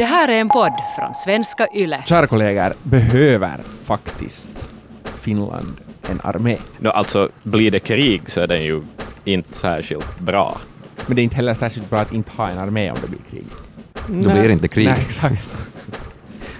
Det 0.00 0.06
här 0.06 0.28
är 0.28 0.40
en 0.40 0.48
podd 0.48 0.72
från 0.96 1.14
svenska 1.14 1.68
YLE. 1.74 2.02
Kära 2.06 2.26
kollegor, 2.26 2.74
behöver 2.82 3.60
faktiskt 3.84 4.50
Finland 5.04 5.76
en 6.10 6.20
armé? 6.24 6.56
No, 6.78 6.88
alltså, 6.88 7.28
blir 7.42 7.70
det 7.70 7.80
krig 7.80 8.22
så 8.26 8.40
är 8.40 8.46
den 8.46 8.64
ju 8.64 8.82
inte 9.24 9.54
särskilt 9.54 10.18
bra. 10.18 10.58
Men 11.06 11.16
det 11.16 11.22
är 11.22 11.24
inte 11.24 11.36
heller 11.36 11.54
särskilt 11.54 11.90
bra 11.90 12.00
att 12.00 12.12
inte 12.12 12.30
ha 12.36 12.48
en 12.48 12.58
armé 12.58 12.90
om 12.90 12.98
det 13.02 13.08
blir 13.08 13.20
krig. 13.30 13.46
Då 14.24 14.30
blir 14.30 14.42
det 14.42 14.52
inte 14.52 14.68
krig. 14.68 14.86
Nej, 14.86 15.00
exakt. 15.00 15.54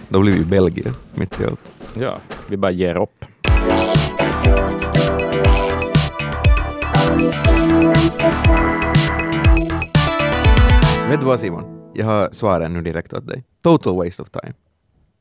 Då 0.09 0.21
blir 0.21 0.33
vi 0.33 0.45
Belgien 0.45 0.95
mitt 1.15 1.41
i 1.41 1.45
allt. 1.45 1.73
Ja, 1.95 2.17
vi 2.47 2.57
bara 2.57 2.73
ger 2.73 2.97
upp. 2.97 3.25
Vet 11.09 11.21
du 11.21 11.27
vad 11.27 11.41
Simon? 11.41 11.80
Jag 12.01 12.07
har 12.07 12.29
svaren 12.33 12.73
nu 12.73 12.83
direkt 12.83 13.13
åt 13.13 13.27
dig. 13.29 13.45
Total 13.63 13.97
waste 14.05 14.23
of 14.23 14.31
time. 14.31 14.53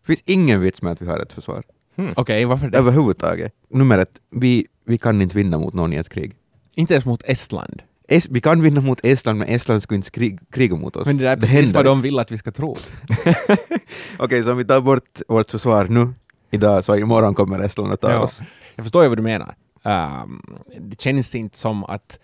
Det 0.02 0.08
finns 0.08 0.22
ingen 0.26 0.62
vits 0.62 0.81
med 0.81 0.91
att 0.91 1.02
vi 1.02 1.05
har 1.08 1.20
ett 1.20 1.34
försvar. 1.34 1.63
Okej, 2.16 2.45
varför 2.45 2.70
det? 2.70 2.77
Överhuvudtaget. 2.77 3.54
Nummer 3.70 3.98
ett, 3.98 4.21
vi, 4.31 4.67
vi 4.85 4.98
kan 4.98 5.21
inte 5.21 5.38
vinna 5.38 5.57
mot 5.57 5.73
någon 5.73 5.94
i 5.94 5.95
ett 5.95 6.09
krig. 6.09 6.35
Inte 6.76 6.94
ens 6.94 7.05
mot 7.05 7.23
Estland. 7.26 7.84
Es, 8.07 8.27
vi 8.30 8.41
kan 8.41 8.62
vinna 8.62 8.81
mot 8.81 8.99
Estland, 9.04 9.40
men 9.40 9.48
Estland 9.48 9.84
skulle 9.84 9.95
inte 9.95 10.12
krig, 10.12 10.40
kriga 10.52 10.76
mot 10.76 10.95
oss. 10.95 11.05
Men 11.05 11.18
det 11.18 11.23
där 11.23 11.31
är 11.31 11.35
det 11.35 11.41
precis 11.48 11.73
vad 11.73 11.85
de 11.85 12.02
vill 12.02 12.20
att 12.20 12.31
vi 12.31 12.38
ska 12.38 12.52
tro. 12.52 12.77
Okej, 14.20 14.43
så 14.43 14.52
om 14.52 14.57
vi 14.57 14.66
tar 14.66 14.82
bort 14.82 15.21
vårt 15.27 15.52
försvar 15.52 15.85
nu, 15.90 16.13
idag, 16.52 16.85
så 16.85 16.96
imorgon 16.96 17.35
kommer 17.35 17.59
Estland 17.59 17.93
att 17.93 18.02
ta 18.02 18.12
Ja. 18.12 18.20
oss. 18.20 18.41
Jag 18.76 18.85
förstår 18.85 19.04
ju 19.04 19.09
vad 19.09 19.18
du 19.18 19.23
menar. 19.23 19.55
Ehm, 19.84 20.41
det 20.80 21.02
känns 21.02 21.35
inte 21.35 21.57
som 21.57 21.84
att 21.84 22.20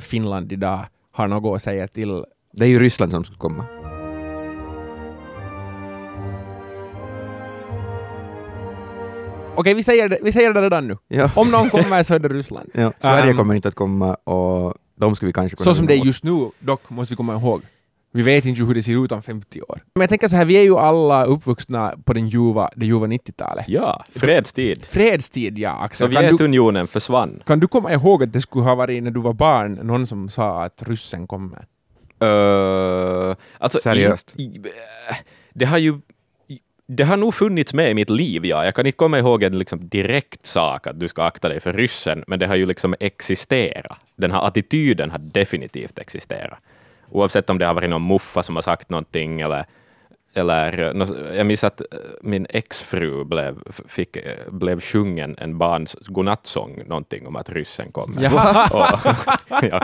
Finland 0.00 0.52
idag 0.52 0.86
har 1.12 1.28
något 1.28 1.56
att 1.56 1.62
säga 1.62 1.88
till. 1.88 2.24
Det 2.58 2.64
är 2.66 2.68
ju 2.68 2.78
Ryssland 2.78 3.12
som 3.12 3.24
skulle 3.24 3.38
komma. 3.38 3.64
Okej, 9.54 9.74
vi, 9.74 9.82
säger 9.82 10.08
det, 10.08 10.18
vi 10.22 10.32
säger 10.32 10.52
det 10.52 10.62
redan 10.62 10.88
nu. 10.88 10.96
Ja. 11.08 11.30
Om 11.36 11.50
någon 11.50 11.70
kommer 11.70 12.02
så 12.02 12.14
är 12.14 12.18
det 12.18 12.28
Ryssland. 12.28 12.70
Ja, 12.74 12.92
Sverige 12.98 13.30
Ehm, 13.30 13.36
kommer 13.36 13.54
inte 13.54 13.68
att 13.68 13.74
komma 13.74 14.14
och 14.14 14.74
de 15.00 15.16
ska 15.16 15.26
vi 15.26 15.32
kanske 15.32 15.56
kunna 15.56 15.64
Så 15.64 15.74
som 15.74 15.86
det 15.86 15.94
är 15.94 16.04
just 16.04 16.24
nu, 16.24 16.50
dock, 16.58 16.90
måste 16.90 17.12
vi 17.12 17.16
komma 17.16 17.34
ihåg. 17.34 17.62
Vi 18.12 18.22
vet 18.22 18.44
inte 18.44 18.62
hur 18.62 18.74
det 18.74 18.82
ser 18.82 19.04
ut 19.04 19.12
om 19.12 19.22
50 19.22 19.60
år. 19.60 19.82
Men 19.94 20.00
jag 20.00 20.08
tänker 20.08 20.28
så 20.28 20.36
här, 20.36 20.44
vi 20.44 20.54
är 20.56 20.62
ju 20.62 20.76
alla 20.78 21.24
uppvuxna 21.24 21.94
på 22.04 22.12
den 22.12 22.28
ljuva, 22.28 22.70
det 22.76 22.86
ljuva 22.86 23.06
90-talet. 23.06 23.64
Ja, 23.68 24.04
fredstid. 24.14 24.84
Fredstid, 24.86 25.58
ja, 25.58 25.70
Axel. 25.70 26.12
Kan 26.12 26.22
du, 26.22 26.28
Sovjetunionen 26.28 26.86
försvann. 26.86 27.42
kan 27.46 27.60
du 27.60 27.68
komma 27.68 27.92
ihåg 27.92 28.22
att 28.22 28.32
det 28.32 28.40
skulle 28.40 28.64
ha 28.64 28.74
varit 28.74 29.02
när 29.02 29.10
du 29.10 29.20
var 29.20 29.32
barn 29.32 29.72
någon 29.82 30.06
som 30.06 30.28
sa 30.28 30.64
att 30.64 30.82
ryssen 30.86 31.26
kommer? 31.26 31.64
Uh, 32.22 33.36
alltså, 33.58 33.78
Seriöst? 33.78 34.34
I, 34.36 34.42
i, 34.42 34.60
det 35.52 35.64
har 35.64 35.78
ju 35.78 36.00
det 36.90 37.04
har 37.04 37.16
nog 37.16 37.34
funnits 37.34 37.74
med 37.74 37.90
i 37.90 37.94
mitt 37.94 38.10
liv, 38.10 38.46
ja. 38.46 38.64
Jag 38.64 38.74
kan 38.74 38.86
inte 38.86 38.96
komma 38.96 39.18
ihåg 39.18 39.42
en 39.42 39.58
liksom 39.58 39.88
direkt 39.88 40.46
sak 40.46 40.86
att 40.86 41.00
du 41.00 41.08
ska 41.08 41.22
akta 41.22 41.48
dig 41.48 41.60
för 41.60 41.72
ryssen, 41.72 42.24
men 42.26 42.38
det 42.38 42.46
har 42.46 42.56
ju 42.56 42.66
liksom 42.66 42.94
existerat. 43.00 43.98
Den 44.16 44.30
här 44.30 44.46
attityden 44.46 45.10
har 45.10 45.18
definitivt 45.18 45.98
existerat. 45.98 46.58
Oavsett 47.10 47.50
om 47.50 47.58
det 47.58 47.66
har 47.66 47.74
varit 47.74 47.90
någon 47.90 48.06
muffa 48.06 48.42
som 48.42 48.54
har 48.54 48.62
sagt 48.62 48.90
någonting 48.90 49.40
eller 49.40 49.66
eller, 50.38 50.94
jag 51.34 51.46
minns 51.46 51.64
att 51.64 51.80
eh, 51.80 51.86
min 52.22 52.46
exfru 52.50 53.24
blev, 53.24 53.58
fick, 53.88 54.16
eh, 54.16 54.50
blev 54.50 54.80
sjungen 54.80 55.36
en 55.38 55.58
barns 55.58 55.96
godnattsång, 56.06 56.82
någonting 56.86 57.26
om 57.26 57.36
att 57.36 57.50
ryssen 57.50 57.92
kommer. 57.92 58.22
Jaha. 58.22 58.68
Och, 58.72 59.62
ja, 59.70 59.80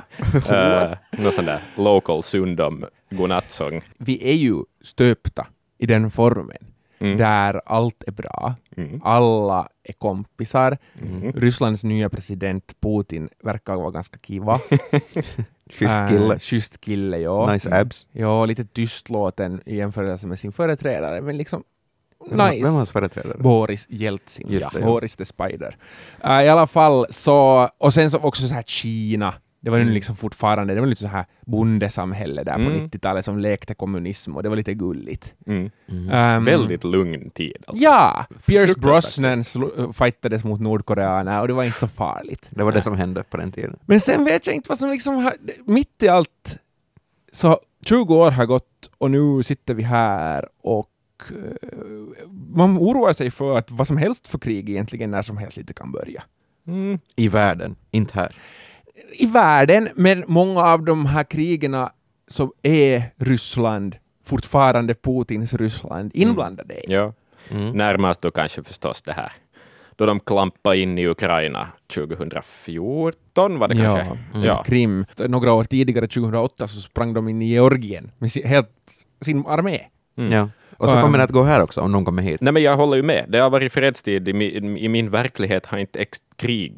uh, 0.93 1.23
någon 1.23 1.33
sån 1.33 1.45
där 1.45 1.61
local 1.77 2.23
sundom 2.23 2.85
godnattsång. 3.11 3.83
Vi 3.99 4.31
är 4.31 4.35
ju 4.35 4.55
stöpta 4.83 5.47
i 5.79 5.87
den 5.87 6.11
formen 6.11 6.57
Mm. 6.99 7.17
där 7.17 7.61
allt 7.67 8.05
är 8.07 8.13
bra, 8.13 8.55
Mm. 8.77 9.01
alla 9.05 9.69
är 9.85 9.93
kompisar. 9.93 10.79
Mm. 11.03 11.33
Rysslands 11.33 11.85
nya 11.85 12.09
president 12.11 12.73
Putin 12.81 13.29
verkar 13.43 13.75
vara 13.77 13.91
ganska 13.91 14.19
kiva. 14.19 14.59
Schysst 15.71 15.83
Äh, 15.93 16.09
kille. 16.09 16.39
schysst 16.39 16.81
kille, 16.81 17.19
ja. 17.19 17.53
Nice 17.53 17.81
abs. 17.81 18.09
Ja, 18.13 18.45
lite 18.45 18.65
tystlåten 18.65 19.61
i 19.67 19.77
jämförelse 19.77 20.27
med 20.27 20.39
sin 20.39 20.53
företrädare, 20.53 21.21
men 21.21 21.37
liksom 21.37 21.65
Vem 22.31 22.49
nice. 22.51 22.63
Vem 22.65 22.73
var 22.73 22.79
hans 22.79 22.91
företrädare? 22.91 23.39
Boris 23.39 23.87
Jeltsin, 23.91 24.47
Just 24.51 24.65
ja. 24.65 24.71
det, 24.75 24.81
ja. 24.81 24.87
Boris 24.87 25.17
the 25.17 25.25
Spider. 25.25 25.77
Äh, 26.25 26.43
I 26.43 26.49
alla 26.49 26.67
fall 26.67 27.07
så, 27.11 27.69
och 27.79 27.95
sen 27.95 28.11
så 28.11 28.19
också 28.19 28.49
så 28.49 28.55
här 28.55 28.63
Kina. 28.63 29.35
Det 29.65 29.71
var 29.71 29.77
ju 29.79 29.83
Mm. 29.83 29.95
liksom 29.95 30.17
fortfarande, 30.17 30.75
det 30.75 30.81
var 30.81 30.87
lite 30.87 31.01
så 31.03 31.07
här 31.09 31.25
bondesamhälle 31.47 32.43
där 32.45 32.55
på 32.55 32.61
Mm. 32.61 32.73
90-talet 32.89 33.25
som 33.25 33.39
lekte 33.39 33.75
kommunism 33.75 34.37
och 34.37 34.43
det 34.43 34.49
var 34.49 34.57
lite 34.57 34.75
gulligt. 34.75 35.35
Mm. 35.47 35.71
Ehm, 36.13 36.45
Väldigt 36.45 36.85
lugn 36.85 37.31
tid. 37.31 37.57
Alltså. 37.67 37.85
Ja! 37.85 38.27
Pierce. 38.47 38.75
Brosnan 38.81 39.43
sl- 39.43 39.93
fightades 39.93 40.45
mot 40.45 40.61
nordkoreaner 40.61 41.41
och 41.41 41.49
det 41.49 41.55
var 41.55 41.65
inte 41.65 41.79
så 41.79 41.89
farligt. 41.89 42.47
Det 42.51 42.65
var 42.65 42.73
det 42.73 42.83
som 42.83 42.97
hände 42.97 43.23
på 43.23 43.37
den 43.37 43.53
tiden. 43.53 43.77
Men 43.87 44.01
sen 44.01 44.25
vet 44.25 44.47
jag 44.47 44.57
inte 44.57 44.69
vad 44.69 44.79
som 44.79 44.91
liksom 44.91 45.15
har, 45.17 45.33
mitt 45.67 46.03
i 46.03 46.09
allt 46.09 46.59
så 47.33 47.61
20 47.87 48.15
år 48.15 48.31
har 48.31 48.47
gått 48.47 48.91
och 48.99 49.11
nu 49.11 49.43
sitter 49.43 49.75
vi 49.75 49.83
här 49.83 50.49
och 50.63 50.91
eh, 51.31 51.69
man 52.55 52.79
oroar 52.79 53.13
sig 53.13 53.31
för 53.31 53.59
att 53.59 53.71
vad 53.71 53.87
som 53.87 53.97
helst 53.97 54.29
för 54.29 54.39
krig 54.39 54.69
egentligen 54.71 55.11
när 55.11 55.23
som 55.23 55.37
helst 55.37 55.57
lite 55.57 55.75
kan 55.75 55.93
börja. 55.93 56.23
Mm. 56.67 56.99
I 57.17 57.29
världen, 57.29 57.77
inte 57.91 58.15
här. 58.15 58.37
I 59.13 59.27
världen, 59.27 59.89
men 59.95 60.25
många 60.27 60.61
av 60.61 60.85
de 60.85 61.07
här 61.07 61.25
krigerna 61.25 61.93
så 62.27 62.53
är 62.63 63.03
Ryssland 63.17 63.97
fortfarande 64.25 64.95
Putins 64.95 65.55
Ryssland 65.55 66.11
inblandade 66.15 66.75
i. 66.75 66.93
Ja. 66.93 67.13
Mm. 67.51 67.71
Närmast 67.71 68.21
då 68.23 68.31
kanske 68.31 68.63
förstås 68.63 69.03
det 69.03 69.13
här 69.13 69.33
då 69.97 70.07
de 70.07 70.21
klampade 70.21 70.77
in 70.81 70.99
i 70.99 71.07
Ukraina 71.07 71.69
2014 71.95 73.59
var 73.59 73.69
det 73.69 73.75
Ja, 73.75 73.97
kanske? 73.97 74.19
mm. 74.35 74.47
Ja. 74.47 74.63
Krim. 74.63 75.07
Några 75.29 75.53
år 75.53 75.65
tidigare, 75.65 76.07
2008, 76.07 76.69
så 76.69 76.81
sprang 76.81 77.15
de 77.15 77.29
in 77.29 77.43
i 77.43 77.47
Georgien 77.49 78.11
med 78.19 78.33
sin, 78.33 78.47
helt 78.47 78.71
sin 79.21 79.47
armé. 79.47 79.81
Mm. 80.17 80.33
Ja. 80.33 80.49
Och 80.77 80.89
så 80.89 81.01
kommer 81.01 81.19
det 81.19 81.25
att 81.25 81.31
gå 81.31 81.43
här 81.43 81.63
också 81.63 81.81
om 81.81 81.91
någon 81.91 82.05
kommer 82.05 82.23
hit. 82.23 82.41
Nej, 82.41 82.53
men 82.53 82.63
jag 82.63 82.77
håller 82.77 82.97
ju 82.97 83.03
med. 83.03 83.25
Det 83.29 83.39
har 83.39 83.51
varit 83.51 83.73
fredstid. 83.73 84.29
I 84.29 84.33
min, 84.33 84.77
i 84.77 84.89
min 84.89 85.11
verklighet 85.11 85.67
har 85.67 85.79
inte 85.79 85.99
ex 85.99 86.19
krig 86.37 86.75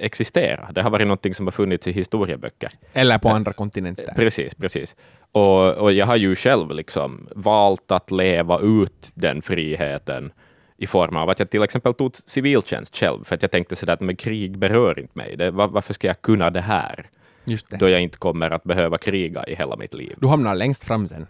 existerat. 0.00 0.74
Det 0.74 0.82
har 0.82 0.90
varit 0.90 1.06
någonting 1.06 1.34
som 1.34 1.46
har 1.46 1.52
funnits 1.52 1.86
i 1.86 1.92
historieböcker. 1.92 2.70
Eller 2.92 3.18
på 3.18 3.28
andra 3.28 3.52
kontinenter. 3.52 4.14
Precis, 4.16 4.54
precis. 4.54 4.96
Och, 5.32 5.72
och 5.72 5.92
jag 5.92 6.06
har 6.06 6.16
ju 6.16 6.36
själv 6.36 6.70
liksom 6.70 7.28
valt 7.34 7.90
att 7.90 8.10
leva 8.10 8.60
ut 8.60 9.10
den 9.14 9.42
friheten 9.42 10.32
i 10.76 10.86
form 10.86 11.16
av 11.16 11.30
att 11.30 11.38
jag 11.38 11.50
till 11.50 11.62
exempel 11.62 11.94
tog 11.94 12.16
civiltjänst 12.26 12.96
själv, 12.96 13.24
för 13.24 13.34
att 13.34 13.42
jag 13.42 13.50
tänkte 13.50 13.76
sådär 13.76 13.92
att 13.92 14.00
men 14.00 14.16
krig 14.16 14.58
berör 14.58 14.98
inte 14.98 15.18
mig. 15.18 15.36
Det, 15.36 15.50
var, 15.50 15.68
varför 15.68 15.94
ska 15.94 16.06
jag 16.06 16.22
kunna 16.22 16.50
det 16.50 16.60
här, 16.60 17.10
Just 17.44 17.70
det. 17.70 17.76
då 17.76 17.88
jag 17.88 18.00
inte 18.00 18.18
kommer 18.18 18.50
att 18.50 18.64
behöva 18.64 18.98
kriga 18.98 19.44
i 19.46 19.54
hela 19.54 19.76
mitt 19.76 19.94
liv? 19.94 20.16
Du 20.20 20.26
hamnar 20.26 20.54
längst 20.54 20.84
fram 20.84 21.08
sen. 21.08 21.26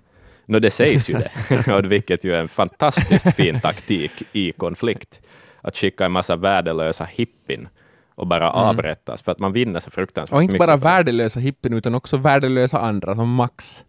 Nå, 0.52 0.58
det 0.58 0.70
sägs 0.70 1.08
ju 1.10 1.14
det, 1.14 1.72
och 1.78 1.92
vilket 1.92 2.24
ju 2.24 2.34
är 2.34 2.40
en 2.40 2.48
fantastiskt 2.48 3.34
fin 3.34 3.60
taktik 3.60 4.22
i 4.32 4.52
konflikt. 4.52 5.20
Att 5.60 5.76
skicka 5.76 6.04
en 6.04 6.12
massa 6.12 6.36
värdelösa 6.36 7.04
hippin 7.04 7.68
och 8.14 8.26
bara 8.26 8.50
avrättas, 8.50 9.22
för 9.22 9.32
att 9.32 9.38
man 9.38 9.52
vinner 9.52 9.80
så 9.80 9.90
fruktansvärt 9.90 10.32
Mm. 10.32 10.38
Och 10.38 10.42
inte 10.42 10.52
mycket 10.52 10.66
bara 10.66 10.76
värdelösa 10.76 11.40
hippen 11.40 11.72
utan 11.72 11.94
också 11.94 12.16
värdelösa 12.16 12.80
andra 12.80 13.14
som 13.14 13.34
Max. 13.34 13.84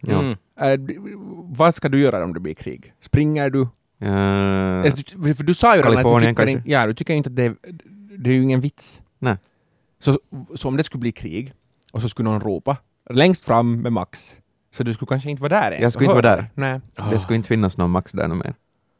Ja. 0.00 0.18
Mm. 0.18 0.36
Äh, 0.60 0.94
vad 1.42 1.74
ska 1.74 1.88
du 1.88 2.00
göra 2.00 2.24
om 2.24 2.34
det 2.34 2.40
blir 2.40 2.54
krig? 2.54 2.92
Springer 3.00 3.50
du? 3.50 3.60
Äh, 3.62 4.94
du- 5.16 5.34
För 5.34 5.42
du 5.44 5.54
sa 5.54 5.76
ju 5.76 5.82
redan 5.82 6.06
att 6.06 6.22
du 6.22 6.26
tycker, 6.46 6.62
ja, 6.70 6.86
du 6.86 6.94
tycker 6.94 7.14
inte 7.14 7.28
att 7.30 7.36
det, 7.36 7.54
det 8.18 8.30
är 8.30 8.34
ju 8.34 8.42
ingen 8.42 8.60
vits. 8.60 9.02
Nej. 9.18 9.36
Så, 9.98 10.18
så 10.54 10.68
om 10.68 10.76
det 10.76 10.84
skulle 10.84 11.00
bli 11.00 11.12
krig 11.12 11.52
och 11.92 12.02
så 12.02 12.08
skulle 12.08 12.28
någon 12.30 12.40
ropa 12.40 12.76
längst 13.10 13.44
fram 13.44 13.80
med 13.80 13.92
Max, 13.92 14.38
så 14.70 14.82
du 14.84 14.94
skulle 14.94 15.06
kanske 15.08 15.30
inte 15.30 15.42
vara 15.42 15.60
där 15.60 15.78
Jag 15.80 15.92
skulle 15.92 16.04
inte 16.04 16.22
vara 16.22 16.36
där. 16.36 16.50
Nej. 16.54 16.80
Det 17.10 17.18
skulle 17.18 17.36
inte 17.36 17.48
finnas 17.48 17.76
någon 17.76 17.90
Max 17.90 18.12
där 18.12 18.28
mer. 18.28 18.54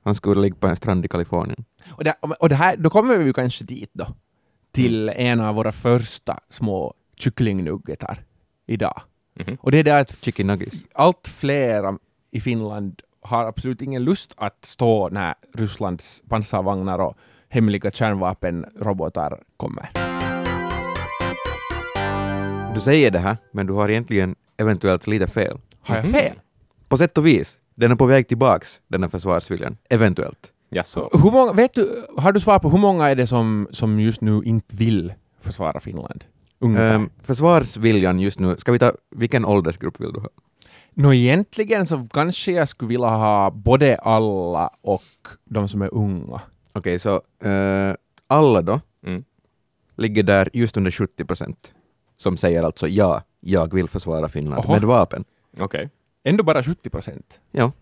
Han 0.04 0.14
skulle 0.14 0.40
ligga 0.40 0.56
på 0.56 0.66
en 0.66 0.76
strand 0.76 1.04
i 1.04 1.08
Kalifornien. 1.08 1.64
Och, 1.90 2.04
det, 2.04 2.14
och 2.40 2.48
det 2.48 2.54
här, 2.54 2.76
då 2.76 2.90
kommer 2.90 3.16
vi 3.16 3.24
ju 3.24 3.32
kanske 3.32 3.64
dit 3.64 3.90
då, 3.92 4.06
till 4.72 5.08
en 5.08 5.40
av 5.40 5.54
våra 5.54 5.72
första 5.72 6.40
små 6.48 6.94
kycklingnuggetar 7.16 8.18
idag. 8.66 9.00
Mhm. 9.34 9.56
Och 9.60 9.70
det 9.70 9.78
är 9.78 9.84
det 9.84 9.98
att 9.98 10.16
Chicken 10.24 10.46
nuggets. 10.46 10.86
allt 10.94 11.28
fler 11.28 11.98
i 12.30 12.40
Finland 12.40 13.00
har 13.22 13.44
absolut 13.44 13.82
ingen 13.82 14.04
lust 14.04 14.34
att 14.36 14.64
stå 14.64 15.08
när 15.08 15.34
Rysslands 15.54 16.22
pansarvagnar 16.28 16.98
och 16.98 17.16
hemliga 17.48 17.90
kärnvapenrobotar 17.90 19.42
kommer. 19.56 19.90
Du 22.74 22.80
säger 22.80 23.10
det 23.10 23.18
här, 23.18 23.36
men 23.52 23.66
du 23.66 23.72
har 23.72 23.88
egentligen 23.88 24.34
eventuellt 24.58 25.06
lite 25.06 25.26
fel. 25.26 25.58
Har 25.80 25.96
jag 25.96 26.04
Mhm. 26.04 26.12
fel? 26.14 26.40
På 26.88 26.96
sätt 26.96 27.18
och 27.18 27.26
vis. 27.26 27.58
Den 27.74 27.92
är 27.92 27.96
på 27.96 28.06
väg 28.06 28.28
tillbaks, 28.28 28.80
den 28.88 29.02
här 29.02 29.08
försvarsviljan. 29.08 29.76
Eventuellt. 29.90 30.52
Jaså? 30.70 31.08
Hur 31.12 31.30
många, 31.30 31.52
vet 31.52 31.74
du, 31.74 32.06
har 32.16 32.32
du 32.32 32.40
svar 32.40 32.58
på 32.58 32.70
hur 32.70 32.78
många 32.78 33.08
är 33.08 33.14
det 33.16 33.26
som, 33.26 33.68
som 33.70 34.00
just 34.00 34.20
nu 34.20 34.42
inte 34.44 34.76
vill 34.76 35.12
försvara 35.40 35.80
Finland? 35.80 36.24
Ungefär. 36.58 36.94
Um, 36.94 37.10
försvarsviljan 37.22 38.20
just 38.20 38.38
nu, 38.38 38.56
ska 38.56 38.72
vi 38.72 38.78
ta, 38.78 38.92
vilken 39.16 39.44
åldersgrupp 39.44 40.00
vill 40.00 40.12
du 40.12 40.20
ha? 40.20 40.28
Nå 40.94 41.12
egentligen 41.14 41.86
så 41.86 42.06
kanske 42.12 42.52
jag 42.52 42.68
skulle 42.68 42.88
vilja 42.88 43.06
ha 43.08 43.50
både 43.50 43.96
alla 43.98 44.70
och 44.82 45.02
de 45.44 45.68
som 45.68 45.82
är 45.82 45.94
unga. 45.94 46.40
Okej, 46.72 46.98
så 46.98 47.14
eh, 47.48 47.94
alla 48.26 48.62
då 48.62 48.80
Mm. 49.06 49.24
ligger 49.96 50.22
där 50.22 50.50
just 50.52 50.76
under 50.76 50.90
70 50.90 51.24
procent 51.24 51.72
som 52.16 52.36
säger 52.36 52.62
alltså 52.62 52.88
ja, 52.88 53.22
jag 53.40 53.74
vill 53.74 53.88
försvara 53.88 54.28
Finland 54.28 54.64
Oho. 54.64 54.72
med 54.72 54.84
vapen. 54.84 55.24
Okej. 55.58 55.90
Ändå 56.24 56.44
bara 56.44 56.62
70 56.62 56.90
procent. 56.90 57.40
Ja, 57.50 57.72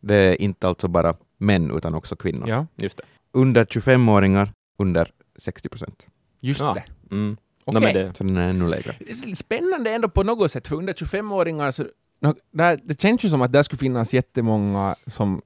det 0.00 0.14
är 0.14 0.42
inte 0.42 0.68
alltså 0.68 0.88
bara 0.88 1.14
män 1.38 1.70
utan 1.76 1.94
också 1.94 2.16
kvinnor. 2.16 2.48
Ja, 2.48 2.66
Just 2.76 2.96
det. 2.96 3.02
Under 3.32 3.64
25-åringar 3.64 4.52
under 4.78 5.10
60 5.38 5.68
procent. 5.68 6.06
just 6.40 6.60
Ja. 6.60 6.74
det. 6.74 7.14
Mm. 7.14 7.36
Okej. 7.64 7.80
No, 7.80 7.84
men 7.84 7.94
det, 7.94 8.16
Så 8.16 8.24
den 8.24 8.36
är 8.36 8.48
ännu 8.50 8.68
lägre. 8.68 8.94
Spännande 9.36 9.90
ändå 9.90 10.08
på 10.08 10.22
något 10.22 10.50
sätt, 10.52 10.68
för 10.68 10.76
under 10.76 10.92
25-åringar 10.92 11.70
så 11.70 11.86
där, 12.52 12.80
det 12.84 13.00
känns 13.00 13.24
ju 13.24 13.28
som 13.28 13.42
att 13.42 13.52
där 13.52 13.62
skulle 13.62 13.78
finnas 13.78 14.14
jättemånga 14.14 14.96
som 15.06 15.42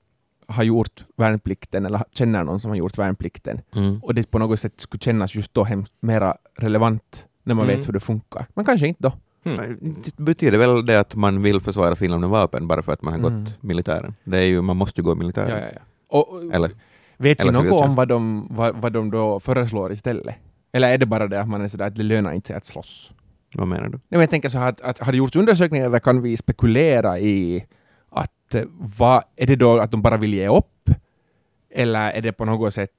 har 0.46 0.64
gjort 0.64 1.04
värnplikten 1.16 1.86
eller 1.86 2.04
känner 2.10 2.44
någon 2.44 2.60
som 2.60 2.68
har 2.70 2.76
gjort 2.76 2.98
värnplikten 2.98 3.60
och 4.02 4.14
det 4.14 4.30
på 4.30 4.38
något 4.38 4.60
sätt 4.60 4.80
skulle 4.80 5.00
kännas 5.00 5.34
just 5.34 5.54
då 5.54 5.64
hemskt 5.64 5.92
mera 6.00 6.36
relevant 6.58 7.26
när 7.42 7.54
man 7.54 7.64
Mm. 7.64 7.76
vet 7.76 7.88
hur 7.88 7.92
det 7.92 8.00
funkar. 8.00 8.46
Men 8.54 8.64
kanske 8.64 8.86
inte 8.88 9.02
då. 9.02 9.12
Mm. 9.44 9.78
Det 10.16 10.22
betyder 10.22 10.58
väl 10.58 10.86
det 10.86 11.00
att 11.00 11.14
man 11.14 11.42
vill 11.42 11.60
försvara 11.60 11.96
Finland 11.96 12.20
med 12.20 12.30
vapen 12.30 12.66
bara 12.68 12.82
för 12.82 12.92
att 12.92 13.02
man 13.02 13.12
har 13.12 13.20
Mm. 13.30 13.44
gått 13.44 13.62
militären? 13.62 14.14
Det 14.24 14.38
är 14.38 14.42
ju, 14.42 14.62
man 14.62 14.76
måste 14.76 15.00
ju 15.00 15.04
gå 15.04 15.14
militären. 15.14 15.50
Ja, 15.50 15.58
ja, 15.58 15.70
ja. 15.74 15.80
Och, 16.18 16.54
Eller, 16.54 16.68
vet 16.68 16.78
vi 17.18 17.42
eller 17.42 17.52
något 17.52 17.60
civiltjänst. 17.62 17.84
om 17.84 17.94
vad 17.94 18.08
de, 18.08 18.46
vad, 18.50 18.76
vad 18.76 18.92
de 18.92 19.10
då 19.10 19.40
föreslår 19.40 19.92
istället? 19.92 20.34
Eller 20.72 20.92
är 20.94 20.98
det 20.98 21.06
bara 21.06 21.26
det 21.28 21.40
att 21.40 21.48
man 21.48 21.62
är 21.62 21.68
sådär 21.68 21.86
att 21.86 21.96
det 21.96 22.02
lönar 22.02 22.32
inte 22.32 22.46
sig 22.46 22.56
att 22.56 22.64
slåss? 22.66 23.12
vad 23.56 23.68
menar 23.68 23.84
du? 23.84 23.90
Nej, 23.90 24.00
men 24.08 24.20
jag 24.20 24.30
tänker 24.30 24.48
så 24.48 24.58
här 24.58 24.68
att, 24.68 24.80
att 24.80 24.98
har 24.98 25.12
det 25.12 25.18
gjorts 25.18 25.36
undersökningar 25.36 25.90
där 25.90 25.98
kan 25.98 26.22
vi 26.22 26.36
spekulera 26.36 27.18
i 27.18 27.64
att 28.10 28.54
eh, 28.54 28.62
vad, 28.98 29.22
är 29.36 29.46
det 29.46 29.56
då 29.56 29.78
att 29.78 29.90
de 29.90 30.02
bara 30.02 30.16
vill 30.16 30.34
ge 30.34 30.48
upp? 30.48 30.90
Eller 31.74 32.10
är 32.10 32.20
det 32.22 32.32
på 32.32 32.44
något 32.44 32.74
sätt 32.74 32.90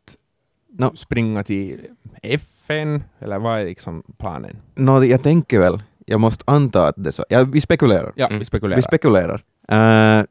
No. 0.77 0.95
springa 0.95 1.43
till 1.43 1.79
FN? 2.21 3.03
Eller 3.19 3.39
vad 3.39 3.59
är 3.59 3.65
liksom 3.65 4.03
planen? 4.17 4.57
Nå, 4.75 5.03
jag 5.03 5.23
tänker 5.23 5.59
väl, 5.59 5.81
jag 6.05 6.19
måste 6.21 6.43
anta 6.47 6.87
att 6.87 6.95
det 6.97 7.09
är 7.09 7.11
så. 7.11 7.25
Ja, 7.29 7.43
vi 7.43 7.61
spekulerar. 7.61 8.11
Ja, 8.15 8.25
Mm. 8.27 8.39
vi 8.39 8.45
spekulerar. 8.45 8.75
Vi 8.75 8.81
spekulerar. 8.81 9.43
Uh, 10.19 10.25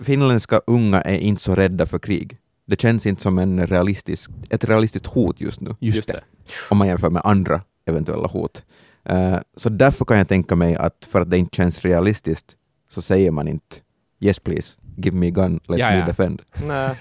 finländska 0.00 0.60
unga 0.66 1.00
är 1.00 1.14
inte 1.18 1.42
så 1.42 1.54
rädda 1.54 1.86
för 1.86 1.98
krig. 1.98 2.38
Det 2.66 2.80
känns 2.80 3.06
inte 3.06 3.22
som 3.22 3.38
en 3.38 3.66
realistisk, 3.66 4.30
ett 4.50 4.64
realistiskt 4.64 5.06
hot 5.06 5.40
just 5.40 5.60
nu, 5.60 5.74
Just, 5.80 5.96
Just 5.96 6.08
det. 6.08 6.20
om 6.70 6.78
man 6.78 6.88
jämför 6.88 7.10
med 7.10 7.22
andra 7.24 7.60
eventuella 7.86 8.28
hot. 8.28 8.62
Eh, 9.04 9.38
så 9.56 9.68
därför 9.68 10.04
kan 10.04 10.18
jag 10.18 10.28
tänka 10.28 10.56
mig 10.56 10.76
att 10.76 11.06
för 11.10 11.20
att 11.20 11.30
det 11.30 11.38
inte 11.38 11.56
känns 11.56 11.80
realistiskt 11.84 12.56
så 12.90 13.02
säger 13.02 13.30
man 13.30 13.48
inte 13.48 13.76
Yes 14.20 14.38
please, 14.38 14.76
give 14.96 15.16
me 15.16 15.26
a 15.28 15.30
gun, 15.30 15.60
let 15.68 15.78
Ja, 15.78 15.90
me 15.90 15.98
ja. 15.98 16.06
defend. 16.06 16.42
Nej. 16.66 16.96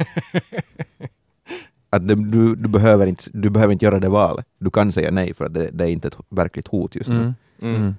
Att 1.89 2.07
det, 2.07 2.15
du, 2.15 2.55
du, 2.55 2.69
behöver 2.69 3.07
inte, 3.07 3.23
du 3.33 3.49
behöver 3.49 3.73
inte 3.73 3.85
göra 3.85 3.99
det 3.99 4.09
valet. 4.09 4.45
Du 4.59 4.69
kan 4.69 4.91
säga 4.91 5.11
nej 5.11 5.33
för 5.33 5.45
att 5.45 5.53
det, 5.53 5.69
det 5.73 5.83
är 5.83 5.87
inte 5.87 6.07
ett 6.07 6.17
verkligt 6.29 6.67
hot 6.67 6.95
just 6.95 7.09
nu. 7.09 7.15
Mm. 7.61 7.75
Mm. 7.75 7.95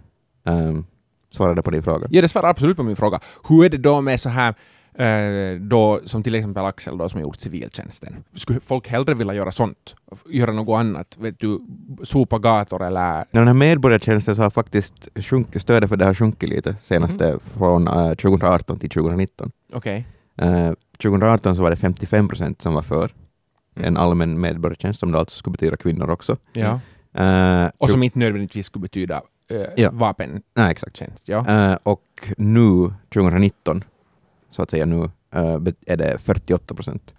Mm. 0.48 0.66
Um, 0.68 0.86
svarade 1.30 1.62
på 1.62 1.70
din 1.70 1.82
fråga. 1.82 2.06
Ja, 2.10 2.22
det 2.22 2.28
svarar 2.28 2.48
absolut 2.50 2.76
på 2.76 2.82
min 2.82 2.96
fråga. 2.96 3.20
Hur 3.48 3.64
är 3.64 3.68
det 3.68 3.76
då 3.78 4.00
med 4.00 4.20
så 4.20 4.28
här 4.28 4.54
eh, 4.94 5.60
då, 5.60 6.00
som 6.04 6.22
till 6.22 6.34
exempel 6.34 6.64
Axel 6.64 6.98
då, 6.98 7.08
som 7.08 7.18
har 7.20 7.22
gjort 7.22 7.36
civiltjänsten. 7.40 8.16
Skulle 8.34 8.60
folk 8.60 8.88
hellre 8.88 9.14
vilja 9.14 9.34
göra 9.34 9.52
sånt? 9.52 9.94
Göra 10.28 10.52
något 10.52 10.78
annat? 10.80 11.16
Vet 11.18 11.40
du, 11.40 11.60
sopa 12.02 12.38
gator 12.38 12.82
eller... 12.86 13.24
Den 13.30 13.46
här 13.46 13.54
medborgartjänsten 13.54 14.36
så 14.36 14.42
har 14.42 14.50
faktiskt 14.50 15.08
sjunkit, 15.16 15.62
stödet 15.62 15.88
för 15.88 15.96
det 15.96 16.04
har 16.04 16.14
sjunkit 16.14 16.48
lite 16.48 16.76
senaste 16.82 17.38
från 17.56 17.88
eh, 17.88 18.08
2018 18.14 18.78
till 18.78 18.90
2019. 18.90 19.50
Okej. 19.72 20.06
Eh, 20.38 20.72
2018 21.02 21.56
så 21.56 21.62
var 21.62 21.70
det 21.70 21.76
55 21.76 22.28
procent 22.28 22.62
som 22.62 22.74
var 22.74 22.82
för 22.82 23.10
Mm. 23.76 23.88
en 23.88 23.96
allmän 23.96 24.40
medborgartjänst 24.40 25.00
som 25.00 25.12
det 25.12 25.18
alltså 25.18 25.38
skulle 25.38 25.52
betyda 25.52 25.76
kvinnor 25.76 26.10
också. 26.10 26.36
Ja. 26.52 26.80
Eh, 27.14 27.70
Och 27.78 27.90
som 27.90 28.02
inte 28.02 28.18
nödvändigtvis 28.18 28.66
skulle 28.66 28.80
betyda 28.82 29.22
eh, 29.48 29.66
Ja. 29.76 29.90
vapentjänst. 29.92 30.46
Nej, 30.54 30.70
exakt. 30.70 31.02
Ja. 31.24 31.70
Eh, 31.70 31.78
och 31.82 32.28
nu, 32.36 32.92
2019, 33.14 33.84
så 34.50 34.62
att 34.62 34.70
säga 34.70 34.86
nu, 34.86 35.10
eh, 35.34 35.58
bet- 35.58 35.82
är 35.86 35.96
det 35.96 36.18
48 36.18 36.74
procent. 36.74 37.14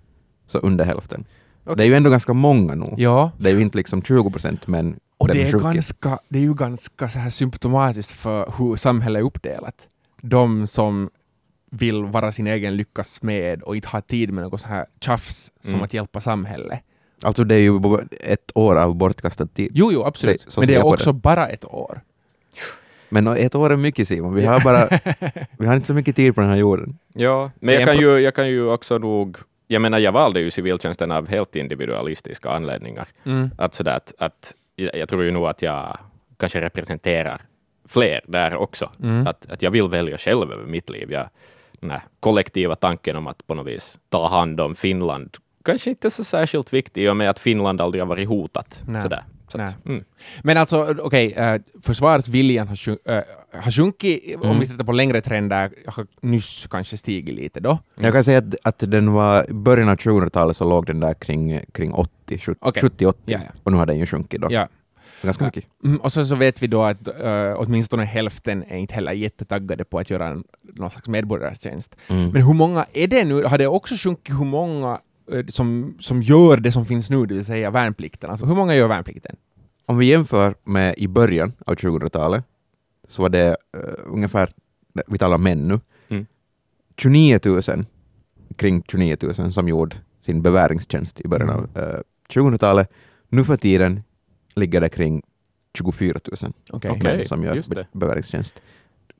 Så 0.47 0.57
under 0.59 0.85
hälften. 0.85 1.25
Okej. 1.63 1.75
Det 1.77 1.83
är 1.83 1.87
ju 1.87 1.93
ändå 1.93 2.09
ganska 2.09 2.33
många 2.33 2.75
nu. 2.75 2.93
ja. 2.97 3.31
Det 3.39 3.49
är 3.49 3.53
ju 3.53 3.61
inte 3.61 3.77
liksom 3.77 4.01
20 4.01 4.31
procent, 4.31 4.67
men 4.67 4.99
Och 5.17 5.27
det 5.27 5.41
är, 5.41 5.51
sjunkit. 5.51 5.73
ganska, 5.73 6.19
det 6.29 6.39
är 6.39 6.43
ju 6.43 6.53
ganska 6.53 7.09
så 7.09 7.19
här 7.19 7.29
symptomatiskt 7.29 8.11
för 8.11 8.53
hur 8.57 8.75
samhället 8.75 9.19
är 9.19 9.23
uppdelat. 9.25 9.87
De 10.21 10.67
som 10.67 11.09
vill 11.71 12.03
vara 12.03 12.31
sin 12.31 12.47
egen 12.47 12.75
lyckas 12.77 13.09
smed 13.09 13.61
och 13.63 13.75
inte 13.75 13.87
ha 13.87 14.01
tid 14.01 14.33
med 14.33 14.43
något 14.43 14.61
så 14.61 14.67
här 14.67 14.85
tjafs 15.01 15.51
som 15.61 15.73
Mm. 15.73 15.83
att 15.83 15.93
hjälpa 15.93 16.21
samhället. 16.21 16.79
Alltså 17.21 17.43
det 17.43 17.55
är 17.55 17.59
ju 17.59 17.79
ett 18.23 18.51
år 18.55 18.75
av 18.75 18.95
bortkastad 18.95 19.45
tid. 19.47 19.71
Jo, 19.73 19.91
jo, 19.93 20.03
absolut. 20.03 20.41
Så- 20.41 20.51
så 20.51 20.59
Men 20.61 20.67
det 20.67 20.75
är 20.75 20.85
också 20.85 21.13
bara 21.13 21.47
ett 21.47 21.65
år. 21.65 22.01
Men 23.09 23.27
ett 23.27 23.55
år 23.55 23.71
är 23.71 23.77
mycket 23.77 24.07
Simon. 24.07 24.35
Vi 24.35 24.45
har 24.45 24.63
bara, 24.63 24.99
vi 25.59 25.65
har 25.65 25.75
inte 25.75 25.87
så 25.87 25.93
mycket 25.93 26.15
tid 26.15 26.35
på 26.35 26.41
den 26.41 26.49
här 26.49 26.57
jorden. 26.57 26.97
Ja, 27.13 27.51
men 27.59 27.75
jag 27.75 27.83
kan, 27.83 27.97
ju, 27.97 28.19
jag 28.19 28.35
kan 28.35 28.49
ju 28.49 28.69
också 28.69 28.97
nog... 28.97 29.37
Jag 29.67 29.81
menar, 29.81 29.99
jag 29.99 30.11
valde 30.11 30.39
ju 30.39 30.51
civiltjänsten 30.51 31.11
av 31.11 31.27
helt 31.27 31.55
individualistiska 31.55 32.49
anledningar. 32.49 33.07
Mm. 33.23 33.49
Att 33.57 33.75
sådär 33.75 33.95
att, 33.95 34.13
att 34.17 34.53
jag 34.75 35.09
tror 35.09 35.23
ju 35.23 35.31
nog 35.31 35.47
att 35.47 35.61
jag 35.61 35.97
kanske 36.37 36.61
representerar 36.61 37.41
fler 37.87 38.21
där 38.27 38.55
också. 38.55 38.91
Mm. 39.03 39.27
Att, 39.27 39.51
att 39.51 39.61
jag 39.61 39.71
vill 39.71 39.87
välja 39.87 40.17
själv 40.17 40.51
över 40.51 40.65
mitt 40.65 40.89
liv. 40.89 41.11
Jag, 41.11 41.29
den 41.79 41.91
här 41.91 42.01
kollektiva 42.19 42.75
tanken 42.75 43.15
om 43.15 43.27
att 43.27 43.47
på 43.47 43.55
något 43.55 43.67
vis 43.67 43.97
ta 44.09 44.27
hand 44.27 44.61
om 44.61 44.75
Finland 44.75 45.37
kanske 45.65 45.89
inte 45.89 46.07
är 46.07 46.09
så 46.09 46.23
särskilt 46.23 46.73
viktig 46.73 47.03
i 47.03 47.09
och 47.09 47.17
med 47.17 47.29
att 47.29 47.39
Finland 47.39 47.81
aldrig 47.81 48.01
har 48.01 48.07
varit 48.07 48.27
hotat. 48.27 48.83
Nej. 48.87 49.01
Sådär. 49.01 49.23
Så 49.51 49.57
Nej. 49.57 49.67
att, 49.67 49.85
mm. 49.85 50.03
Men 50.43 50.57
alltså, 50.57 50.95
okej, 50.99 51.27
okay, 51.31 51.59
försvarsviljan 51.81 52.67
har, 52.67 52.75
sjunk, 52.75 52.99
äh, 53.05 53.21
har 53.53 53.71
sjunkit, 53.71 54.35
om 54.35 54.43
Mm. 54.43 54.59
vi 54.59 54.67
tittar 54.67 54.85
på 54.85 54.91
längre 54.91 55.21
trender, 55.21 55.71
har 55.87 56.07
nyss 56.21 56.67
kanske 56.67 56.97
stigit 56.97 57.35
lite 57.35 57.59
då. 57.59 57.79
Jag 57.95 58.13
kan 58.13 58.23
säga 58.23 58.37
att, 58.37 58.55
att 58.63 58.91
den 58.91 59.11
var, 59.13 59.49
i 59.49 59.53
början 59.53 59.89
av 59.89 59.95
2000-talet 59.95 60.57
så 60.57 60.69
låg 60.69 60.85
den 60.85 60.99
där 60.99 61.13
kring, 61.13 61.59
kring 61.71 61.93
80, 61.93 62.37
70, 62.37 62.55
Okej. 62.61 62.83
70-80 62.83 63.13
Ja, 63.25 63.39
ja. 63.43 63.51
och 63.63 63.71
nu 63.71 63.77
har 63.77 63.85
den 63.85 63.99
ju 63.99 64.05
sjunkit 64.05 64.41
då. 64.41 64.47
Ja. 64.51 64.67
Ganska 65.21 65.43
mycket. 65.45 65.63
Mm, 65.85 65.97
och 65.97 66.11
så, 66.11 66.25
så 66.25 66.35
vet 66.35 66.63
vi 66.63 66.67
då 66.67 66.83
att 66.83 67.07
äh, 67.07 67.53
åtminstone 67.57 68.05
hälften 68.05 68.63
är 68.63 68.77
inte 68.77 68.95
heller 68.95 69.11
jättetaggade 69.11 69.83
på 69.85 69.99
att 69.99 70.09
göra 70.09 70.27
en, 70.27 70.43
någon 70.75 70.91
slags 70.91 71.07
medborgartjänst. 71.07 71.95
Mm. 72.07 72.29
Men 72.29 72.41
hur 72.41 72.53
många 72.53 72.85
är 72.93 73.07
det 73.07 73.23
nu? 73.25 73.43
Har 73.43 73.57
det 73.57 73.67
också 73.67 73.95
sjunkit 73.97 74.35
hur 74.39 74.45
många 74.45 74.99
äh, 75.33 75.45
som, 75.45 75.95
som 75.99 76.21
gör 76.21 76.57
det 76.57 76.71
som 76.71 76.85
finns 76.85 77.09
nu, 77.09 77.25
det 77.25 77.33
vill 77.33 77.45
säga 77.45 77.69
värnplikten? 77.71 78.29
Alltså 78.29 78.45
hur 78.45 78.55
många 78.55 78.75
gör 78.75 78.87
värnplikten? 78.87 79.35
Om 79.89 79.97
vi 79.97 80.05
jämför 80.05 80.55
med 80.63 80.95
i 80.97 81.07
början 81.07 81.51
av 81.65 81.75
2000-talet 81.75 82.43
så 83.07 83.21
var 83.21 83.29
det 83.29 83.47
eh, 83.47 83.79
ungefär, 84.05 84.51
vi 85.07 85.17
talar 85.17 85.37
män 85.37 85.67
nu, 85.67 85.79
Mm. 86.09 86.25
29 86.97 87.39
000, 87.45 87.61
kring 88.55 88.83
29 88.91 89.17
000 89.37 89.51
som 89.51 89.67
gjorde 89.67 89.95
sin 90.21 90.41
beväringstjänst 90.41 91.21
i 91.21 91.27
början 91.27 91.49
av 91.49 91.77
eh, 91.77 91.99
2000-talet. 92.33 92.91
Nu 93.29 93.43
för 93.43 93.57
tiden 93.57 94.03
ligger 94.55 94.81
det 94.81 94.89
kring 94.89 95.21
24 95.77 96.19
000 96.43 96.53
Okej. 96.71 96.91
Okej. 96.91 97.03
män 97.03 97.25
som 97.25 97.43
gör 97.43 97.63
be- 97.75 97.87
beväringstjänst. 97.91 98.61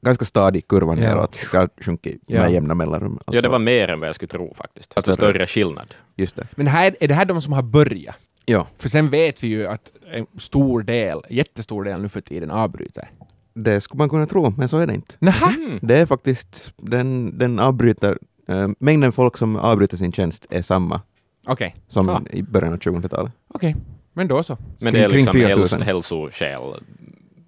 Ganska 0.02 0.26
stadig 0.26 0.68
kurva 0.68 0.96
Ja. 0.96 1.02
neråt, 1.02 1.40
det 1.52 1.58
har 1.58 1.70
sjunkit 1.82 2.22
Ja. 2.28 2.42
med 2.42 2.54
jämna 2.54 2.76
mellanrum. 2.76 3.20
Ja, 3.26 3.32
det 3.32 3.38
Alltså, 3.38 3.52
var 3.52 3.60
mer 3.60 3.88
än 3.88 4.00
vad 4.00 4.08
jag 4.10 4.16
skulle 4.16 4.30
tro 4.30 4.54
faktiskt. 4.54 4.94
Alltså 4.96 5.14
Större. 5.14 5.32
större 5.34 5.48
skillnad. 5.48 5.96
Just 6.16 6.36
det. 6.36 6.48
Men 6.56 6.68
här, 6.68 6.96
är 7.00 7.08
det 7.08 7.14
här 7.14 7.26
de 7.26 7.42
som 7.42 7.54
har 7.54 7.62
börjat? 7.64 8.16
Ja, 8.51 8.68
För 8.77 8.89
sen 8.89 9.10
vet 9.10 9.44
vi 9.44 9.48
ju 9.48 9.68
att 9.68 9.91
en 10.13 10.25
stor 10.38 10.84
del, 10.84 11.22
jättestor 11.29 11.84
del 11.84 12.01
nu 12.01 12.10
för 12.10 12.22
tiden 12.22 12.51
avbryter. 12.51 13.10
det 13.53 13.82
skulle 13.82 13.98
man 13.98 14.10
kunna 14.10 14.25
tro, 14.25 14.53
men 14.58 14.70
så 14.70 14.77
är 14.77 14.88
det 14.88 14.94
inte. 14.94 15.15
Nähä? 15.20 15.46
Mm. 15.58 15.79
Det 15.82 16.00
är 16.00 16.06
faktiskt, 16.06 16.74
den, 16.77 17.38
den 17.38 17.60
avbryter, 17.60 18.18
eh, 18.48 18.68
mängden 18.79 19.12
folk 19.12 19.38
som 19.38 19.56
avbryter 19.56 19.98
sin 19.98 20.12
tjänst 20.12 20.46
är 20.50 20.62
samma 20.62 21.01
Okej, 21.48 21.75
som 21.88 22.10
Ah. 22.10 22.22
i 22.32 22.44
början 22.44 22.74
av 22.74 22.77
2000-talet. 22.77 23.32
okej. 23.48 23.75
Men 24.13 24.27
då 24.27 24.44
så. 24.44 24.58
Men 24.82 24.94
det 24.94 25.00
är 25.03 25.10
kring 25.10 25.25
liksom 25.25 25.34
4 25.41 25.48
000. 25.56 25.58
häls, 25.60 25.74
hälsoskäl 25.74 26.62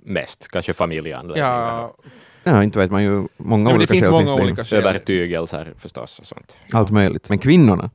mest, 0.05 0.47
kanske 0.47 0.73
familjeanledningar. 0.73 1.49
Ja, 1.49 1.95
Ja, 2.43 2.63
inte 2.63 2.79
vet 2.79 2.91
man 2.91 3.03
ju. 3.03 3.27
Många 3.37 3.69
det 3.69 3.75
olika 3.75 3.93
finns 3.93 4.05
skäl 4.05 4.11
många 4.11 4.53
det. 4.55 4.77
Övertygelser 4.77 5.73
förstås 5.77 6.19
och 6.19 6.25
sånt. 6.25 6.55
Allt 6.73 6.91
möjligt. 6.91 7.29
Men 7.29 7.37
kvinnorna, 7.39 7.89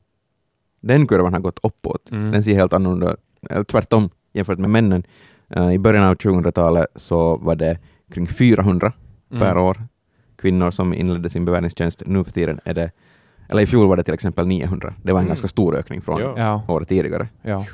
den 0.87 1.07
kurvan 1.07 1.33
har 1.33 1.39
gått 1.39 1.59
uppåt. 1.63 2.11
Mm. 2.11 2.31
Den 2.31 2.43
ser 2.43 2.53
helt 2.55 2.73
annorlunda, 2.73 3.15
eller 3.49 3.63
tvärtom 3.63 4.09
jämfört 4.33 4.59
med 4.59 4.69
männen. 4.69 5.03
Eh, 5.49 5.71
I 5.71 5.79
början 5.79 6.03
av 6.03 6.15
2000-talet 6.15 6.87
så 6.95 7.37
var 7.37 7.55
det 7.55 7.79
kring 8.11 8.27
400 8.27 8.93
Mm. 9.31 9.41
per 9.41 9.57
år 9.57 9.77
kvinnor 10.37 10.71
som 10.71 10.93
inledde 10.93 11.29
sin 11.29 11.45
beväringstjänst. 11.45 12.03
Nu 12.05 12.23
för 12.23 12.31
tiden 12.31 12.59
är 12.65 12.73
det, 12.73 12.91
eller 13.49 13.61
i 13.61 13.65
fjol 13.65 13.87
var 13.87 13.97
det 13.97 14.03
till 14.03 14.13
exempel 14.13 14.47
900. 14.47 14.93
Det 15.03 15.11
var 15.13 15.19
en 15.19 15.23
Mm. 15.23 15.27
ganska 15.29 15.47
stor 15.47 15.75
ökning 15.75 16.01
från 16.01 16.21
Ja. 16.21 16.63
Året 16.67 16.87
tidigare. 16.89 17.27
ja. 17.41 17.65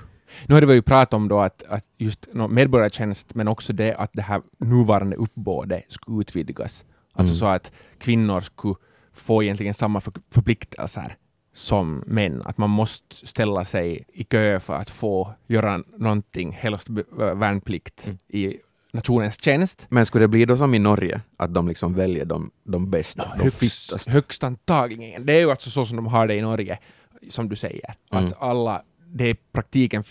Nu 0.48 0.56
har 0.56 0.62
vi 0.62 0.74
ju 0.74 0.82
pratat 0.82 1.14
om 1.14 1.28
då 1.28 1.40
att, 1.40 1.64
att 1.70 1.84
just 1.98 2.28
no, 2.34 2.48
medborgartjänst, 2.48 3.36
men 3.36 3.48
också 3.48 3.74
det 3.74 3.96
att 3.96 4.10
det 4.14 4.22
här 4.22 4.42
nuvarande 4.60 5.16
uppbådet 5.16 5.84
skulle 5.90 6.22
utvidgas. 6.22 6.86
Alltså 7.14 7.32
Mm. 7.34 7.40
så 7.40 7.46
att 7.46 7.72
kvinnor 8.00 8.40
skulle 8.42 8.76
få 9.14 9.44
egentligen 9.44 9.74
samma 9.74 10.00
för, 10.02 10.14
förpliktelser 10.32 11.16
som 11.54 12.04
män. 12.08 12.42
Att 12.46 12.58
man 12.58 12.70
måste 12.70 13.28
ställa 13.28 13.66
sig 13.66 14.06
i 14.14 14.24
kö 14.24 14.60
för 14.60 14.74
att 14.76 14.90
få 14.90 15.34
göra 15.48 15.84
någonting, 15.98 16.52
helst 16.52 16.88
värnplikt 17.36 18.06
Mm. 18.08 18.18
i 18.28 18.58
nationens 18.94 19.42
tjänst. 19.44 19.86
Men 19.90 20.06
skulle 20.06 20.24
det 20.24 20.28
bli 20.28 20.46
då 20.46 20.58
som 20.58 20.74
i 20.74 20.80
Norge, 20.80 21.22
att 21.38 21.54
de 21.54 21.68
liksom 21.68 21.94
väljer 21.94 22.26
de, 22.26 22.52
de 22.64 22.90
bästa, 22.90 23.34
de 23.38 23.44
högst, 23.44 23.60
fittaste? 23.60 24.12
högst 24.12 24.44
antagligen. 24.44 25.26
Det 25.26 25.34
är 25.34 25.40
ju 25.40 25.50
alltså 25.52 25.70
så 25.70 25.86
som 25.86 25.96
de 25.96 26.08
har 26.08 26.28
det 26.28 26.36
i 26.36 26.42
Norge, 26.42 26.80
som 27.30 27.50
du 27.50 27.56
säger. 27.56 27.94
Mm. 28.12 28.26
Att 28.26 28.42
alla, 28.42 28.82
det 29.08 29.30
är 29.30 29.38
praktiken, 29.52 30.04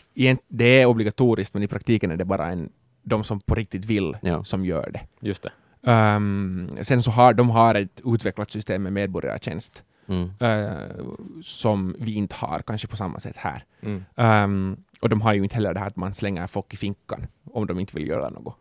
det 0.48 0.64
är 0.80 0.86
obligatoriskt, 0.86 1.54
men 1.54 1.62
i 1.62 1.66
praktiken 1.68 2.10
är 2.10 2.16
det 2.16 2.24
bara 2.24 2.46
en, 2.48 2.68
de 3.02 3.24
som 3.24 3.40
på 3.40 3.54
riktigt 3.54 3.84
vill 3.84 4.16
Ja. 4.22 4.44
som 4.44 4.64
gör 4.64 4.90
det. 4.92 5.00
Just 5.28 5.42
det. 5.42 5.52
Ehm, 5.90 6.70
sen 6.82 7.02
så 7.02 7.10
har 7.10 7.34
de 7.34 7.50
har 7.50 7.74
ett 7.74 8.00
utvecklat 8.04 8.50
system 8.50 8.82
med 8.82 8.92
medborgartjänst 8.92 9.82
Mm. 10.08 10.30
eh, 10.40 11.04
som 11.42 11.96
vi 11.98 12.14
inte 12.14 12.34
har 12.34 12.58
kanske 12.58 12.88
på 12.88 12.96
samma 12.96 13.18
sätt 13.18 13.36
här. 13.36 13.64
Mm. 13.82 14.04
Ehm, 14.16 14.76
och 15.00 15.08
de 15.08 15.20
har 15.20 15.34
ju 15.34 15.42
inte 15.42 15.54
heller 15.54 15.74
det 15.74 15.80
här 15.80 15.86
att 15.86 15.96
man 15.96 16.12
slänger 16.12 16.46
folk 16.46 16.74
i 16.74 16.76
finkan 16.76 17.26
om 17.52 17.66
de 17.66 17.78
inte 17.78 17.96
vill 17.96 18.08
göra 18.08 18.28
något. 18.28 18.56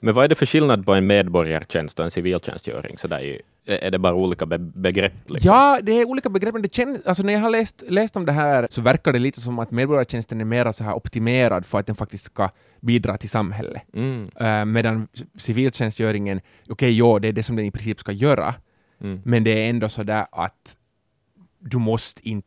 Men 0.00 0.14
vad 0.14 0.24
är 0.24 0.28
det 0.28 0.34
för 0.34 0.46
skillnad 0.46 0.86
på 0.86 0.94
en 0.94 1.06
medborgartjänst 1.06 1.98
och 1.98 2.04
en 2.04 2.10
civiltjänstgöring? 2.10 2.98
Så 2.98 3.08
där 3.08 3.20
i, 3.20 3.42
är 3.64 3.90
det 3.90 3.98
bara 3.98 4.14
olika 4.14 4.46
be 4.46 4.58
begrepp? 4.58 5.12
Liksom? 5.26 5.48
Ja, 5.48 5.78
det 5.82 5.92
är 5.92 6.04
olika 6.04 6.28
begrepp, 6.28 6.52
men 6.52 6.62
det 6.62 6.74
känns, 6.74 7.06
alltså 7.06 7.22
när 7.22 7.32
jag 7.32 7.40
har 7.40 7.50
läst, 7.50 7.82
läst 7.88 8.16
om 8.16 8.24
det 8.24 8.32
här 8.32 8.68
så 8.70 8.82
verkar 8.82 9.12
det 9.12 9.18
lite 9.18 9.40
som 9.40 9.58
att 9.58 9.70
medborgartjänsten 9.70 10.40
är 10.40 10.44
mer 10.44 10.72
så 10.72 10.84
här 10.84 10.94
optimerad 10.94 11.66
för 11.66 11.78
att 11.78 11.86
den 11.86 11.96
faktiskt 11.96 12.24
ska 12.24 12.50
bidra 12.80 13.16
till 13.16 13.30
samhället. 13.30 13.82
Mm. 13.94 14.30
Eh, 14.40 14.64
medan 14.64 15.08
civiltjänstgöringen, 15.36 16.40
okej, 16.68 16.98
ja, 16.98 17.18
det 17.18 17.28
är 17.28 17.32
det 17.32 17.42
som 17.42 17.56
den 17.56 17.64
i 17.64 17.70
princip 17.70 18.00
ska 18.00 18.12
göra, 18.12 18.54
Mm. 19.00 19.20
men 19.24 19.44
det 19.44 19.50
är 19.50 19.70
ändå 19.70 19.88
så 19.88 20.02
där 20.02 20.26
att 20.32 20.76
du 21.58 21.78
måste 21.78 22.28
inte 22.28 22.46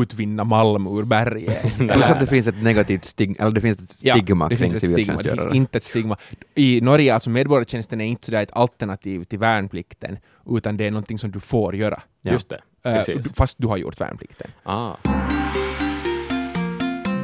utvinna 0.00 0.44
malm 0.44 0.86
ur 0.86 1.04
berget. 1.04 1.76
Plus 1.78 2.10
att 2.10 2.20
det 2.20 2.26
finns 2.26 2.46
ett 2.46 2.62
negativt 2.62 3.04
stigma, 3.04 3.36
eller 3.38 3.50
det 3.50 3.60
finns 3.60 3.78
ett 3.78 3.90
stigma 3.90 4.48
det 4.48 4.56
kring 4.56 4.70
finns 4.70 4.82
ett 4.82 4.90
stigma. 4.90 5.16
Det 5.16 5.30
finns 5.30 5.54
inte 5.54 5.78
ett 5.78 5.84
stigma. 5.84 6.16
I 6.54 6.80
Norge, 6.80 7.14
alltså 7.14 7.30
medborgartjänsten 7.30 8.00
är 8.00 8.04
inte 8.04 8.26
sådär 8.26 8.42
ett 8.42 8.52
alternativ 8.52 9.24
till 9.24 9.38
värnplikten, 9.38 10.18
utan 10.46 10.76
det 10.76 10.86
är 10.86 10.90
någonting 10.90 11.18
som 11.18 11.30
du 11.30 11.40
får 11.40 11.76
göra. 11.76 12.02
Ja. 12.22 12.32
Just 12.32 12.48
det. 12.48 12.60
Precis. 12.82 13.34
fast 13.34 13.58
du 13.58 13.66
har 13.66 13.76
gjort 13.76 14.00
värnplikten. 14.00 14.50
Ah. 14.62 14.96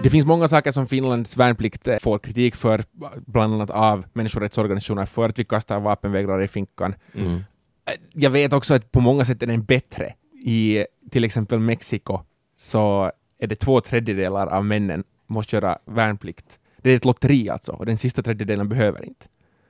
Det 0.03 0.11
finns 0.11 0.27
många 0.27 0.49
saker 0.49 0.73
som 0.73 0.87
Finlands 0.87 1.37
värnplikt 1.37 1.89
eh, 1.89 1.99
får 1.99 2.19
kritik 2.19 2.57
för, 2.57 2.85
bland 3.27 3.55
annat 3.55 3.71
av 3.71 4.05
människorättsorganisationer, 4.13 5.07
för 5.07 5.29
att 5.29 5.39
vi 5.39 5.45
kastar 5.45 5.81
vapenvägrare 5.81 6.45
i 6.45 6.49
finkan. 6.49 6.95
Mm. 7.15 7.45
Eh, 7.89 7.95
Jag 8.13 8.31
vet 8.31 8.53
också 8.53 8.75
att 8.75 8.93
på 8.93 9.01
många 9.01 9.25
sätt 9.25 9.43
är 9.43 9.47
den 9.47 9.63
bättre. 9.65 10.13
I 10.45 10.85
till 11.11 11.25
exempel 11.25 11.59
Mexiko 11.59 12.21
så 12.57 13.13
är 13.39 13.47
det 13.47 13.57
två 13.57 13.81
tredjedelar 13.81 14.47
av 14.47 14.65
männen 14.65 15.05
måste 15.27 15.57
göra 15.57 15.79
värnplikt. 15.85 16.59
Det 16.83 16.91
är 16.91 16.97
ett 16.97 17.05
lotteri 17.05 17.51
alltså, 17.51 17.73
och 17.73 17.87
den 17.87 17.97
sista 17.97 18.23
tredjedelen 18.23 18.69
behöver 18.69 19.05
inte. 19.05 19.27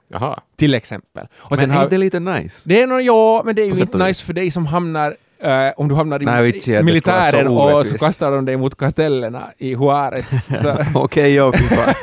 Jaha. 0.08 0.40
Till 0.56 0.75
exempel. 0.75 1.26
Och 1.37 1.50
Men 1.50 1.58
sen 1.58 1.70
är 1.70 1.75
har, 1.75 1.88
det 1.88 1.98
lite 1.98 2.20
nice? 2.20 2.68
det 2.68 2.82
är 2.82 2.87
nog, 2.87 3.00
ja, 3.02 3.42
men 3.44 3.54
det 3.56 3.62
är 3.62 3.66
ju 3.66 3.80
inte 3.80 4.06
nice 4.06 4.25
för 4.25 4.32
dig 4.32 4.50
som 4.50 4.66
hamnar 4.66 5.16
eh, 5.38 5.68
om 5.76 5.88
du 5.88 5.94
hamnar 5.94 6.22
i 6.22 6.25
Nej, 6.25 6.52
vara 6.52 6.60
så 6.80 6.84
militären 6.84 7.48
och 7.48 7.87
så 7.87 7.98
kastar 7.98 8.30
de 8.32 8.44
dig 8.44 8.56
mot 8.56 8.75
kartellerna 8.75 9.52
i 9.58 9.68
Juarez. 9.68 10.48
Okej, 10.94 11.34
ja, 11.34 11.52
fy 11.52 11.64
fan. 11.64 11.94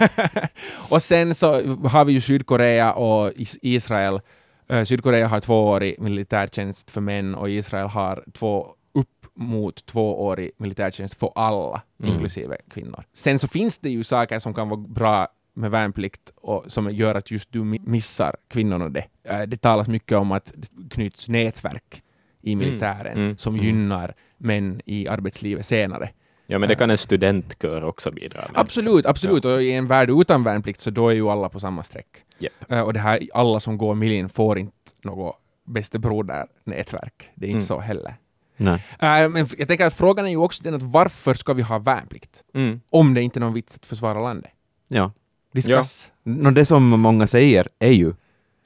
och 0.89 1.01
sen 1.03 1.35
så 1.35 1.77
har 1.87 2.05
vi 2.05 2.13
ju 2.13 2.21
Sydkorea 2.21 2.93
och 2.93 3.31
Is- 3.35 3.59
Israel. 3.61 4.21
Eh, 4.69 4.83
Sydkorea 4.83 5.27
har 5.27 5.39
tvåårig 5.39 5.99
militärtjänst 5.99 6.91
för 6.91 7.01
män 7.01 7.35
och 7.35 7.49
Israel 7.49 7.87
har 7.87 8.23
två 8.33 8.67
upp 8.93 9.25
mot 9.35 9.85
tvåårig 9.85 10.51
militärtjänst 10.57 11.15
för 11.19 11.31
alla, 11.35 11.81
Mm. 11.99 12.11
inklusive 12.13 12.57
kvinnor. 12.69 13.03
Sen 13.13 13.39
så 13.39 13.47
finns 13.47 13.79
det 13.79 13.89
ju 13.89 14.03
saker 14.03 14.39
som 14.39 14.53
kan 14.53 14.69
vara 14.69 14.79
bra 14.79 15.27
med 15.53 15.71
värnplikt 15.71 16.31
och 16.35 16.63
som 16.67 16.91
gör 16.91 17.15
att 17.15 17.31
just 17.31 17.51
du 17.51 17.59
mi- 17.63 17.89
missar 17.89 18.35
kvinnorna 18.49 18.89
det. 18.89 19.05
Eh, 19.23 19.41
Det 19.41 19.57
talas 19.57 19.87
mycket 19.87 20.17
om 20.17 20.31
att 20.31 20.53
det 20.55 20.89
knyts 20.89 21.29
nätverk 21.29 22.03
i 22.41 22.55
militären 22.55 23.17
Mm. 23.17 23.37
som 23.37 23.53
Mm. 23.53 23.65
gynnar 23.65 24.13
män 24.37 24.81
i 24.85 25.07
arbetslivet 25.07 25.65
senare. 25.65 26.09
Ja, 26.47 26.59
men 26.59 26.69
det 26.69 26.75
kan 26.75 26.89
en 26.89 26.97
studentkör 26.97 27.83
också 27.83 28.11
bidra 28.11 28.39
med. 28.51 28.61
Absolut, 28.61 29.05
absolut. 29.05 29.45
Och 29.45 29.63
i 29.63 29.71
en 29.73 29.87
värld 29.87 30.09
utan 30.09 30.43
värnplikt 30.43 30.81
så 30.81 30.89
då 30.89 31.09
är 31.09 31.13
ju 31.13 31.29
alla 31.29 31.49
på 31.49 31.59
samma 31.59 31.83
streck. 31.83 32.07
Japp. 32.39 32.53
Eh, 32.71 32.81
och 32.81 32.93
det 32.93 32.99
här, 32.99 33.19
alla 33.33 33.59
som 33.59 33.77
går 33.77 33.95
milin 33.95 34.29
får 34.29 34.59
inte 34.59 34.73
något 35.03 35.35
bäste 35.67 35.99
broder-nätverk. 35.99 37.31
Det 37.35 37.45
är 37.45 37.49
inte 37.49 37.55
Mm. 37.57 37.61
så 37.67 37.79
heller. 37.79 38.15
Nej. 38.57 38.73
Eh, 38.99 39.29
men 39.29 39.47
jag 39.57 39.67
tänker 39.67 39.85
att 39.87 39.93
frågan 39.93 40.25
är 40.25 40.29
ju 40.29 40.37
också 40.37 40.63
den 40.63 40.73
att 40.73 40.83
varför 40.83 41.33
ska 41.33 41.53
vi 41.53 41.61
ha 41.61 41.79
värnplikt? 41.79 42.43
Mm. 42.53 42.81
Om 42.89 43.13
det 43.13 43.21
inte 43.21 43.39
är 43.39 43.41
någon 43.41 43.53
vits 43.53 43.75
att 43.75 43.85
försvara 43.85 44.21
landet. 44.21 44.51
Ja. 44.87 45.11
Discuss. 45.53 46.11
Nå, 46.23 46.51
det 46.51 46.65
som 46.65 46.83
många 46.89 47.27
säger 47.27 47.67
är 47.79 47.91
ju 47.91 48.13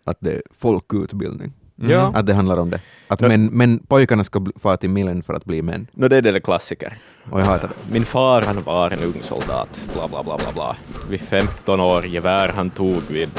att 0.05 0.17
det 0.19 0.31
är 0.31 0.41
folkutbildning. 0.51 1.53
Mm. 1.79 1.91
Ja. 1.91 2.11
Att 2.15 2.25
det 2.25 2.33
handlar 2.33 2.57
om 2.57 2.69
det. 2.69 2.81
Att 3.07 3.21
Ja. 3.21 3.27
män, 3.27 3.45
män, 3.45 3.79
pojkarna 3.87 4.23
ska 4.23 4.45
fara 4.55 4.77
till 4.77 4.89
millen 4.89 5.23
för 5.23 5.33
att 5.33 5.45
bli 5.45 5.61
män. 5.61 5.87
No, 5.93 6.07
det 6.07 6.17
är 6.17 6.21
det 6.21 6.39
klassiker. 6.41 7.01
Och 7.31 7.39
jag 7.39 7.45
hatar 7.45 7.67
det. 7.67 7.93
Min 7.93 8.05
far 8.05 8.41
han 8.41 8.61
var 8.63 8.91
en 8.91 9.03
ung 9.03 9.21
soldat, 9.23 9.81
bla 9.93 10.07
bla 10.07 10.23
bla 10.23 10.37
bla 10.37 10.51
bla. 10.53 10.75
Vid 11.09 11.21
15 11.21 11.79
år, 11.79 12.05
gevär 12.05 12.49
han 12.55 12.69
tog 12.69 13.01
vid... 13.11 13.29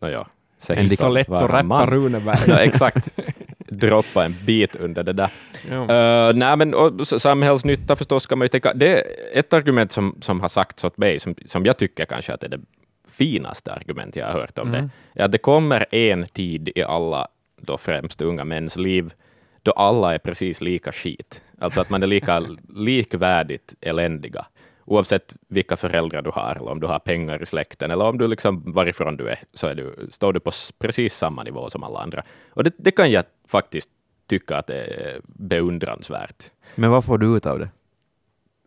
Nåja, 0.00 0.26
säg 0.58 0.76
En 0.76 0.82
inte 0.82 0.96
Så 0.96 1.08
lätt 1.08 1.30
att 1.30 1.50
rappa. 1.50 1.86
Runeberg. 1.86 2.38
Ja, 2.46 2.58
exakt. 2.58 3.10
Droppa 3.68 4.24
en 4.24 4.34
bit 4.44 4.76
under 4.76 5.02
det 5.02 5.12
där. 5.12 5.30
Ja. 5.70 6.28
Uh, 6.28 6.36
nej, 6.36 6.56
men 6.56 6.74
och, 6.74 7.08
samhällsnytta 7.08 7.96
förstås 7.96 8.22
ska 8.22 8.36
man 8.36 8.44
ju 8.44 8.48
tänka. 8.48 8.74
Det 8.74 9.00
är 9.00 9.04
ett 9.38 9.52
argument 9.52 9.92
som, 9.92 10.18
som 10.20 10.40
har 10.40 10.48
sagts 10.48 10.84
åt 10.84 10.96
mig, 10.98 11.20
som, 11.20 11.34
som 11.46 11.64
jag 11.66 11.76
tycker 11.76 12.04
kanske 12.04 12.34
att 12.34 12.42
är 12.42 12.48
det 12.48 12.60
finaste 13.10 13.72
argument 13.72 14.16
jag 14.16 14.26
har 14.26 14.32
hört 14.32 14.58
om 14.58 14.68
Mm. 14.68 14.82
det. 14.82 14.90
Ja, 15.12 15.28
det 15.28 15.38
kommer 15.38 15.94
en 15.94 16.26
tid 16.26 16.70
i 16.74 16.82
alla, 16.82 17.28
då 17.62 17.78
främst 17.78 18.20
unga 18.20 18.44
mäns 18.44 18.76
liv, 18.76 19.12
då 19.62 19.72
alla 19.72 20.14
är 20.14 20.18
precis 20.18 20.60
lika 20.60 20.92
skit. 20.92 21.42
Alltså 21.60 21.80
att 21.80 21.90
man 21.90 22.02
är 22.02 22.06
lika 22.06 22.46
likvärdigt 22.68 23.74
eländiga, 23.80 24.46
oavsett 24.84 25.34
vilka 25.48 25.76
föräldrar 25.76 26.22
du 26.22 26.30
har, 26.30 26.54
eller 26.56 26.70
om 26.70 26.80
du 26.80 26.86
har 26.86 26.98
pengar 26.98 27.42
i 27.42 27.46
släkten, 27.46 27.90
eller 27.90 28.04
om 28.04 28.18
du 28.18 28.26
liksom, 28.28 28.72
varifrån 28.72 29.16
du 29.16 29.28
är, 29.28 29.38
så 29.54 29.66
är 29.66 29.74
du, 29.74 30.08
står 30.10 30.32
du 30.32 30.40
på 30.40 30.50
precis 30.78 31.14
samma 31.16 31.42
nivå 31.42 31.70
som 31.70 31.82
alla 31.82 31.98
andra. 32.00 32.22
Och 32.50 32.64
det, 32.64 32.72
det 32.78 32.90
kan 32.90 33.10
jag 33.10 33.24
faktiskt 33.48 33.88
tycka 34.26 34.56
att 34.56 34.66
det 34.66 34.74
är 34.84 35.20
beundransvärt. 35.24 36.50
Men 36.74 36.90
vad 36.90 37.04
får 37.04 37.18
du 37.18 37.36
ut 37.36 37.46
av 37.46 37.58
det? 37.58 37.68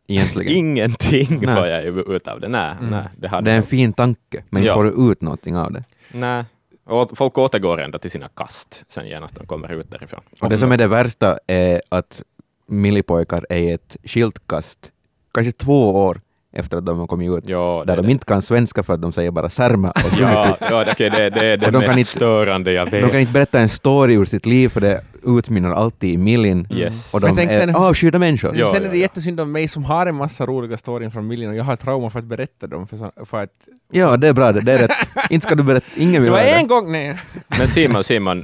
Egentligen. 0.08 0.54
Ingenting 0.58 1.40
Nej. 1.42 1.56
får 1.56 1.68
jag 1.68 1.84
ut 2.16 2.28
av 2.28 2.40
det. 2.40 2.48
Nej, 2.48 2.72
Mm. 2.80 2.90
nej, 2.90 3.04
det 3.18 3.42
det 3.42 3.52
är 3.52 3.58
en 3.58 3.64
fin 3.64 3.94
tanke, 3.94 4.44
men 4.50 4.64
Ja. 4.64 4.74
får 4.74 4.84
du 4.84 5.12
ut 5.12 5.22
någonting 5.22 5.58
av 5.58 5.72
det? 5.72 5.84
nej. 6.12 6.44
Och 6.86 7.18
folk 7.18 7.38
återgår 7.38 7.82
ändå 7.82 8.00
till 8.00 8.12
sina 8.12 8.28
kast 8.28 8.84
sen 8.88 9.08
genast 9.08 9.36
de 9.36 9.48
kommer 9.48 9.74
ut 9.74 9.92
därifrån. 9.92 10.22
Och 10.42 10.50
det 10.50 10.58
som 10.58 10.72
är 10.72 10.78
det 10.78 10.88
värsta 10.88 11.38
är 11.48 11.82
att 11.90 12.22
millipojkar 12.68 13.46
är 13.50 13.58
i 13.58 13.72
ett 13.72 13.98
skiltkast, 14.04 14.92
kanske 15.34 15.52
två 15.52 15.96
år 16.06 16.22
efter 16.56 16.78
att 16.78 16.86
de 16.86 17.00
har 17.00 17.08
kommit 17.08 17.30
ut, 17.38 17.50
Ja, 17.50 17.84
där 17.88 17.96
det, 17.96 18.02
de 18.02 18.10
inte 18.10 18.26
kan 18.26 18.42
svenska 18.42 18.84
för 18.84 18.94
att 18.94 19.02
de 19.02 19.12
säger 19.14 19.32
bara 19.32 19.50
särma 19.50 19.92
och 19.92 20.02
Ja, 20.20 20.58
ja 20.70 20.86
okej, 20.92 21.10
det, 21.10 21.30
det 21.30 21.46
är 21.48 21.58
det 21.58 21.66
de 21.66 21.72
kan 21.72 21.82
mest 21.82 21.98
inte- 21.98 22.12
störande 22.12 22.72
jag 22.72 22.86
vet. 22.92 23.04
De 23.04 23.10
kan 23.10 23.20
inte 23.20 23.34
berätta 23.34 23.60
en 23.60 23.70
story 23.70 24.14
ur 24.14 24.26
sitt 24.26 24.46
liv 24.46 24.70
för 24.70 24.82
det 24.82 25.02
utmynnar 25.24 25.72
alltid 25.72 26.14
i 26.14 26.18
millin. 26.18 26.68
Yes. 26.72 27.14
Och 27.14 27.22
de 27.22 27.36
tänk 27.36 27.52
är 27.52 27.60
sen- 27.60 27.76
avskydda 27.76 28.20
människor. 28.20 28.56
Ja, 28.58 28.68
sen 28.68 28.76
är 28.84 28.90
det 28.90 28.96
ja. 28.98 29.02
jättesynd 29.02 29.40
om 29.40 29.52
mig 29.52 29.68
som 29.68 29.84
har 29.84 30.06
en 30.06 30.16
massa 30.16 30.46
roliga 30.46 30.78
storyn 30.78 31.12
från 31.12 31.28
Miljen 31.28 31.50
och 31.52 31.56
jag 31.58 31.64
har 31.64 31.76
trauma 31.76 32.10
för 32.10 32.20
att 32.20 32.26
berätta 32.26 32.68
dem. 32.68 32.88
För, 32.88 32.98
så, 32.98 33.12
för 33.26 33.44
att, 33.44 33.68
Ja, 33.92 34.18
det 34.18 34.28
är 34.28 34.34
bra 34.34 34.52
det. 34.52 34.62
det 34.62 34.72
är 34.74 34.80
rätt. 34.80 34.92
Inte 35.30 35.46
ska 35.46 35.56
du 35.56 35.64
berätta, 35.64 35.86
ingen 35.96 36.14
det 36.14 36.20
vill 36.20 36.32
var 36.32 36.40
höra 36.40 36.50
en 36.60 36.68
gång, 36.68 36.92
nej. 36.92 37.18
Men 37.60 37.68
Simon, 37.68 38.04
Simon, 38.04 38.44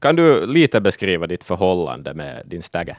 kan 0.00 0.16
du 0.16 0.46
lite 0.46 0.80
beskriva 0.80 1.26
ditt 1.26 1.44
förhållande 1.44 2.14
med 2.14 2.42
din 2.46 2.62
stagge? 2.62 2.96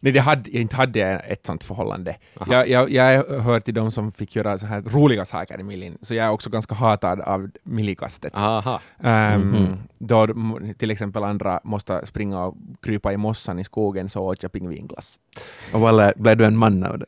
Nej, 0.00 0.12
det 0.12 0.20
hade, 0.20 0.50
jag 0.50 0.60
inte 0.62 0.76
hade 0.76 1.02
ett 1.04 1.46
sånt 1.46 1.64
förhållande. 1.64 2.16
Aha. 2.40 2.52
Jag, 2.52 2.68
jag, 2.68 2.90
jag 2.90 3.40
hör 3.40 3.60
till 3.60 3.74
de 3.74 3.90
som 3.90 4.12
fick 4.12 4.36
göra 4.36 4.58
så 4.58 4.66
här 4.66 4.80
roliga 4.82 5.24
saker 5.24 5.60
i 5.60 5.62
Millin, 5.62 5.98
så 6.00 6.14
jag 6.14 6.26
är 6.26 6.30
också 6.30 6.50
ganska 6.50 6.74
hatad 6.74 7.20
av 7.20 7.50
millikastet. 7.62 8.32
Aha. 8.36 8.80
Ehm, 9.02 9.40
Mhm. 9.50 9.78
Då 9.98 10.26
till 10.78 10.90
exempel 10.90 11.24
andra 11.24 11.60
måste 11.64 12.06
springa 12.06 12.44
och 12.44 12.54
krypa 12.82 13.12
i 13.12 13.16
mossan 13.16 13.58
i 13.58 13.64
skogen 13.64 14.08
så 14.08 14.22
åt 14.22 14.42
jag 14.42 14.52
pingvinglass. 14.52 15.18
Och 15.72 15.80
lär- 15.80 16.12
blev 16.16 16.36
du 16.36 16.44
en 16.44 16.56
man 16.56 16.84
av 16.84 16.98
det? 16.98 17.06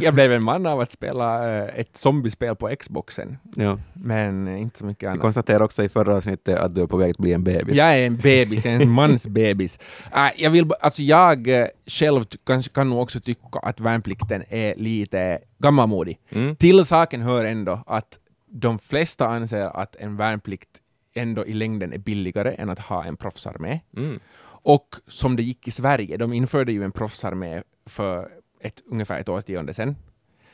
Jag 0.00 0.14
blev 0.14 0.32
en 0.32 0.42
man 0.42 0.66
av 0.66 0.80
att 0.80 0.90
spela 0.90 1.58
eh, 1.58 1.80
ett 1.80 1.96
zombiespel 1.96 2.56
på 2.56 2.76
Xboxen, 2.80 3.38
Ja. 3.56 3.78
men 3.92 4.48
eh, 4.48 4.60
inte 4.60 4.78
så 4.78 4.84
mycket 4.84 5.02
Vi 5.02 5.06
annat. 5.06 5.20
konstaterade 5.20 5.64
också 5.64 5.82
i 5.84 5.88
förra 5.88 6.16
avsnittet 6.16 6.58
att 6.58 6.74
du 6.74 6.82
är 6.82 6.86
på 6.86 6.96
väg 6.96 7.10
att 7.10 7.18
bli 7.18 7.32
en 7.32 7.44
bebis. 7.44 7.76
Jag 7.76 7.98
är 7.98 8.06
en 8.06 8.16
bebis, 8.16 8.66
en 8.66 8.88
mans 8.98 9.26
bebis. 9.26 9.78
Äh, 10.14 10.42
jag, 10.42 10.50
vill, 10.50 10.70
alltså 10.80 11.02
jag 11.02 11.48
eh, 11.48 11.66
själv 11.86 12.24
kanske 12.46 12.72
kan 12.72 12.90
nog 12.90 13.00
också 13.00 13.20
tycka 13.20 13.58
att 13.62 13.80
värnplikten 13.80 14.44
är 14.48 14.74
lite 14.76 15.38
gammalmodig. 15.58 16.18
Mm. 16.30 16.56
Till 16.56 16.84
saken 16.84 17.22
hör 17.22 17.44
ändå 17.44 17.82
att 17.86 18.18
de 18.50 18.78
flesta 18.78 19.26
anser 19.28 19.64
att 19.76 19.96
en 19.96 20.16
värnplikt 20.16 20.68
ändå 21.14 21.46
i 21.46 21.52
längden 21.52 21.92
är 21.92 21.98
billigare 21.98 22.54
än 22.54 22.70
att 22.70 22.78
ha 22.78 23.04
en 23.04 23.16
proffsarmé. 23.16 23.80
Mm. 23.96 24.20
Och 24.64 24.88
som 25.06 25.36
det 25.36 25.42
gick 25.42 25.68
i 25.68 25.70
Sverige, 25.70 26.16
de 26.16 26.32
införde 26.32 26.72
ju 26.72 26.84
en 26.84 26.92
proffsarmé 26.92 27.62
för 27.86 28.28
ett, 28.62 28.82
ungefär 28.86 29.18
ett 29.20 29.28
årtionde 29.28 29.74
sedan. 29.74 29.96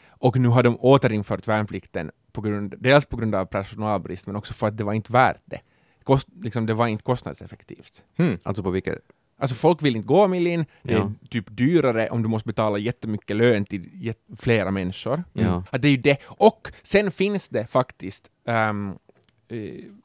Och 0.08 0.36
nu 0.40 0.48
har 0.48 0.62
de 0.62 0.76
återinfört 0.80 1.48
värnplikten, 1.48 2.10
på 2.32 2.40
grund, 2.40 2.74
dels 2.78 3.04
på 3.06 3.16
grund 3.16 3.34
av 3.34 3.44
personalbrist, 3.44 4.26
men 4.26 4.36
också 4.36 4.54
för 4.54 4.66
att 4.68 4.76
det 4.76 4.84
var 4.84 4.92
inte 4.92 5.12
värt 5.12 5.42
det. 5.44 5.60
Kost, 6.02 6.28
liksom, 6.42 6.66
det 6.66 6.74
var 6.74 6.86
inte 6.86 7.04
kostnadseffektivt. 7.04 8.04
Mm. 8.16 8.38
Alltså 8.42 8.62
på 8.62 8.70
vilket... 8.70 8.98
Alltså 9.40 9.56
folk 9.56 9.82
vill 9.82 9.96
inte 9.96 10.06
gå 10.08 10.28
milin, 10.28 10.64
det 10.82 10.92
är 10.94 10.98
Ja. 10.98 11.12
typ 11.30 11.44
dyrare 11.48 12.08
om 12.10 12.22
du 12.22 12.28
måste 12.28 12.46
betala 12.46 12.78
jättemycket 12.78 13.36
lön 13.36 13.64
till 13.64 14.12
flera 14.38 14.70
människor. 14.70 15.24
Ja. 15.32 15.64
Att 15.70 15.82
det 15.82 15.88
är 15.88 15.92
ju 15.92 15.96
det. 15.96 16.16
Och 16.24 16.68
sen 16.82 17.10
finns 17.10 17.48
det 17.48 17.66
faktiskt 17.66 18.30
eh, 18.46 18.72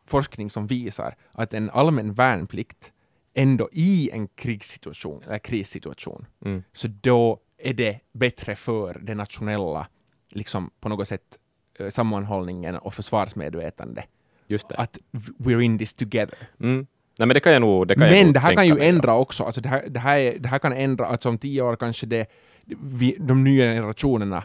forskning 0.05 0.50
som 0.50 0.67
visar 0.67 1.15
att 1.31 1.53
en 1.53 1.69
allmän 1.69 2.13
värnplikt 2.13 2.91
ändå 3.33 3.69
i 3.72 4.10
en 4.13 4.27
krigssituation, 4.27 5.24
eller 5.24 5.39
krissituation, 5.39 6.25
Mm. 6.45 6.63
så 6.72 6.88
då 7.01 7.39
är 7.63 7.74
det 7.74 8.00
bättre 8.12 8.55
för 8.55 9.00
det 9.01 9.15
nationella, 9.15 9.88
liksom 10.29 10.70
på 10.79 10.89
något 10.89 11.08
sätt, 11.08 11.39
eh, 11.79 11.89
sammanhållningen 11.89 12.75
och 12.75 12.93
försvarsmedvetande. 12.93 14.03
Just 14.48 14.70
det. 14.70 14.75
Att 14.75 14.98
we're 15.38 15.62
in 15.62 15.77
this 15.77 15.93
together. 15.93 16.38
Mm. 16.60 16.88
Nej, 17.17 17.27
men 17.27 17.29
det 17.29 17.39
kan 17.39 17.53
jag 17.53 17.62
nog 17.62 17.88
det 17.88 17.96
kan 17.96 18.08
jag 18.08 18.15
Men 18.15 18.25
nog 18.25 18.34
det 18.34 18.39
här 18.39 18.55
kan 18.55 18.67
ju 18.67 18.79
ändra 18.79 19.15
också. 19.15 19.43
Alltså 19.43 19.62
det, 19.62 19.70
här, 19.70 19.89
det, 19.89 20.00
här 20.00 20.17
är, 20.17 20.39
det 20.39 20.50
här 20.50 20.60
kan 20.60 20.74
ändra, 20.74 21.05
alltså 21.05 21.29
om 21.29 21.38
tio 21.38 21.62
år 21.62 21.75
kanske 21.75 22.05
det, 22.05 22.25
vi, 22.65 23.15
de 23.20 23.43
nya 23.43 23.65
generationerna, 23.65 24.43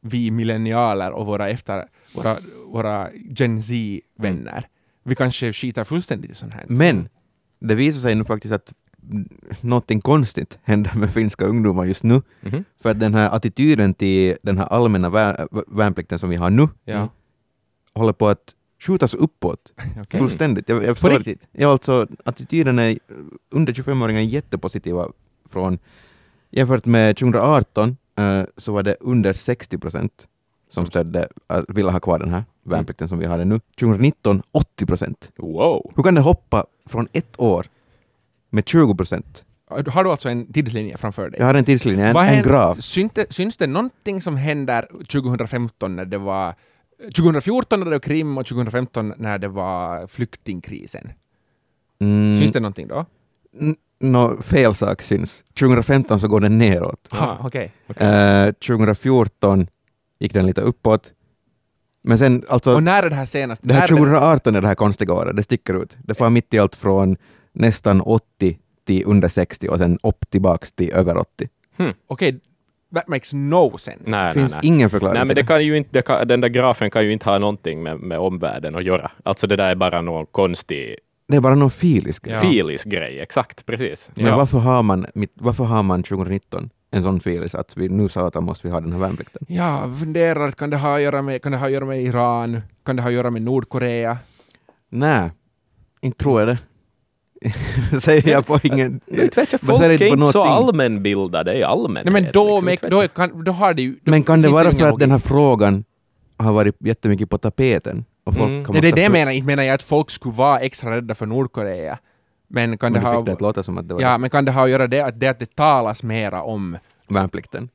vi 0.00 0.30
millennialer 0.30 1.10
och 1.10 1.26
våra 1.26 1.48
efter, 1.48 1.88
våra, 2.14 2.36
våra 2.66 3.10
Gen 3.14 3.62
Z-vänner, 3.62 4.68
vi 5.02 5.14
kanske 5.14 5.52
skiter 5.52 5.84
fullständigt 5.84 6.30
i 6.30 6.34
sånt 6.34 6.54
här. 6.54 6.64
Men 6.68 7.08
det 7.58 7.74
visar 7.74 8.00
sig 8.00 8.14
nu 8.14 8.24
faktiskt 8.24 8.54
att 8.54 8.72
någonting 9.60 10.00
konstigt 10.00 10.58
händer 10.62 10.92
med 10.96 11.10
finska 11.10 11.44
ungdomar 11.44 11.84
just 11.84 12.04
nu. 12.04 12.22
Mhm. 12.40 12.64
För 12.82 12.90
att 12.90 13.00
den 13.00 13.14
här 13.14 13.36
attityden 13.36 13.94
till 13.94 14.36
den 14.42 14.58
här 14.58 14.66
allmänna 14.66 15.08
vär- 15.10 15.48
värnplikten 15.66 16.18
som 16.18 16.30
vi 16.30 16.36
har 16.36 16.50
nu 16.50 16.68
Ja, 16.84 17.08
håller 17.94 18.12
på 18.12 18.28
att 18.28 18.54
skjutas 18.80 19.14
uppåt 19.14 19.72
okej. 20.00 20.20
fullständigt. 20.20 20.68
Jag, 20.68 20.78
jag 20.78 20.86
På 20.88 20.94
förstår, 20.94 21.10
riktigt? 21.10 21.48
ja, 21.52 21.68
alltså 21.72 22.06
attityden 22.24 22.78
är 22.78 22.98
under 23.50 23.72
25-åringar 23.72 24.20
jättepositiva 24.20 25.08
från 25.50 25.78
jämfört 26.50 26.84
med 26.86 27.16
2018 27.16 27.96
eh, 28.18 28.42
så 28.56 28.72
var 28.72 28.82
det 28.82 28.96
under 29.00 29.32
60 29.32 29.78
procent 29.78 30.28
som 30.70 30.86
stödde, 30.86 31.28
äh, 31.52 31.60
ville 31.68 31.90
ha 31.90 32.00
kvar 32.00 32.18
den 32.18 32.30
här 32.30 32.44
värnplikten 32.64 33.08
som 33.08 33.18
vi 33.18 33.26
hade 33.26 33.44
nu. 33.44 33.60
2019 33.80 34.42
80 34.52 34.86
procent. 34.86 35.30
Wow. 35.36 35.92
Hur 35.96 36.02
kan 36.02 36.14
det 36.14 36.20
hoppa 36.20 36.66
från 36.86 37.08
ett 37.12 37.40
år 37.40 37.66
med 38.50 38.68
20 38.68 38.94
procent? 38.94 39.44
Har 39.86 40.04
du 40.04 40.10
alltså 40.10 40.28
en 40.28 40.52
tidslinje 40.52 40.96
framför 40.96 41.30
dig? 41.30 41.40
Jag 41.40 41.46
har 41.46 41.54
en 41.54 41.64
tidslinje, 41.64 42.06
en, 42.06 42.16
en 42.16 42.42
graf. 42.42 42.80
Syns 42.80 43.12
det, 43.14 43.32
syns 43.32 43.56
det 43.56 43.66
någonting 43.66 44.20
som 44.20 44.36
händer 44.36 44.88
2015 45.12 45.96
när 45.96 46.04
det 46.04 46.18
var 46.18 46.54
2014 47.16 47.78
när 47.80 47.84
det 47.84 47.90
var 47.92 47.98
Krim 47.98 48.38
och 48.38 48.46
2015 48.46 49.14
när 49.16 49.38
det 49.38 49.48
var 49.48 50.06
flyktingkrisen? 50.06 51.12
Mm, 52.00 52.40
Syns 52.40 52.52
det 52.52 52.60
någonting 52.60 52.88
då? 52.88 53.06
n- 53.60 53.76
Nå, 54.00 54.36
fel 54.42 54.74
sak 54.74 55.02
syns. 55.02 55.44
2015 55.58 56.20
så 56.20 56.28
går 56.28 56.40
den 56.40 56.58
neråt. 56.58 57.08
Ah, 57.10 57.36
okej. 57.40 57.72
Eh, 57.96 58.52
2014 58.52 59.66
gick 60.20 60.34
den 60.34 60.46
lite 60.46 60.60
uppåt. 60.60 61.12
Men 62.02 62.18
sen 62.18 62.42
alltså, 62.48 62.74
Och 62.74 62.82
när 62.82 63.02
är 63.02 63.10
det 63.10 63.16
här 63.16 63.24
senast? 63.24 63.62
det 63.64 63.74
här 63.74 63.80
när 63.80 63.86
är 63.86 63.90
det- 63.96 63.96
2018 63.96 64.56
är 64.56 64.60
det 64.60 64.68
här 64.68 64.74
konstiga 64.74 65.14
året, 65.14 65.36
det 65.36 65.42
sticker 65.42 65.82
ut. 65.82 65.96
Det 66.04 66.14
får 66.14 66.30
mitt 66.30 66.54
i 66.54 66.58
allt 66.58 66.74
från 66.76 67.16
nästan 67.58 68.00
80 68.00 68.58
till 68.86 69.02
under 69.06 69.28
60 69.28 69.68
och 69.68 69.78
sen 69.78 69.98
upp 70.02 70.30
tillbaks 70.30 70.72
till 70.72 70.92
över 70.92 71.16
80. 71.16 71.48
Okej, 72.06 72.40
that 72.94 73.08
makes 73.08 73.32
no 73.32 73.78
sense. 73.78 74.10
Nej, 74.10 74.24
nej, 74.24 74.34
finns 74.34 74.52
nej. 74.52 74.60
ingen 74.64 74.90
förklaring 74.90 75.14
Nej, 75.14 75.24
men 75.24 75.36
till 75.36 75.44
det 75.44 75.48
kan 75.48 75.64
ju 75.64 75.76
inte, 75.76 75.90
det 75.92 76.02
kan, 76.02 76.28
den 76.28 76.40
där 76.40 76.48
grafen 76.48 76.90
kan 76.90 77.04
ju 77.04 77.12
inte 77.12 77.24
ha 77.30 77.38
någonting 77.38 77.82
med, 77.82 77.98
med 78.00 78.18
omvärlden 78.18 78.74
att 78.74 78.84
göra. 78.84 79.10
Alltså 79.22 79.46
det 79.46 79.56
där 79.56 79.70
är 79.70 79.74
bara 79.74 80.00
någon 80.00 80.26
konstig 80.26 80.96
Det 81.28 81.36
är 81.36 81.40
bara 81.40 81.54
någon 81.54 81.70
filisk 81.70 82.24
grej. 82.24 82.34
Ja. 82.34 82.40
filis 82.40 82.84
grej, 82.84 83.20
exakt, 83.20 83.66
precis. 83.66 84.10
Men 84.14 84.26
Ja. 84.26 84.36
varför, 84.36 84.58
har 84.58 84.82
man, 84.82 85.06
varför 85.34 85.64
har 85.64 85.82
man 85.82 86.02
2019 86.02 86.70
en 86.90 87.02
sån 87.02 87.20
filis 87.20 87.54
att 87.54 87.76
vi 87.76 87.88
nu 87.88 88.08
sa 88.08 88.26
att 88.26 88.34
måste 88.44 88.66
vi 88.66 88.72
ha 88.72 88.80
den 88.80 88.92
här 88.92 89.00
värnplikten? 89.00 89.46
Ja, 89.48 89.94
funderar, 90.00 90.50
kan 90.50 90.70
det 90.70 90.76
ha 90.76 90.96
att 90.96 91.02
göra 91.02 91.22
med, 91.22 91.42
kan 91.42 91.52
det 91.52 91.58
ha 91.58 91.66
att 91.66 91.72
göra 91.72 91.84
med 91.84 92.02
Iran? 92.02 92.60
Kan 92.84 92.96
det 92.96 93.02
ha 93.02 93.08
att 93.08 93.14
göra 93.14 93.30
med 93.30 93.42
Nordkorea? 93.42 94.18
Nej, 94.88 95.30
inte 96.00 96.18
tror 96.18 96.40
jag 96.40 96.48
det. 96.48 96.58
Säger 98.00 98.28
jag 98.28 98.46
på 98.46 98.58
ingen... 98.62 99.00
Vet 99.06 99.36
jag, 99.36 99.46
Baserar 99.60 99.88
folk 99.88 100.00
är 100.00 100.06
inte 100.06 100.32
så 100.32 100.42
allmänbildade 100.42 101.54
i 101.58 101.62
allmänhet. 101.62 102.12
Nej, 102.12 102.22
men 102.22 102.32
då, 102.32 102.60
liksom, 102.60 102.66
vet 102.66 102.90
då, 102.90 103.08
kan, 103.08 103.44
då 103.44 103.52
har 103.52 103.74
det 103.74 103.82
ju... 103.82 103.92
Då 104.04 104.10
Men 104.10 104.22
kan 104.22 104.42
det 104.42 104.48
vara 104.48 104.64
för 104.64 104.70
att 104.70 104.78
logik. 104.80 104.98
den 104.98 105.10
här 105.10 105.18
frågan 105.18 105.84
har 106.36 106.52
varit 106.52 106.76
jättemycket 106.78 107.30
på 107.30 107.38
tapeten? 107.38 108.04
Och 108.24 108.34
folk 108.34 108.48
Mm. 108.48 108.64
Nej, 108.68 108.80
det 108.82 108.88
är 108.88 108.92
det 108.92 109.02
jag 109.02 109.12
menar. 109.12 109.32
Inte 109.32 109.46
menar 109.46 109.62
jag 109.62 109.74
att 109.74 109.82
folk 109.82 110.10
skulle 110.10 110.34
vara 110.34 110.60
extra 110.60 110.90
rädda 110.96 111.14
för 111.14 111.26
Nordkorea. 111.26 111.98
Men 112.48 112.78
kan 112.78 112.92
Men 112.92 113.02
det 113.02 113.08
ha... 113.08 113.16
fick 113.16 113.26
det 113.26 113.32
att 113.32 113.40
låta 113.40 113.62
som 113.62 113.78
att 113.78 113.88
det 113.88 113.94
var 113.94 114.02
Ja, 114.02 114.18
men 114.18 114.30
kan 114.30 114.44
det 114.44 114.52
ha 114.52 114.64
att 114.64 114.70
göra 114.70 114.86
det 114.86 115.00
att 115.00 115.20
det, 115.20 115.28
att 115.28 115.38
det 115.38 115.56
talas 115.56 116.02
mera 116.02 116.42
om... 116.42 116.76
värnplikten. 117.08 117.68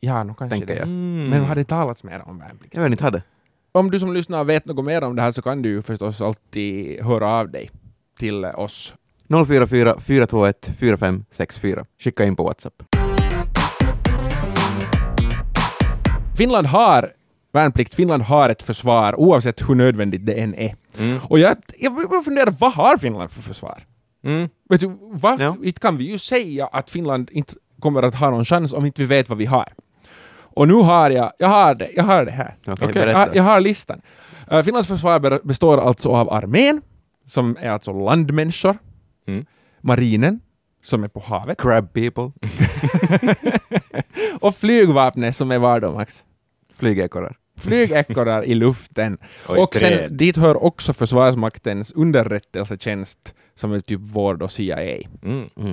Ja, 0.00 0.24
nu 0.24 0.34
kanske 0.38 0.58
Tänker 0.58 0.66
det. 0.74 0.78
jag. 0.78 0.82
Mm. 0.88 1.26
Men 1.30 1.44
har 1.44 1.54
det 1.54 1.64
talats 1.64 2.04
mer 2.04 2.22
om 2.28 2.38
värnplikt? 2.38 2.74
Jag 2.74 2.82
vet 2.82 2.90
inte, 2.92 3.04
hade. 3.04 3.22
Om 3.72 3.90
du 3.90 3.98
som 4.00 4.14
lyssnar 4.14 4.44
vet 4.44 4.66
något 4.66 4.84
mer 4.84 5.04
om 5.04 5.16
det 5.16 5.22
här 5.22 5.30
så 5.32 5.42
kan 5.42 5.62
du 5.62 5.68
ju 5.68 5.82
förstås 5.82 6.20
alltid 6.20 7.00
höra 7.04 7.28
av 7.28 7.50
dig 7.50 7.70
till 8.24 8.44
oss. 8.44 8.94
044 9.46 9.94
421 10.00 10.68
4564. 10.78 11.84
Skicka 12.04 12.24
in 12.24 12.36
på 12.36 12.44
WhatsApp. 12.44 12.72
Finland 16.36 16.66
har 16.66 17.12
värnplikt, 17.52 17.94
Finland 17.94 18.22
har 18.22 18.48
ett 18.48 18.62
försvar 18.62 19.14
oavsett 19.20 19.68
hur 19.68 19.74
nödvändigt 19.74 20.26
det 20.26 20.32
än 20.32 20.54
är. 20.54 20.74
Mm. 20.98 21.18
Och 21.28 21.38
jag, 21.38 21.56
jag 21.78 22.24
funderar, 22.24 22.54
vad 22.60 22.72
har 22.72 22.96
Finland 22.96 23.30
för 23.30 23.42
försvar? 23.42 23.78
Mm. 24.24 24.48
Vet 24.70 24.80
du, 24.80 24.96
vad, 25.00 25.40
Ja. 25.40 25.56
inte 25.62 25.80
kan 25.80 25.96
vi 25.96 26.04
ju 26.04 26.18
säga 26.18 26.66
att 26.66 26.90
Finland 26.90 27.30
inte 27.32 27.54
kommer 27.80 28.02
att 28.02 28.14
ha 28.14 28.30
någon 28.30 28.44
chans 28.44 28.72
om 28.72 28.86
inte 28.86 29.02
vi 29.02 29.06
vet 29.08 29.28
vad 29.28 29.38
vi 29.38 29.46
har. 29.46 29.68
Och 30.56 30.68
nu 30.68 30.74
har 30.74 31.10
jag, 31.10 31.32
jag 31.38 31.48
har 31.48 31.74
det, 31.74 31.90
jag 31.96 32.04
har 32.04 32.24
det 32.24 32.30
här. 32.32 32.54
Okej. 32.66 32.88
berätta. 32.92 33.18
Jag, 33.18 33.36
jag 33.36 33.42
har 33.42 33.60
listan. 33.60 34.00
Uh, 34.52 34.62
Finlands 34.62 34.88
försvar 34.88 35.20
be- 35.20 35.40
består 35.44 35.78
alltså 35.88 36.08
av 36.08 36.32
armén, 36.32 36.82
som 37.26 37.56
är 37.60 37.68
alltså 37.70 37.92
landmänniskor, 37.92 38.78
Mm. 39.26 39.46
marinen, 39.80 40.40
som 40.82 41.04
är 41.04 41.08
på 41.08 41.20
havet, 41.20 41.58
Crab 41.60 41.92
people. 41.92 42.32
och 44.40 44.56
flygvapnet 44.56 45.36
som 45.36 45.50
är 45.50 45.58
var 45.58 45.80
då, 45.80 45.92
Max? 45.92 46.24
Flygekorrar. 46.74 47.36
Flygekorrar 47.60 48.44
i 48.44 48.54
luften. 48.54 49.18
Oj, 49.48 49.58
och 49.58 49.74
sen 49.76 49.96
träd. 49.96 50.12
dit 50.12 50.36
hör 50.36 50.64
också 50.64 50.92
Försvarsmaktens 50.92 51.92
underrättelsetjänst, 51.92 53.34
som 53.54 53.72
är 53.72 53.80
typ 53.80 54.00
vår 54.02 54.34
då 54.34 54.48
CIA. 54.48 54.78
Mm. 55.22 55.48
Mm. 55.56 55.70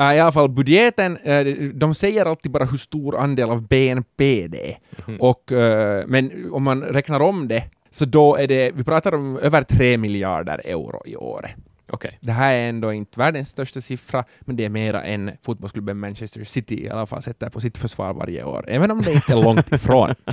Uh, 0.00 0.14
I 0.14 0.20
alla 0.20 0.32
fall 0.32 0.48
budgeten, 0.48 1.16
eh, 1.16 1.44
de 1.74 1.94
säger 1.94 2.26
alltid 2.26 2.52
bara 2.52 2.64
hur 2.64 2.78
stor 2.78 3.18
andel 3.18 3.50
av 3.50 3.68
BNP 3.68 4.48
det 4.48 4.70
är. 4.70 4.78
Mhm. 5.06 5.20
Och, 5.20 5.52
eh, 5.52 6.04
men 6.06 6.50
om 6.52 6.62
man 6.62 6.82
räknar 6.82 7.20
om 7.20 7.48
det, 7.48 7.64
så 7.94 8.04
då 8.04 8.36
är 8.36 8.46
det, 8.46 8.70
vi 8.74 8.84
pratar 8.84 9.14
om 9.14 9.36
över 9.38 9.62
3 9.62 9.98
miljarder 9.98 10.60
euro 10.64 11.02
i 11.06 11.16
året. 11.16 11.50
Okej. 11.90 12.18
Det 12.20 12.32
här 12.32 12.54
är 12.54 12.68
ändå 12.68 12.92
inte 12.92 13.18
världens 13.20 13.48
största 13.48 13.80
siffra, 13.80 14.24
men 14.40 14.56
det 14.56 14.64
är 14.64 14.68
mera 14.68 15.02
än 15.02 15.30
fotbollsklubben 15.42 15.98
Manchester 15.98 16.44
City 16.44 16.84
i 16.84 16.90
alla 16.90 17.06
fall 17.06 17.22
sätter 17.22 17.50
på 17.50 17.60
sitt 17.60 17.78
försvar 17.78 18.14
varje 18.14 18.44
år, 18.44 18.64
även 18.68 18.90
om 18.90 19.02
det 19.02 19.12
inte 19.12 19.32
är 19.32 19.42
långt 19.44 19.72
ifrån. 19.72 20.08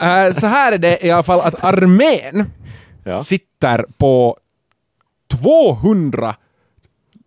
Eh, 0.00 0.32
så 0.32 0.46
här 0.46 0.72
är 0.72 0.78
det 0.78 1.04
i 1.06 1.10
alla 1.10 1.22
fall 1.22 1.40
att 1.40 1.64
armén 1.64 2.50
Ja. 3.04 3.20
sitter 3.24 3.84
på 3.98 4.36
200 5.30 6.36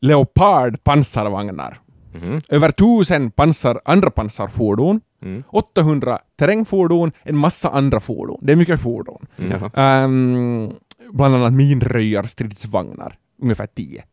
Leopard 0.01 0.83
pansarvagnar, 0.83 1.79
Mhm. 2.13 2.41
över 2.49 2.69
1000 2.71 3.31
pansar, 3.31 3.81
andra 3.85 4.09
pansarfordon, 4.09 5.01
Mm. 5.21 5.43
800 5.49 6.19
terrängfordon, 6.39 7.11
en 7.23 7.37
massa 7.37 7.69
andra 7.69 7.99
fordon. 7.99 8.39
Det 8.41 8.51
är 8.51 8.55
mycket 8.55 8.81
fordon. 8.81 9.25
Mm. 9.39 9.63
Ehm, 9.73 10.71
bland 11.13 11.35
annat 11.35 11.53
minröjarstridsvagnar, 11.53 13.15
ungefär 13.41 13.67
10. 13.67 14.03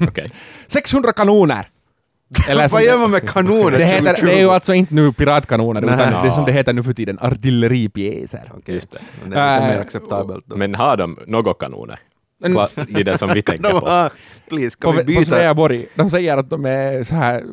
Okej. 0.00 0.30
600 0.66 1.12
kanoner! 1.12 1.68
Eller 2.48 2.68
Vad 2.68 2.82
gör 2.84 2.98
man 2.98 3.10
med 3.10 3.28
kanoner? 3.28 3.78
det, 3.78 3.84
heter, 3.84 3.98
2020? 4.04 4.26
det 4.26 4.32
är 4.34 4.38
ju 4.40 4.50
alltså 4.50 4.74
inte 4.74 4.94
nu 4.94 5.12
piratkanoner, 5.12 5.80
Nej. 5.80 5.94
utan 5.94 6.22
det 6.22 6.28
är 6.28 6.30
som 6.30 6.44
det 6.44 6.52
heter 6.52 6.72
nu 6.72 6.82
för 6.82 6.92
tiden, 6.92 7.18
artilleripjäser. 7.20 8.50
Okej, 8.56 8.74
Just 8.74 8.90
det. 8.90 8.98
Det 9.28 9.38
är 9.38 9.58
lite 9.58 9.64
Äh, 9.66 9.70
mer 9.74 9.80
acceptabelt 9.80 10.44
då. 10.46 10.56
Men 10.56 10.74
har 10.74 10.96
de 10.96 11.18
några 11.26 11.54
kanoner? 11.54 11.98
Men- 12.42 12.52
Kla- 12.52 12.86
De 12.94 13.02
där 13.04 13.16
som 13.16 13.30
vi 13.34 13.42
tänker 13.50 13.70
på. 13.70 13.86
har, 13.86 14.10
please, 14.48 14.70
ska 14.70 14.88
På, 14.88 14.92
vi 14.92 14.98
på 14.98 15.04
byta? 15.04 15.24
Sveaborg, 15.24 15.86
de 15.94 16.10
säger 16.10 16.36
att 16.36 16.50
de 16.50 16.64
är 16.64 17.02
så 17.02 17.14
här 17.14 17.44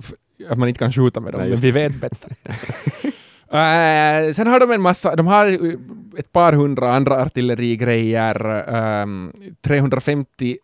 att 0.50 0.58
man 0.58 0.68
inte 0.68 0.80
kan 0.80 0.92
skjuta 0.92 1.20
med 1.20 1.34
dem, 1.34 1.42
Nej, 1.42 1.50
men 1.50 1.60
vi 1.60 1.72
vet 1.72 1.96
bättre. 1.96 2.30
Eh, 3.52 4.34
sen 4.34 4.48
har 4.48 4.60
de 4.60 4.72
en 4.72 4.82
massa, 4.82 5.16
de 5.16 5.28
har, 5.28 5.46
ett 6.18 6.32
par 6.32 6.54
hundra 6.54 6.94
andra 6.94 7.22
artillerigrejer, 7.22 8.46
ehm, 8.76 9.32
350 9.62 10.58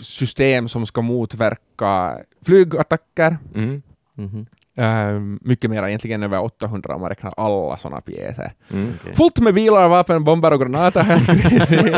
system 0.00 0.68
som 0.68 0.86
ska 0.86 1.02
motverka 1.02 2.18
flygattacker, 2.46 3.36
Mm. 3.54 3.82
Mhm. 4.14 4.46
Ehm, 4.76 5.38
mycket 5.42 5.70
mer, 5.70 5.88
egentligen 5.88 6.22
över 6.22 6.40
800 6.42 6.94
om 6.94 7.00
man 7.00 7.10
räknar 7.10 7.34
alla 7.36 7.76
sådana 7.76 8.00
pjäser. 8.00 8.52
Mm. 8.70 8.92
Okej. 9.00 9.14
Fullt 9.14 9.38
med 9.38 9.54
bilar, 9.54 9.88
vapen, 9.88 10.24
bomber 10.24 10.52
och 10.52 10.60
granater 10.60 11.02
har 11.04 11.12
jag 11.12 11.22
skrivit. 11.22 11.96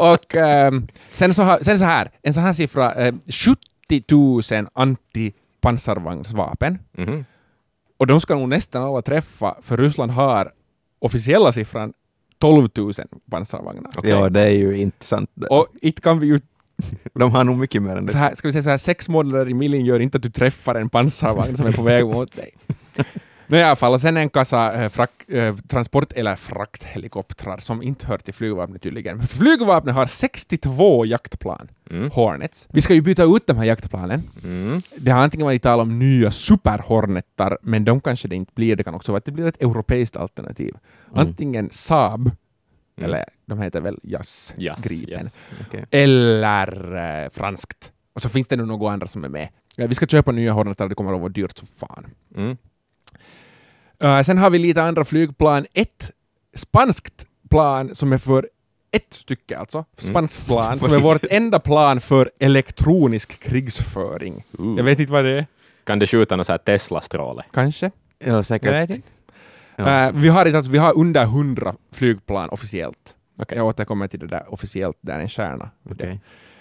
och 0.00 0.36
ehm, 0.36 0.86
sen, 1.08 1.34
så 1.34 1.58
sen 1.62 1.78
så 1.78 1.84
här, 1.84 2.10
en 2.22 2.34
sån 2.34 2.42
här 2.42 2.52
siffra, 2.52 2.94
eh, 2.94 3.14
70 3.28 4.02
000 4.54 4.66
antipansarvagnsvapen. 4.72 6.78
Mhm. 6.92 7.24
Och 7.96 8.06
de 8.06 8.20
ska 8.20 8.34
nog 8.34 8.48
nästan 8.48 8.82
alla 8.82 9.02
träffa, 9.02 9.56
för 9.62 9.76
Ryssland 9.76 10.10
har 10.10 10.52
officiella 10.98 11.52
siffran 11.52 11.92
12 12.38 12.68
000 12.76 12.92
pansarvagnar. 13.30 13.90
Okej. 13.96 14.10
Ja, 14.10 14.28
det 14.28 14.40
är 14.40 14.50
ju 14.50 14.76
inte 14.76 15.06
sant. 15.06 15.30
Och 15.50 15.66
inte 15.82 16.00
kan 16.00 16.18
vi 16.18 16.26
ju, 16.26 16.40
De 17.14 17.30
har 17.32 17.44
nog 17.44 17.58
mycket 17.58 17.82
mer 17.82 17.96
än 17.96 18.08
så 18.08 18.12
det. 18.12 18.18
här, 18.18 18.34
ska 18.34 18.48
vi 18.48 18.52
säga 18.52 18.62
så 18.62 18.70
här, 18.70 18.78
sex 18.78 19.08
månader 19.08 19.48
i 19.48 19.54
miljon 19.54 19.84
gör 19.84 20.00
inte 20.00 20.16
att 20.16 20.22
du 20.22 20.30
träffar 20.30 20.74
en 20.74 20.88
pansarvagn 20.88 21.56
som 21.56 21.66
är 21.66 21.72
på 21.72 21.82
väg 21.82 22.06
mot 22.06 22.36
dig. 22.36 22.50
Nu 23.46 23.58
i 23.58 23.62
alla 23.62 23.76
fall, 23.76 23.92
och 23.92 24.00
sen 24.00 24.16
en 24.16 24.30
kassa 24.30 24.82
eh, 24.82 24.88
frak, 24.88 25.28
eh, 25.28 25.56
transport 25.56 26.12
eller 26.12 26.36
frakthelikoptrar 26.36 27.58
som 27.58 27.82
inte 27.82 28.06
hör 28.06 28.18
till 28.18 28.34
flygvapnet 28.34 28.82
tydligen. 28.82 29.16
Men 29.16 29.26
Flygvapnet 29.26 29.94
har 29.94 30.06
62 30.06 31.04
jaktplan, 31.06 31.68
Mm. 31.90 32.10
Hornets. 32.10 32.68
Vi 32.72 32.80
ska 32.80 32.94
ju 32.94 33.00
byta 33.00 33.24
ut 33.24 33.46
de 33.46 33.56
här 33.56 33.64
jaktplanen. 33.64 34.22
Mm. 34.44 34.82
Det 34.96 35.10
har 35.10 35.20
antingen 35.20 35.44
varit 35.46 35.62
tal 35.62 35.80
om 35.80 35.98
nya 35.98 36.30
superhornetar, 36.30 37.58
men 37.62 37.84
de 37.84 38.00
kanske 38.00 38.28
det 38.28 38.36
inte 38.36 38.52
blir. 38.54 38.76
Det 38.76 38.84
kan 38.84 38.94
också 38.94 39.12
vara 39.12 39.18
att 39.18 39.24
det 39.24 39.32
blir 39.32 39.46
ett 39.46 39.62
europeiskt 39.62 40.16
alternativ. 40.16 40.74
Antingen 41.14 41.68
Saab, 41.72 42.30
Mm. 42.96 43.10
eller 43.10 43.24
de 43.46 43.60
heter 43.60 43.80
väl 43.80 43.98
JAS, 44.02 44.54
Yes, 44.58 44.82
Gripen, 44.82 45.24
yes. 45.24 45.36
Okej. 45.68 45.84
eller 45.90 46.94
eh, 47.24 47.28
franskt. 47.30 47.92
Och 48.14 48.22
så 48.22 48.28
finns 48.28 48.48
det 48.48 48.56
nog 48.56 48.68
några 48.68 48.92
andra 48.92 49.06
som 49.06 49.24
är 49.24 49.28
med. 49.28 49.48
Ja, 49.76 49.86
vi 49.86 49.94
ska 49.94 50.06
köpa 50.06 50.32
nya 50.32 50.52
Hornetar, 50.52 50.88
det 50.88 50.94
kommer 50.94 51.12
att 51.14 51.20
vara 51.20 51.28
dyrt 51.32 51.58
som 51.58 51.68
fan. 51.68 52.06
Mm. 52.36 52.56
Eh, 54.00 54.22
sen 54.22 54.38
har 54.38 54.50
vi 54.50 54.58
lite 54.58 54.82
andra 54.82 55.04
flygplan. 55.04 55.66
Ett 55.72 56.10
spanskt 56.54 57.26
plan 57.50 57.94
som 57.94 58.12
är 58.12 58.18
för 58.18 58.48
ett 58.90 59.14
stycke 59.14 59.56
alltså, 59.58 59.84
spanskt 59.98 60.46
plan, 60.46 60.78
som 60.78 60.92
är 60.94 60.98
vårt 60.98 61.24
enda 61.30 61.58
plan 61.60 62.00
för 62.00 62.30
elektronisk 62.38 63.40
krigsföring. 63.40 64.44
Uh. 64.60 64.74
Jag 64.76 64.84
vet 64.84 65.00
inte 65.00 65.12
vad 65.12 65.24
det 65.24 65.38
är, 65.38 65.46
Kan 65.84 65.98
det 65.98 66.06
skjuta 66.06 66.36
någon 66.36 66.44
så 66.44 66.52
här 66.52 66.58
Tesla-stråle? 66.58 67.42
kanske? 67.52 67.86
Ja, 67.86 68.26
Jag 68.26 68.36
vet 68.36 68.46
säkert. 68.46 68.90
inte. 68.90 69.08
Ja. 69.86 70.06
Eh, 70.06 70.12
vi, 70.14 70.28
har 70.28 70.46
inte, 70.46 70.56
alltså, 70.56 70.72
vi 70.72 70.78
har 70.78 70.98
under 70.98 71.22
100 71.22 71.74
flygplan 71.92 72.48
officiellt. 72.48 73.16
Okej. 73.38 73.58
Jag 73.58 73.66
återkommer 73.66 74.08
till 74.08 74.20
det 74.20 74.26
där 74.26 74.52
officiellt, 74.52 74.98
där 75.00 75.14
är 75.14 75.20
en 75.20 75.28
stjärna. 75.28 75.70
Okej. 75.90 76.20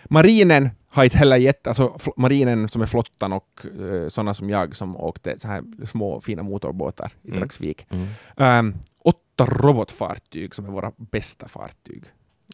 Marinen 0.10 0.70
har 0.88 1.04
inte 1.04 1.18
heller 1.18 1.38
gett, 1.38 1.68
alltså 1.68 1.98
marinen 2.18 2.70
som 2.70 2.82
är 2.82 2.86
flottan 2.86 3.34
och 3.34 3.66
uh, 3.80 4.08
sådana 4.08 4.34
som 4.34 4.50
jag 4.50 4.76
som 4.76 4.98
åkte 4.98 5.40
så 5.40 5.48
här 5.48 5.64
små 5.86 6.22
fina 6.22 6.44
motorbåtar 6.44 7.14
i 7.24 7.28
Mm. 7.28 7.40
Dragsvik. 7.40 7.88
Mm. 7.90 8.08
Ehm, 8.38 8.76
åtta 9.04 9.46
robotfartyg 9.46 10.56
som 10.56 10.66
är 10.66 10.70
våra 10.70 10.92
bästa 10.98 11.48
fartyg. 11.48 12.04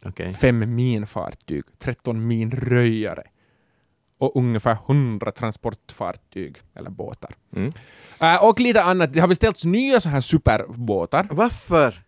Okej. 0.04 0.34
Fem 0.34 0.74
minfartyg, 0.74 1.64
13 1.78 2.26
minröjare 2.26 3.22
och 4.18 4.36
ungefär 4.36 4.76
100 4.86 5.32
transportfartyg 5.32 6.56
eller 6.74 6.90
båtar. 6.90 7.30
Mm. 7.56 7.72
Eh, 8.20 8.44
och 8.44 8.60
lite 8.60 8.82
annat, 8.82 9.12
det 9.12 9.20
har 9.20 9.28
beställts 9.28 9.64
nya 9.64 10.00
så 10.00 10.08
här 10.08 10.20
superbåtar 10.20 11.26
Varför? 11.30 12.02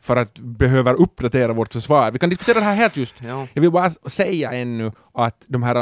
för 0.00 0.16
att 0.16 0.38
behöva 0.38 0.92
uppdatera 0.92 1.52
vårt 1.52 1.72
försvar. 1.72 2.10
Vi 2.10 2.18
kan 2.18 2.30
diskutera 2.30 2.58
det 2.58 2.64
här 2.64 2.74
helt 2.74 2.96
just. 2.96 3.14
Ja. 3.22 3.46
Jag 3.52 3.62
vill 3.62 3.70
bara 3.70 3.90
säga 3.90 4.52
ännu 4.52 4.92
att 5.14 5.44
de 5.48 5.62
här 5.62 5.74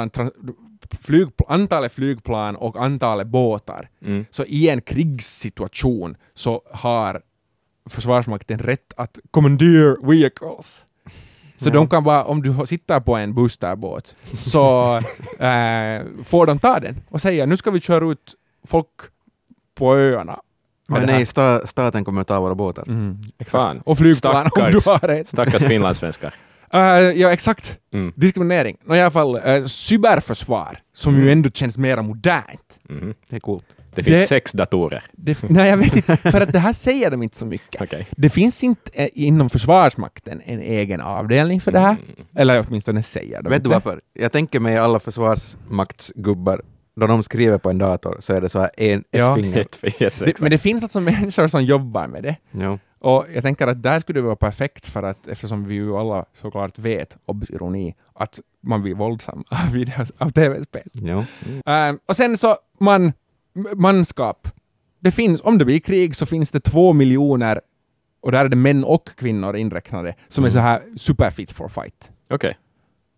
flygpl- 0.91 1.45
antalet 1.49 1.93
flygplan 1.93 2.57
och 2.57 2.77
antalet 2.85 3.27
båtar, 3.27 3.89
Mm. 4.05 4.27
så 4.31 4.45
i 4.45 4.69
en 4.69 4.81
krigssituation 4.81 6.17
så 6.35 6.63
har 6.73 7.23
Försvarsmakten 7.91 8.59
rätt 8.59 8.93
att 8.97 9.19
commandere 9.31 9.97
vehicles. 10.03 10.87
Så 11.63 11.69
Ja. 11.69 11.73
de 11.75 11.89
kan 11.89 12.05
bara, 12.05 12.25
om 12.25 12.43
du 12.43 12.67
sitter 12.67 13.01
på 13.01 13.17
en 13.17 13.35
boosterbåt, 13.35 14.17
så 14.33 14.97
eh, 15.39 16.03
får 16.25 16.47
de 16.47 16.59
ta 16.59 16.81
den 16.81 17.01
och 17.11 17.21
säga 17.21 17.47
nu 17.47 17.57
ska 17.57 17.71
vi 17.71 17.81
köra 17.81 18.05
ut 18.13 18.35
folk 18.67 18.87
på 19.75 19.97
öarna. 19.97 20.41
Men 20.89 21.07
nej, 21.07 21.27
sta, 21.27 21.67
staten 21.67 22.05
kommer 22.05 22.21
att 22.21 22.27
ta 22.29 22.41
våra 22.41 22.55
båtar. 22.55 22.85
Mm, 22.89 23.19
exakt. 23.39 23.51
Fan. 23.75 23.83
Och 23.85 23.99
flygplan 23.99 24.37
om 24.37 24.71
du 24.73 24.81
Stackars. 24.81 25.03
har 25.03 25.09
ett. 25.09 25.29
Stackars 25.29 25.63
finlandssvenskar. 25.69 26.35
Eh, 26.75 26.81
ja, 27.21 27.33
exakt. 27.33 27.79
Mm. 27.93 28.13
Diskriminering. 28.17 28.77
Nå, 28.85 28.95
i 28.95 29.01
alla 29.01 29.11
fall, 29.11 29.37
uh, 29.37 29.67
cyberförsvar, 29.67 30.79
som 30.93 31.17
ju 31.17 31.33
ändå 31.33 31.51
känns 31.51 31.79
mera 31.79 32.03
modernt. 32.03 32.79
Mhm. 32.89 33.15
Det 33.29 33.37
är 33.37 33.41
coolt. 33.41 33.65
Det 33.95 34.03
finns 34.03 34.19
Det- 34.19 34.27
sex 34.27 34.53
datorer. 34.53 35.05
Det, 35.13 35.43
nej, 35.51 35.69
jag 35.71 35.77
vet 35.77 35.97
inte, 35.97 36.17
för 36.17 36.41
att 36.41 36.53
det 36.53 36.59
här 36.59 36.73
säger 36.73 37.11
de 37.11 37.23
inte 37.23 37.37
så 37.37 37.47
mycket. 37.47 37.83
Okej. 37.83 38.07
Det 38.11 38.31
finns 38.31 38.65
inte 38.65 38.91
eh, 38.95 39.09
inom 39.13 39.51
Försvarsmakten 39.51 40.41
en 40.45 40.61
egen 40.61 41.01
avdelning 41.01 41.61
för 41.61 41.73
det 41.73 41.79
här, 41.81 41.91
Mm. 41.91 42.27
eller 42.37 42.65
åtminstone 42.69 43.03
säger 43.03 43.43
de 43.43 43.51
Vet 43.51 43.51
du 43.51 43.57
inte. 43.57 43.69
varför? 43.69 44.01
Jag 44.13 44.33
tänker 44.33 44.61
mig 44.61 44.77
alla 44.77 45.01
försvarsmaktsgubbar, 45.01 46.63
då 46.97 47.07
de 47.07 47.23
skriver 47.23 47.59
på 47.59 47.71
en 47.71 47.79
dator 47.79 48.17
så 48.21 48.35
är 48.35 48.41
det 48.41 48.49
så 48.49 48.59
här 48.61 48.71
en, 48.77 48.99
ett 48.99 49.05
Ja. 49.11 49.35
finger. 49.35 49.61
Ett, 49.61 49.79
yes, 49.85 49.99
Det, 49.99 50.07
exakt. 50.07 50.41
men 50.41 50.51
det 50.51 50.59
finns 50.59 50.83
alltså 50.83 51.01
människor 51.11 51.47
som 51.47 51.65
jobbar 51.65 52.07
med 52.07 52.23
det. 52.23 52.37
Ja. 52.51 52.79
Och 53.03 53.27
jag 53.35 53.43
tänker 53.43 53.67
att 53.67 53.83
där 53.83 54.01
skulle 54.01 54.19
det 54.21 54.25
vara 54.27 54.37
perfekt 54.37 54.87
för 54.87 55.03
att 55.03 55.29
eftersom 55.29 55.65
vi 55.65 55.75
ju 55.75 55.97
alla 55.97 56.25
såklart 56.35 56.79
vet, 56.79 57.17
obs 57.27 57.51
ironi, 57.51 57.95
att 58.15 58.41
man 58.61 58.83
blir 58.83 58.95
våldsam 58.95 59.45
av, 59.51 59.73
videos, 59.73 60.13
av 60.19 60.31
tv-spel. 60.31 60.83
Ja. 60.93 61.25
Ehm, 61.73 61.99
och 62.09 62.17
sen 62.17 62.39
så 62.39 62.57
man, 62.81 63.13
manskap. 63.77 64.49
Det 65.01 65.11
finns, 65.11 65.41
om 65.45 65.59
det 65.59 65.65
blir 65.65 65.81
krig 65.81 66.17
så 66.17 66.27
finns 66.27 66.51
det 66.53 66.61
två 66.61 66.93
miljoner, 66.93 67.61
och 68.21 68.33
där 68.33 68.45
är 68.45 68.49
det 68.49 68.57
män 68.57 68.85
och 68.85 69.09
kvinnor 69.17 69.57
inräknade, 69.57 70.15
som 70.29 70.45
är 70.45 70.49
Mm. 70.49 70.53
så 70.55 70.61
här 70.63 70.83
super 70.97 71.31
fit 71.31 71.53
for 71.53 71.69
fight. 71.69 72.11
Okej. 72.31 72.59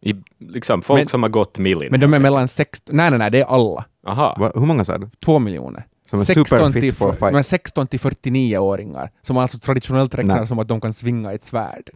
I, 0.00 0.14
liksom 0.38 0.82
folk 0.82 1.00
Men- 1.00 1.08
som 1.08 1.22
har 1.22 1.30
gått 1.30 1.58
millin. 1.58 1.88
Men 1.90 2.00
de 2.00 2.14
är 2.14 2.18
mellan 2.18 2.48
16, 2.48 2.96
nej 2.96 3.10
nej 3.10 3.18
nej, 3.18 3.30
det 3.30 3.40
är 3.40 3.44
alla. 3.44 3.84
Aha. 4.06 4.36
Va, 4.40 4.52
hur 4.54 4.66
många 4.66 4.84
sa 4.84 4.98
du? 4.98 5.10
Två 5.24 5.38
miljoner. 5.38 5.86
Som 6.06 6.20
är 6.20 6.24
super 6.24 6.72
fit 6.80 6.96
for 6.96 7.12
fight? 7.12 7.32
men 7.32 7.44
16 7.44 7.86
till 7.86 8.00
49-åringar, 8.00 9.10
som 9.22 9.36
alltså 9.36 9.58
traditionellt 9.58 10.14
räknar 10.14 10.36
Nej. 10.36 10.46
som 10.46 10.58
att 10.58 10.68
de 10.68 10.80
kan 10.80 10.92
svinga 10.92 11.32
ett 11.32 11.42
svärd. 11.42 11.90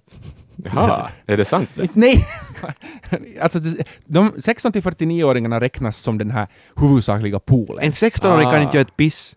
Jaha, 0.57 1.11
är 1.27 1.37
det 1.37 1.45
sant? 1.45 1.69
Det? 1.75 1.89
Nej! 1.95 2.25
alltså, 3.41 3.59
de 4.05 4.33
16 4.41 4.73
till 4.73 4.83
49-åringarna 4.83 5.61
räknas 5.61 5.97
som 5.97 6.19
den 6.19 6.31
här 6.31 6.47
huvudsakliga 6.77 7.39
poolen. 7.39 7.85
En 7.85 7.91
16-åring 7.93 8.45
kan 8.45 8.55
Ah. 8.55 8.63
inte 8.63 8.77
göra 8.77 8.87
ett 8.89 8.97
piss. 8.97 9.37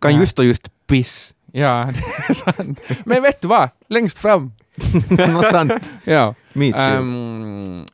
Kan 0.00 0.10
Nej. 0.10 0.20
just 0.20 0.38
och 0.38 0.44
just 0.44 0.86
piss. 0.86 1.34
Ja, 1.52 1.84
det 1.94 2.32
är 2.32 2.34
sant. 2.34 2.80
Men 3.04 3.22
vet 3.22 3.40
du 3.40 3.48
vad? 3.48 3.68
Längst 3.88 4.18
fram. 4.18 4.52
Något 5.10 5.50
sant. 5.50 5.90
Ja. 6.04 6.34
Ehm, 6.74 7.84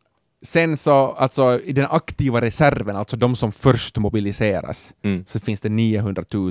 sen 0.46 0.76
så, 0.76 0.92
alltså 1.12 1.60
i 1.60 1.72
den 1.72 1.86
aktiva 1.90 2.40
reserven, 2.40 2.96
alltså 2.96 3.16
de 3.16 3.36
som 3.36 3.52
först 3.52 3.98
mobiliseras, 3.98 4.94
Mm. 5.02 5.24
så 5.26 5.40
finns 5.40 5.60
det 5.60 5.68
900 5.68 6.24
000 6.34 6.50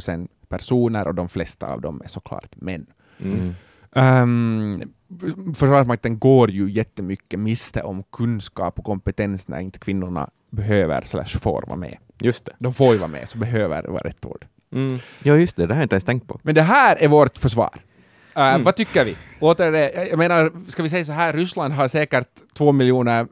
personer 0.49 1.07
och 1.07 1.15
de 1.15 1.29
flesta 1.29 1.67
av 1.67 1.81
dem 1.81 2.01
är 2.03 2.07
såklart 2.07 2.55
män. 2.55 2.85
Mm. 3.19 3.53
Um, 3.95 4.81
Försvarsmakten 5.55 6.19
går 6.19 6.51
ju 6.51 6.71
jättemycket 6.71 7.39
miste 7.39 7.81
om 7.81 8.03
kunskap 8.03 8.79
och 8.79 8.85
kompetens 8.85 9.47
när 9.47 9.59
inte 9.59 9.79
kvinnorna 9.79 10.29
behöver 10.51 11.01
slash 11.01 11.25
får 11.39 11.63
vara 11.67 11.77
med. 11.77 11.97
Just 12.19 12.45
det. 12.45 12.51
De 12.59 12.73
får 12.73 12.93
ju 12.93 12.97
vara 12.99 13.07
med, 13.07 13.29
så 13.29 13.37
behöver 13.37 13.83
vara 13.83 14.01
rätt 14.01 14.25
ord. 14.25 14.45
Mm. 14.73 14.97
Ja, 15.23 15.35
just 15.35 15.55
det. 15.57 15.65
Det 15.67 15.73
har 15.73 15.81
jag 15.81 15.85
inte 15.85 15.95
ens 15.95 16.03
tänkt 16.03 16.27
på. 16.27 16.39
Men 16.43 16.55
det 16.55 16.61
här 16.61 16.95
är 16.99 17.07
vårt 17.07 17.37
försvar. 17.37 17.73
Uh, 17.73 18.41
Mm. 18.43 18.63
Vad 18.63 18.75
tycker 18.75 19.05
vi? 19.05 19.15
Låter 19.41 19.71
det, 19.71 20.07
jag 20.09 20.17
menar, 20.17 20.51
ska 20.71 20.83
vi 20.83 20.89
säga 20.89 21.05
så 21.05 21.11
här, 21.11 21.33
Ryssland 21.33 21.73
har 21.73 21.87
säkert 21.87 22.27
två 22.57 22.71
miljoner 22.71 23.27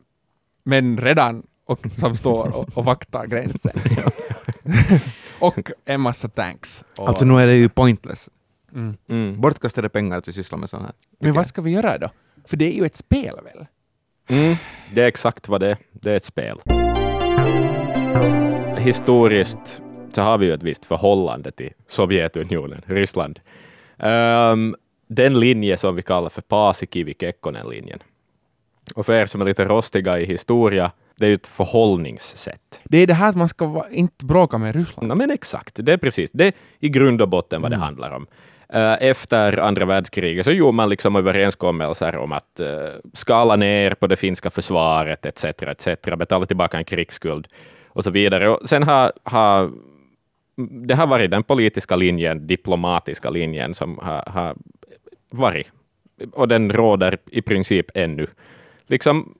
män 0.63 0.97
redan 0.97 1.43
och, 1.65 1.79
som 1.91 2.17
står 2.17 2.57
och, 2.57 2.77
och 2.77 2.85
vaktar 2.85 3.25
gränsen. 3.25 3.71
och 5.39 5.71
en 5.85 6.01
massa 6.01 6.27
tanks. 6.29 6.85
Och, 6.97 7.07
Alltså 7.09 7.25
nu 7.25 7.39
är 7.39 7.47
det 7.47 7.55
ju 7.55 7.69
pointless. 7.69 8.29
mm. 8.75 8.97
Mm. 9.09 9.41
Bortkastade 9.41 9.89
pengar 9.89 10.17
att 10.17 10.27
vi 10.27 10.33
sysslar 10.33 10.59
med 10.59 10.69
sånt 10.69 10.83
här. 10.83 10.93
Men 11.19 11.33
vad 11.33 11.47
ska 11.47 11.61
vi 11.61 11.71
göra 11.71 11.97
då? 11.97 12.09
För 12.45 12.57
det 12.57 12.65
är 12.65 12.77
ju 12.77 12.85
ett 12.85 12.95
spel 12.95 13.35
väl? 13.43 13.65
Mm. 14.29 14.55
Det 14.93 15.01
är 15.01 15.07
exakt 15.07 15.47
vad 15.47 15.61
det 15.61 15.71
är. 15.71 15.77
Det 15.91 16.11
är 16.11 16.15
ett 16.15 16.25
spel. 16.25 16.59
Historiskt 18.77 19.81
så 20.13 20.21
har 20.21 20.37
vi 20.37 20.45
ju 20.45 20.53
ett 20.53 20.63
visst 20.63 20.85
förhållande 20.85 21.51
till 21.51 21.73
Sovjetunionen, 21.87 22.81
Ryssland. 22.85 23.39
Ehm, 23.97 24.75
den 25.07 25.39
linje 25.39 25.77
som 25.77 25.95
vi 25.95 26.01
kallar 26.01 26.29
för 26.29 26.41
Paasikivi-Kekkonen-linjen. 26.41 27.99
Och 28.95 29.05
för 29.05 29.13
er 29.13 29.25
som 29.25 29.41
är 29.41 29.45
lite 29.45 29.65
rostiga 29.65 30.19
i 30.19 30.25
historia, 30.25 30.91
det 31.15 31.25
är 31.25 31.29
ju 31.29 31.35
ett 31.35 31.47
förhållningssätt. 31.47 32.81
Det 32.83 32.97
är 32.97 33.07
det 33.07 33.13
här 33.13 33.29
att 33.29 33.35
man 33.35 33.49
ska 33.49 33.65
va- 33.65 33.85
inte 33.91 34.25
bråka 34.25 34.57
med 34.57 34.75
Ryssland. 34.75 35.11
Ja, 35.11 35.15
men 35.15 35.31
exakt, 35.31 35.75
det 35.85 35.93
är 35.93 35.97
precis, 35.97 36.31
det 36.31 36.45
är 36.47 36.53
i 36.79 36.89
grund 36.89 37.21
och 37.21 37.29
botten 37.29 37.61
vad 37.61 37.71
det 37.71 37.75
Mm. 37.75 37.83
handlar 37.85 38.11
om. 38.11 38.27
Eh, 38.69 38.93
Efter 39.01 39.57
andra 39.57 39.85
världskriget 39.85 40.45
så 40.45 40.51
gjorde 40.51 40.71
man 40.71 40.89
liksom 40.89 41.15
överenskommelser 41.15 42.15
om 42.15 42.31
att 42.31 42.59
eh, 42.59 42.67
skala 43.13 43.55
ner 43.55 43.93
på 43.93 44.07
det 44.07 44.15
finska 44.15 44.49
försvaret 44.49 45.25
etc. 45.25 45.43
etc. 45.43 45.87
betala 46.17 46.45
tillbaka 46.45 46.77
en 46.77 46.85
krigsskuld 46.85 47.47
och 47.87 48.03
så 48.03 48.09
vidare. 48.09 48.49
Och 48.49 48.69
sen 48.69 48.83
har, 48.83 49.11
har 49.23 49.71
det 50.87 50.95
har 50.95 51.07
varit 51.07 51.31
den 51.31 51.43
politiska 51.43 51.95
linjen, 51.95 52.47
diplomatiska 52.47 53.29
linjen 53.29 53.73
som 53.75 53.97
har, 54.01 54.23
har 54.27 54.55
varit. 55.31 55.67
Och 56.33 56.47
den 56.47 56.71
råder 56.73 57.17
i 57.31 57.41
princip 57.41 57.85
ännu. 57.93 58.27
Liksom, 58.87 59.37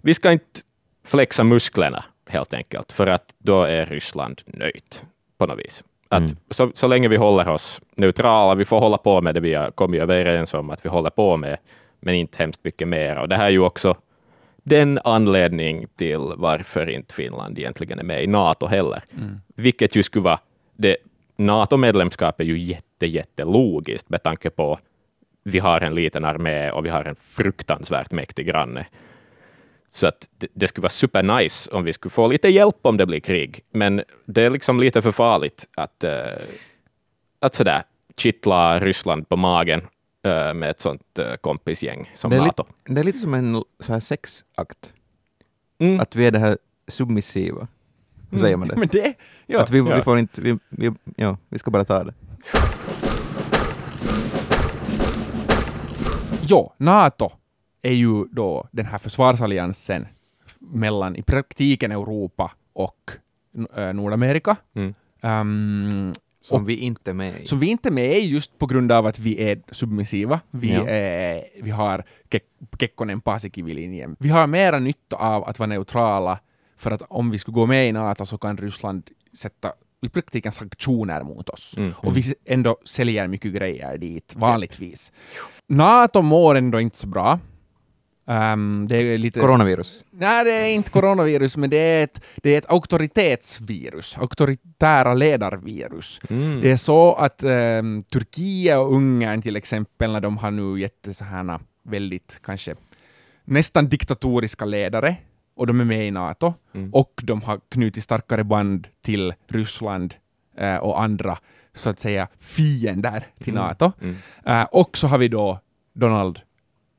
vi 0.00 0.14
ska 0.14 0.32
inte 0.32 0.60
flexa 1.04 1.44
musklerna 1.44 2.04
helt 2.26 2.54
enkelt, 2.54 2.92
för 2.92 3.06
att 3.06 3.34
då 3.38 3.62
är 3.62 3.86
Ryssland 3.86 4.42
nöjt 4.46 5.04
på 5.38 5.46
något 5.46 5.58
vis. 5.58 5.84
Att 6.08 6.20
Mm. 6.20 6.36
så, 6.50 6.70
så 6.74 6.86
länge 6.86 7.08
vi 7.08 7.16
håller 7.16 7.48
oss 7.48 7.80
neutrala, 7.96 8.54
vi 8.54 8.64
får 8.64 8.80
hålla 8.80 8.98
på 8.98 9.20
med 9.20 9.34
det 9.34 9.40
vi 9.40 9.54
har 9.54 9.70
kommit 9.70 10.00
överens 10.02 10.54
om 10.54 10.70
att 10.70 10.84
vi 10.84 10.88
håller 10.88 11.10
på 11.10 11.36
med, 11.36 11.58
men 12.00 12.14
inte 12.14 12.38
hemskt 12.38 12.64
mycket 12.64 12.88
mer. 12.88 13.16
Och 13.18 13.28
det 13.28 13.36
här 13.36 13.46
är 13.46 13.50
ju 13.50 13.60
också 13.60 13.96
den 14.62 14.98
anledning 15.04 15.86
till 15.96 16.32
varför 16.36 16.90
inte 16.90 17.14
Finland 17.14 17.58
egentligen 17.58 17.98
är 17.98 18.04
med 18.04 18.24
i 18.24 18.26
NATO 18.26 18.66
heller. 18.66 19.04
Vilket 19.46 19.96
ju 19.96 20.02
skulle 20.02 20.24
vara, 20.24 20.38
det, 20.76 20.96
NATO-medlemskap 21.36 22.40
är 22.40 22.44
ju 22.44 22.58
jätte, 22.58 23.06
jättelogiskt 23.06 24.08
med 24.10 24.22
tanke 24.22 24.50
på 24.50 24.78
vi 25.42 25.58
har 25.58 25.80
en 25.80 25.94
liten 25.94 26.24
armé 26.24 26.70
och 26.70 26.84
vi 26.84 26.88
har 26.88 27.04
en 27.04 27.16
fruktansvärt 27.16 28.12
mäktig 28.12 28.46
granne. 28.46 28.86
Så 29.88 30.06
att 30.06 30.28
det, 30.38 30.48
det 30.54 30.68
skulle 30.68 30.82
vara 30.82 30.90
supernice 30.90 31.70
om 31.70 31.84
vi 31.84 31.92
skulle 31.92 32.10
få 32.10 32.26
lite 32.26 32.48
hjälp 32.48 32.78
om 32.82 32.96
det 32.96 33.06
blir 33.06 33.20
krig. 33.20 33.60
Men 33.70 34.02
det 34.24 34.42
är 34.42 34.50
liksom 34.50 34.80
lite 34.80 35.02
för 35.02 35.12
farligt 35.12 35.68
att, 35.76 36.04
uh, 36.04 36.10
att 37.40 37.54
sådär 37.54 37.82
kittla 38.16 38.80
Ryssland 38.80 39.28
på 39.28 39.36
magen 39.36 39.80
eh, 40.24 40.54
med 40.54 40.70
ett 40.70 40.80
sånt 40.80 41.18
uh, 41.18 41.36
kompisgäng 41.40 42.12
som 42.16 42.30
Det 42.30 42.38
NATO. 42.38 42.64
det 42.84 43.00
är 43.00 43.04
lite 43.04 43.18
som 43.18 43.34
en 43.34 43.64
så 43.80 43.92
här 43.92 44.00
sexakt. 44.00 44.92
Mm. 45.78 46.00
Att 46.00 46.16
vi 46.16 46.26
är 46.26 46.30
det 46.30 46.38
här 46.38 46.58
submissiva. 46.88 47.68
Hur 48.30 48.38
säger 48.38 48.56
man 48.56 48.68
det? 48.68 48.76
Men 48.78 48.88
det, 48.88 49.14
ja. 49.46 49.62
att 49.62 49.70
vi, 49.70 49.78
ja. 49.78 49.96
vi 49.96 50.02
får 50.02 50.18
inte, 50.18 50.40
vi, 50.40 50.58
vi, 50.68 50.92
ja, 51.16 51.36
vi 51.48 51.58
ska 51.58 51.70
bara 51.70 51.84
ta 51.84 52.04
det. 52.04 52.14
Jo, 56.42 56.72
NATO 56.76 57.30
är 57.82 57.92
ju 57.92 58.24
då 58.24 58.68
den 58.70 58.86
här 58.86 58.98
försvarsalliansen 58.98 60.06
mellan 60.58 61.16
i 61.16 61.22
praktiken 61.22 61.92
Europa 61.92 62.52
och 62.72 63.10
äh, 63.76 63.92
Nordamerika. 63.92 64.56
Mm. 64.74 64.94
Ehm, 65.20 66.12
Som 66.42 66.64
vi 66.64 66.76
inte 66.76 67.10
är 67.10 67.14
med 67.14 67.40
i. 67.42 67.46
som 67.46 67.58
vi 67.60 67.66
inte 67.66 67.88
är 67.88 67.92
med 67.92 68.16
i 68.18 68.20
just 68.26 68.58
på 68.58 68.66
grund 68.66 68.92
av 68.92 69.06
att 69.06 69.18
vi 69.18 69.42
är 69.50 69.60
submissiva. 69.70 70.40
Vi, 70.50 70.72
Ja. 70.74 70.88
är, 70.88 71.44
vi 71.62 71.70
har 71.70 72.04
Kek- 72.30 72.76
Kekkonen 72.80 73.20
Paasikivi-linjen. 73.20 74.16
Vi 74.18 74.28
har 74.28 74.46
mera 74.46 74.78
nytta 74.78 75.16
av 75.16 75.44
att 75.48 75.58
vara 75.58 75.66
neutrala 75.66 76.38
för 76.76 76.90
att 76.90 77.02
om 77.08 77.30
vi 77.30 77.38
skulle 77.38 77.54
gå 77.54 77.66
med 77.66 77.88
i 77.88 77.92
NATO 77.92 78.26
så 78.26 78.38
kan 78.38 78.56
Ryssland 78.56 79.10
sätta 79.38 79.72
i 80.02 80.08
praktiken 80.08 80.52
sanktioner 80.52 81.22
mot 81.22 81.48
oss. 81.48 81.74
Mm. 81.78 81.92
Och 81.96 82.16
vi 82.16 82.34
ändå 82.44 82.76
säljer 82.84 83.28
mycket 83.28 83.52
grejer 83.52 83.98
dit, 83.98 84.34
vanligtvis. 84.36 85.12
NATO 85.76 86.22
mår 86.22 86.54
ändå 86.54 86.80
inte 86.80 86.98
så 86.98 87.06
bra. 87.06 87.38
Ehm, 88.26 88.86
det 88.88 88.96
är 88.96 89.18
lite... 89.18 89.40
Coronavirus. 89.40 90.04
Nej, 90.10 90.44
det 90.44 90.52
är 90.52 90.66
inte 90.66 90.90
coronavirus, 90.90 91.56
men 91.56 91.70
det 91.70 91.76
är 91.76 92.04
ett, 92.04 92.24
det 92.36 92.54
är 92.54 92.58
ett 92.58 92.70
auktoritetsvirus. 92.70 94.18
Auktoritära 94.18 95.14
ledarvirus. 95.14 96.20
Mm. 96.30 96.60
Det 96.60 96.70
är 96.70 96.76
så 96.76 97.14
att 97.14 97.42
ehm, 97.42 98.02
Turkiet 98.02 98.78
och 98.78 98.92
Ungern 98.94 99.42
till 99.42 99.56
exempel, 99.56 100.12
när 100.12 100.20
de 100.20 100.38
har 100.38 100.50
nu 100.50 100.80
jätte 100.80 101.14
så 101.14 101.24
här 101.24 101.60
väldigt 101.82 102.40
kanske 102.44 102.74
nästan 103.44 103.88
diktatoriska 103.88 104.64
ledare, 104.64 105.16
och 105.56 105.66
de 105.66 105.80
är 105.80 105.84
med 105.84 106.06
i 106.06 106.10
NATO, 106.10 106.54
Mm. 106.74 106.90
och 106.94 107.20
de 107.22 107.42
har 107.42 107.60
knutit 107.68 108.04
starkare 108.04 108.44
band 108.44 108.88
till 109.04 109.34
Ryssland 109.48 110.14
eh, 110.58 110.76
och 110.76 111.02
andra 111.02 111.38
så 111.74 111.90
att 111.90 112.00
säga 112.00 112.28
fiender 112.38 113.24
till 113.38 113.52
Mm. 113.54 113.64
NATO. 113.64 113.92
Mm. 114.00 114.16
Eh, 114.44 114.64
och 114.64 114.96
så 114.96 115.06
har 115.06 115.18
vi 115.18 115.28
då 115.28 115.58
Donald 115.92 116.40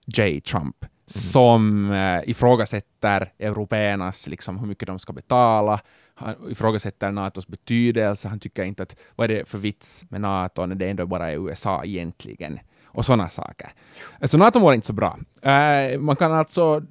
J. 0.05 0.41
Trump 0.41 0.85
som 1.05 1.91
eh, 1.91 2.29
ifrågasätter 2.29 3.31
européernas, 3.39 4.27
liksom, 4.27 4.59
hur 4.59 4.67
mycket 4.67 4.87
de 4.87 4.99
ska 4.99 5.13
betala. 5.13 5.79
Han 6.15 6.35
ifrågasätter 6.51 7.11
NATOs 7.11 7.47
betydelse. 7.47 8.27
Han 8.27 8.39
tycker 8.39 8.63
inte 8.63 8.83
att 8.83 8.95
vad 9.15 9.31
är 9.31 9.35
det 9.35 9.49
för 9.49 9.57
vits 9.57 10.05
med 10.09 10.21
NATO 10.21 10.65
när 10.65 10.75
det 10.75 10.89
ändå 10.89 11.05
bara 11.05 11.31
är 11.31 11.47
USA 11.47 11.83
egentligen. 11.83 12.59
Och 12.85 13.05
sådana 13.05 13.29
saker. 13.29 13.73
Så 14.21 14.37
NATO 14.37 14.59
mår 14.59 14.73
inte 14.73 14.87
så 14.87 14.93
bra. 14.93 15.19
Eh, 15.41 15.99
man 15.99 16.15
kan 16.15 16.33
alltså... 16.33 16.81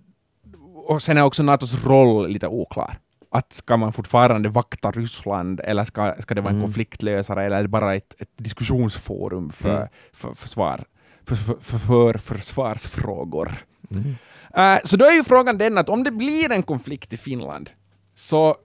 Och 0.74 1.02
sen 1.02 1.18
är 1.18 1.22
också 1.22 1.42
NATOs 1.42 1.84
roll 1.84 2.28
lite 2.28 2.48
oklar. 2.48 2.98
Att 3.34 3.52
ska 3.52 3.76
man 3.76 3.92
fortfarande 3.92 4.48
vakta 4.48 4.90
Ryssland 4.90 5.60
eller 5.64 5.84
ska, 5.84 6.14
ska 6.18 6.34
det 6.34 6.40
vara 6.40 6.50
en 6.50 6.56
Mm. 6.56 6.66
konfliktlösare 6.66 7.44
eller 7.44 7.66
bara 7.66 7.94
ett, 7.94 8.14
ett 8.18 8.28
diskussionsforum 8.36 9.50
för, 9.50 9.76
Mm. 9.76 9.88
för 10.12 10.34
försvar, 10.34 10.84
för, 11.24 11.36
för, 11.36 11.54
för, 11.60 11.78
för 11.78 12.18
försvarsfrågor? 12.18 13.52
Mm. 13.90 14.14
Eh, 14.54 14.80
så 14.84 14.96
då 14.96 15.04
är 15.04 15.12
ju 15.12 15.24
frågan 15.24 15.58
den 15.58 15.78
att 15.78 15.88
om 15.88 16.04
det 16.04 16.10
blir 16.10 16.52
en 16.52 16.62
konflikt 16.62 17.12
i 17.12 17.16
Finland 17.16 17.70
så 18.14 18.56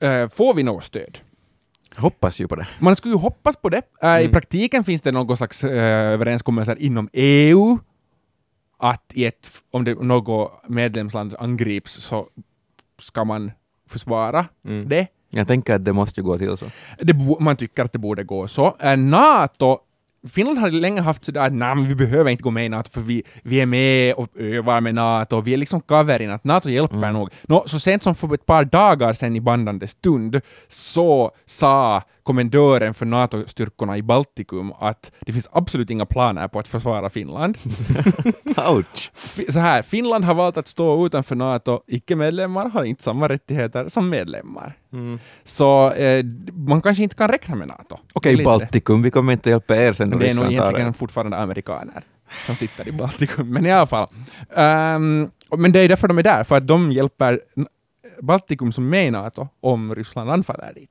eh, 0.00 0.28
får 0.28 0.54
vi 0.54 0.62
något 0.62 0.84
stöd. 0.84 1.18
Hoppas 1.96 2.40
ju 2.40 2.48
på 2.48 2.56
det. 2.56 2.68
Man 2.80 2.96
skulle 2.96 3.14
ju 3.14 3.18
hoppas 3.20 3.56
på 3.56 3.68
det. 3.68 3.82
Eh, 4.02 4.08
I 4.08 4.20
Mm. 4.20 4.32
praktiken 4.32 4.84
finns 4.84 5.02
det 5.02 5.12
någon 5.12 5.36
slags 5.36 5.64
uh, 5.64 5.70
överenskommelser 5.72 6.76
inom 6.82 7.08
EU 7.12 7.78
att 8.78 9.12
ett, 9.16 9.50
om 9.70 9.84
det, 9.84 9.94
något 9.94 10.68
medlemsland 10.68 11.34
angrips 11.38 11.92
så 11.92 12.28
ska 12.98 13.24
man 13.24 13.52
försvara 13.88 14.46
Mm. 14.64 14.88
det. 14.88 15.06
Jag 15.30 15.46
tänker 15.48 15.74
att 15.74 15.84
det 15.84 15.92
måste 15.92 16.20
ju 16.20 16.24
gå 16.24 16.38
till 16.38 16.56
så. 16.56 16.66
det 16.98 17.12
bo, 17.14 17.40
man 17.40 17.56
tycker 17.56 17.84
att 17.84 17.92
det 17.92 17.98
borde 17.98 18.24
gå 18.24 18.48
så. 18.48 18.76
Eh, 18.80 18.96
NATO, 18.96 19.78
Finland 20.28 20.58
har 20.58 20.70
länge 20.70 21.00
haft 21.00 21.24
sådär 21.24 21.40
att 21.40 21.52
nej, 21.52 21.74
men 21.74 21.88
vi 21.88 21.94
behöver 21.94 22.30
inte 22.30 22.42
gå 22.42 22.50
med 22.50 22.66
i 22.66 22.68
NATO 22.68 22.90
för 22.90 23.00
vi, 23.00 23.22
vi 23.42 23.60
är 23.60 23.66
med 23.66 24.14
och 24.14 24.28
övar 24.36 24.80
med 24.80 24.94
NATO. 24.94 25.40
Vi 25.40 25.52
är 25.52 25.56
liksom 25.56 25.80
coverin, 25.80 26.30
att 26.30 26.44
NATO 26.44 26.68
hjälper 26.70 26.96
Mm. 26.96 27.12
nog. 27.14 27.30
Nå, 27.42 27.62
så 27.66 27.78
sent 27.80 28.02
som 28.02 28.14
för 28.14 28.34
ett 28.34 28.46
par 28.46 28.64
dagar 28.64 29.12
sedan 29.12 29.36
i 29.36 29.40
bandande 29.40 29.86
stund 29.86 30.40
så 30.68 31.30
sa 31.46 32.02
kommendören 32.26 32.94
för 32.94 33.06
NATO-styrkorna 33.06 33.96
i 33.96 34.02
Baltikum 34.02 34.72
att 34.78 35.12
det 35.20 35.32
finns 35.32 35.48
absolut 35.52 35.90
inga 35.90 36.06
planer 36.06 36.48
på 36.48 36.58
att 36.58 36.68
försvara 36.68 37.10
Finland. 37.10 37.58
Ouch! 38.68 39.12
Så 39.48 39.58
här, 39.58 39.82
Finland 39.82 40.24
har 40.24 40.34
valt 40.34 40.56
att 40.56 40.68
stå 40.68 41.06
utanför 41.06 41.34
NATO. 41.36 41.80
Icke-medlemmar 41.86 42.68
har 42.68 42.84
inte 42.84 43.02
samma 43.02 43.28
rättigheter 43.28 43.88
som 43.88 44.08
medlemmar. 44.10 44.76
Mm. 44.92 45.18
Så 45.44 45.92
eh, 45.92 46.24
man 46.52 46.82
kanske 46.82 47.02
inte 47.02 47.16
kan 47.16 47.28
räkna 47.28 47.54
med 47.56 47.68
NATO. 47.68 47.98
Okej, 48.12 48.32
Lite. 48.36 48.44
Baltikum, 48.44 49.02
vi 49.02 49.10
kommer 49.10 49.32
inte 49.32 49.50
hjälpa 49.50 49.76
er 49.76 49.92
sen 49.92 50.10
när 50.10 50.18
det 50.18 50.30
är 50.30 50.34
nog 50.34 50.52
egentligen 50.52 50.94
fortfarande 50.94 51.36
amerikaner 51.36 52.02
som 52.46 52.54
sitter 52.56 52.88
i 52.88 52.92
Baltikum. 52.92 53.50
Men 53.52 53.66
i 53.66 53.72
alla 53.72 53.86
fall. 53.86 54.08
Och- 55.48 55.58
men 55.58 55.72
det 55.72 55.80
är 55.80 55.88
därför 55.88 56.08
de 56.08 56.18
är 56.18 56.22
där, 56.22 56.44
för 56.44 56.56
att 56.56 56.66
de 56.66 56.92
hjälper 56.92 57.40
Baltikum 58.22 58.72
som 58.72 58.84
är 58.86 58.90
med 58.90 59.06
i 59.06 59.10
NATO 59.10 59.48
om 59.60 59.94
Ryssland 59.94 60.30
anfaller 60.30 60.72
dit. 60.74 60.90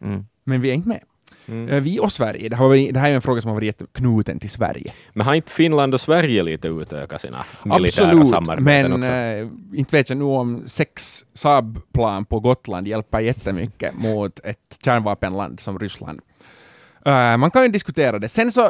Mm. 0.00 0.26
Men 0.44 0.60
vi 0.60 0.70
är 0.70 0.74
inte 0.74 0.88
med. 0.88 1.00
Mm. 1.46 1.68
Eh, 1.68 1.80
vi 1.80 2.00
och 2.00 2.12
Sverige, 2.12 2.48
det, 2.48 2.56
varit, 2.56 2.94
det 2.94 3.00
här 3.00 3.10
är 3.10 3.14
en 3.14 3.22
fråga 3.22 3.40
som 3.40 3.48
har 3.48 3.54
varit 3.54 3.66
jätteknuten 3.66 4.38
till 4.38 4.50
Sverige. 4.50 4.92
Men 5.12 5.26
har 5.26 5.34
inte 5.34 5.50
Finland 5.50 5.94
och 5.94 6.00
Sverige 6.00 6.42
lite 6.42 6.68
utökat 6.68 7.20
sina 7.20 7.44
militära 7.64 8.10
Absolut, 8.10 8.28
samarbeten 8.28 9.00
men 9.00 9.02
eh, 9.42 9.48
inte 9.72 9.96
vet 9.96 10.08
jag 10.08 10.18
nu 10.18 10.24
om 10.24 10.62
sex 10.66 11.24
Saab-plan 11.34 12.24
på 12.24 12.40
Gotland 12.40 12.88
hjälper 12.88 13.20
jättemycket 13.20 13.94
mot 13.94 14.40
ett 14.44 14.78
kärnvapenland 14.84 15.60
som 15.60 15.78
Ryssland. 15.78 16.20
Eh, 17.04 17.36
man 17.36 17.50
kan 17.50 17.62
ju 17.62 17.68
diskutera 17.68 18.18
det. 18.18 18.28
Sen 18.28 18.52
så, 18.52 18.60
eh, 18.60 18.68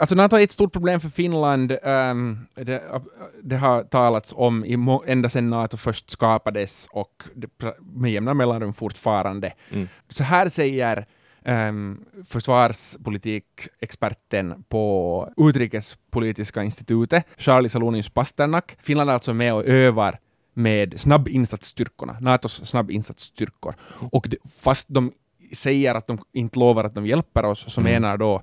alltså 0.00 0.14
NATO 0.14 0.36
är 0.36 0.44
ett 0.44 0.52
stort 0.52 0.72
problem 0.72 1.00
för 1.00 1.08
Finland. 1.08 1.76
ehm, 1.82 2.38
det, 2.54 2.82
det 3.42 3.56
har 3.56 3.82
talats 3.82 4.32
om 4.36 4.64
i, 4.64 4.76
må- 4.76 5.04
ända 5.06 5.28
sedan 5.28 5.50
NATO 5.50 5.76
först 5.76 6.10
skapades 6.10 6.88
och 6.92 7.22
det, 7.34 7.46
pra- 7.58 7.74
med 7.94 8.12
jämna 8.12 8.34
mellanrum 8.34 8.72
fortfarande. 8.72 9.52
Mm. 9.70 9.88
Så 10.08 10.24
här 10.24 10.48
säger 10.48 11.06
um, 11.44 12.04
försvarspolitikexperten 12.28 14.64
på 14.68 15.32
Utrikespolitiska 15.36 16.62
institutet, 16.62 17.24
Charlie 17.36 17.68
Salonius 17.68 18.08
Pasternak. 18.08 18.76
Finland 18.82 19.10
är 19.10 19.14
alltså 19.14 19.34
med 19.34 19.54
och 19.54 19.64
övar 19.64 20.18
med 20.54 21.00
snabbinsatsstyrkorna, 21.00 22.16
NATOs 22.20 22.66
snabbinsatsstyrkor. 22.68 23.74
Och 24.12 24.26
det, 24.28 24.36
fast 24.60 24.88
de 24.88 25.12
säger 25.54 25.94
att 25.94 26.06
de 26.06 26.18
inte 26.32 26.58
lovar 26.58 26.84
att 26.84 26.94
de 26.94 27.06
hjälper 27.06 27.44
oss, 27.44 27.72
så 27.72 27.80
Mm. 27.80 27.92
menar 27.92 28.16
då 28.16 28.42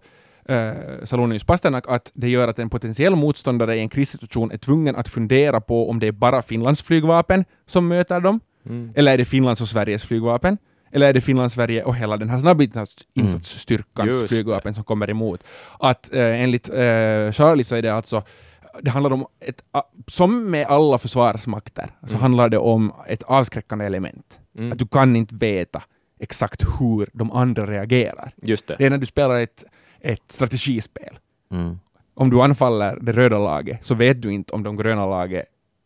eh, 0.49 0.73
Salonius 1.03 1.43
Pasternak 1.43 1.83
att 1.87 2.11
det 2.15 2.29
gör 2.29 2.47
att 2.47 2.59
en 2.59 2.69
potentiell 2.69 3.15
motståndare 3.15 3.75
i 3.77 3.79
en 3.79 3.89
krissituation 3.89 4.51
är 4.51 4.57
tvungen 4.57 4.95
att 4.95 5.07
fundera 5.09 5.61
på 5.61 5.89
om 5.89 5.99
det 5.99 6.07
är 6.07 6.11
bara 6.11 6.41
Finlands 6.41 6.81
flygvapen 6.81 7.45
som 7.65 7.87
möter 7.87 8.19
dem, 8.19 8.39
Mm. 8.65 8.91
eller 8.95 9.13
är 9.13 9.17
det 9.17 9.25
Finlands 9.25 9.61
och 9.61 9.67
Sveriges 9.69 10.03
flygvapen? 10.03 10.57
eller 10.91 11.09
är 11.09 11.13
det 11.13 11.21
Finland, 11.21 11.51
Sverige 11.51 11.83
och 11.83 11.95
hela 11.95 12.17
den 12.17 12.29
här 12.29 12.37
snabbinsatsstyrkans 12.39 14.21
det. 14.21 14.27
flygvapen 14.27 14.73
som 14.73 14.83
kommer 14.83 15.09
emot. 15.09 15.43
Att 15.79 16.13
eh, 16.13 16.41
enligt 16.41 16.69
eh, 16.69 17.31
Charlie 17.31 17.63
så 17.63 17.75
är 17.75 17.81
det 17.81 17.93
alltså 17.93 18.23
det 18.81 18.89
handlar 18.91 19.13
om 19.13 19.25
ett, 19.39 19.61
som 20.07 20.51
med 20.51 20.67
alla 20.67 20.97
försvarsmakter, 20.97 21.89
så 22.01 22.09
Mm. 22.09 22.21
handlar 22.21 22.49
det 22.49 22.57
om 22.57 22.93
ett 23.07 23.23
avskräckande 23.23 23.85
element. 23.85 24.39
Mm. 24.57 24.71
Att 24.71 24.79
du 24.79 24.87
kan 24.87 25.15
inte 25.15 25.35
veta 25.35 25.83
exakt 26.19 26.63
hur 26.80 27.10
de 27.13 27.32
andra 27.32 27.65
reagerar. 27.65 28.32
Just 28.36 28.67
det. 28.67 28.75
Det 28.77 28.86
är 28.86 28.89
när 28.89 28.97
du 28.97 29.06
spelar 29.06 29.36
ett, 29.39 29.65
ett 29.99 30.32
strategispel. 30.32 31.19
Mm. 31.51 31.80
Om 32.13 32.30
du 32.30 32.41
anfaller 32.41 32.97
det 33.01 33.12
röda 33.12 33.39
laget 33.39 33.86
så 33.86 33.95
vet 33.95 34.21
du 34.21 34.34
inte 34.34 34.53
om 34.53 34.63
de 34.63 34.77
gröna 34.77 35.06
laget 35.06 35.45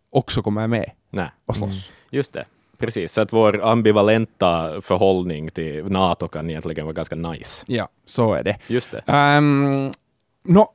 också 0.10 0.42
kommer 0.42 0.68
med 0.68 0.92
Nej. 1.10 1.30
och 1.46 1.56
slåss. 1.56 1.92
Just 2.10 2.34
det. 2.34 2.46
Precis, 2.78 3.12
så 3.12 3.22
att 3.22 3.34
vår 3.34 3.64
ambivalenta 3.64 4.82
förhållning 4.82 5.50
till 5.50 5.86
NATO 5.86 6.28
kan 6.28 6.50
egentligen 6.50 6.86
vara 6.86 6.94
ganska 6.94 7.16
nice. 7.16 7.66
Ja, 7.68 7.90
så 8.06 8.34
är 8.34 8.44
det. 8.44 8.58
Just 8.68 8.92
det. 8.92 9.38
Um, 9.38 9.92
nå, 10.44 10.74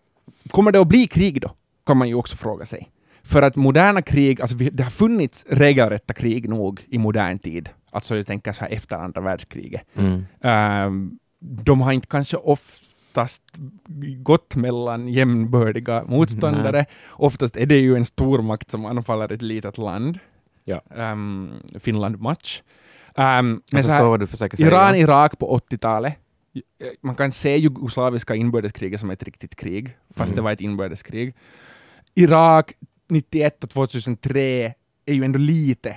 kommer 0.51 0.73
det 0.73 0.81
att 0.81 0.89
bli 0.89 1.07
krig 1.07 1.41
då? 1.41 1.51
Kan 1.87 1.97
man 1.97 2.09
ju 2.09 2.15
också 2.15 2.37
fråga 2.37 2.67
sig. 2.67 2.91
För 3.23 3.43
att 3.43 3.57
moderna 3.57 4.03
krig, 4.03 4.41
alltså 4.41 4.57
det 4.57 4.83
har 4.83 4.91
funnits 4.91 5.47
regelrätta 5.49 6.15
krig 6.15 6.49
nog 6.49 6.85
i 6.89 6.99
modern 6.99 7.39
tid. 7.39 7.69
Alltså 7.97 8.17
jag 8.17 8.27
tänker 8.27 8.53
så 8.53 8.65
här 8.65 8.71
efter 8.71 8.97
andra 8.97 9.21
världskriget. 9.21 9.83
Mm. 9.95 10.27
Ehm, 10.41 11.19
de 11.41 11.81
har 11.81 11.93
inte 11.93 12.07
kanske 12.07 12.37
oftast 12.37 13.43
gått 14.23 14.57
mellan 14.57 15.09
jämnbördiga 15.09 16.05
motståndare. 16.09 16.87
Oftast 17.11 17.57
är 17.57 17.67
det 17.67 17.77
ju 17.79 17.97
en 17.97 18.05
stormakt 18.05 18.71
som 18.71 18.87
anfaller 18.87 19.33
ett 19.33 19.43
litet 19.43 19.79
land. 19.79 20.19
Ja. 20.65 20.81
Ehm, 20.97 21.51
Finland 21.79 22.21
match. 22.21 22.63
Um, 23.15 23.63
Jag 23.71 23.85
så 23.85 23.91
här-. 23.91 23.99
Iran-Irak 24.67 25.39
på 25.39 25.59
80-talet. 25.59 26.15
Man 27.03 27.15
kan 27.15 27.33
se 27.33 27.57
jugoslaviska 27.57 28.35
inbördeskriget 28.35 29.01
som 29.01 29.11
ett 29.11 29.23
riktigt 29.23 29.57
krig, 29.57 29.97
fast 30.15 30.31
Mm. 30.33 30.37
det 30.37 30.43
var 30.43 30.53
ett 30.53 30.61
inbördeskrig. 30.61 31.35
Irak 32.15 32.73
91 33.09 33.65
och 33.65 33.71
2003 33.71 34.75
är 35.07 35.15
ju 35.15 35.25
ändå 35.25 35.39
lite, 35.39 35.97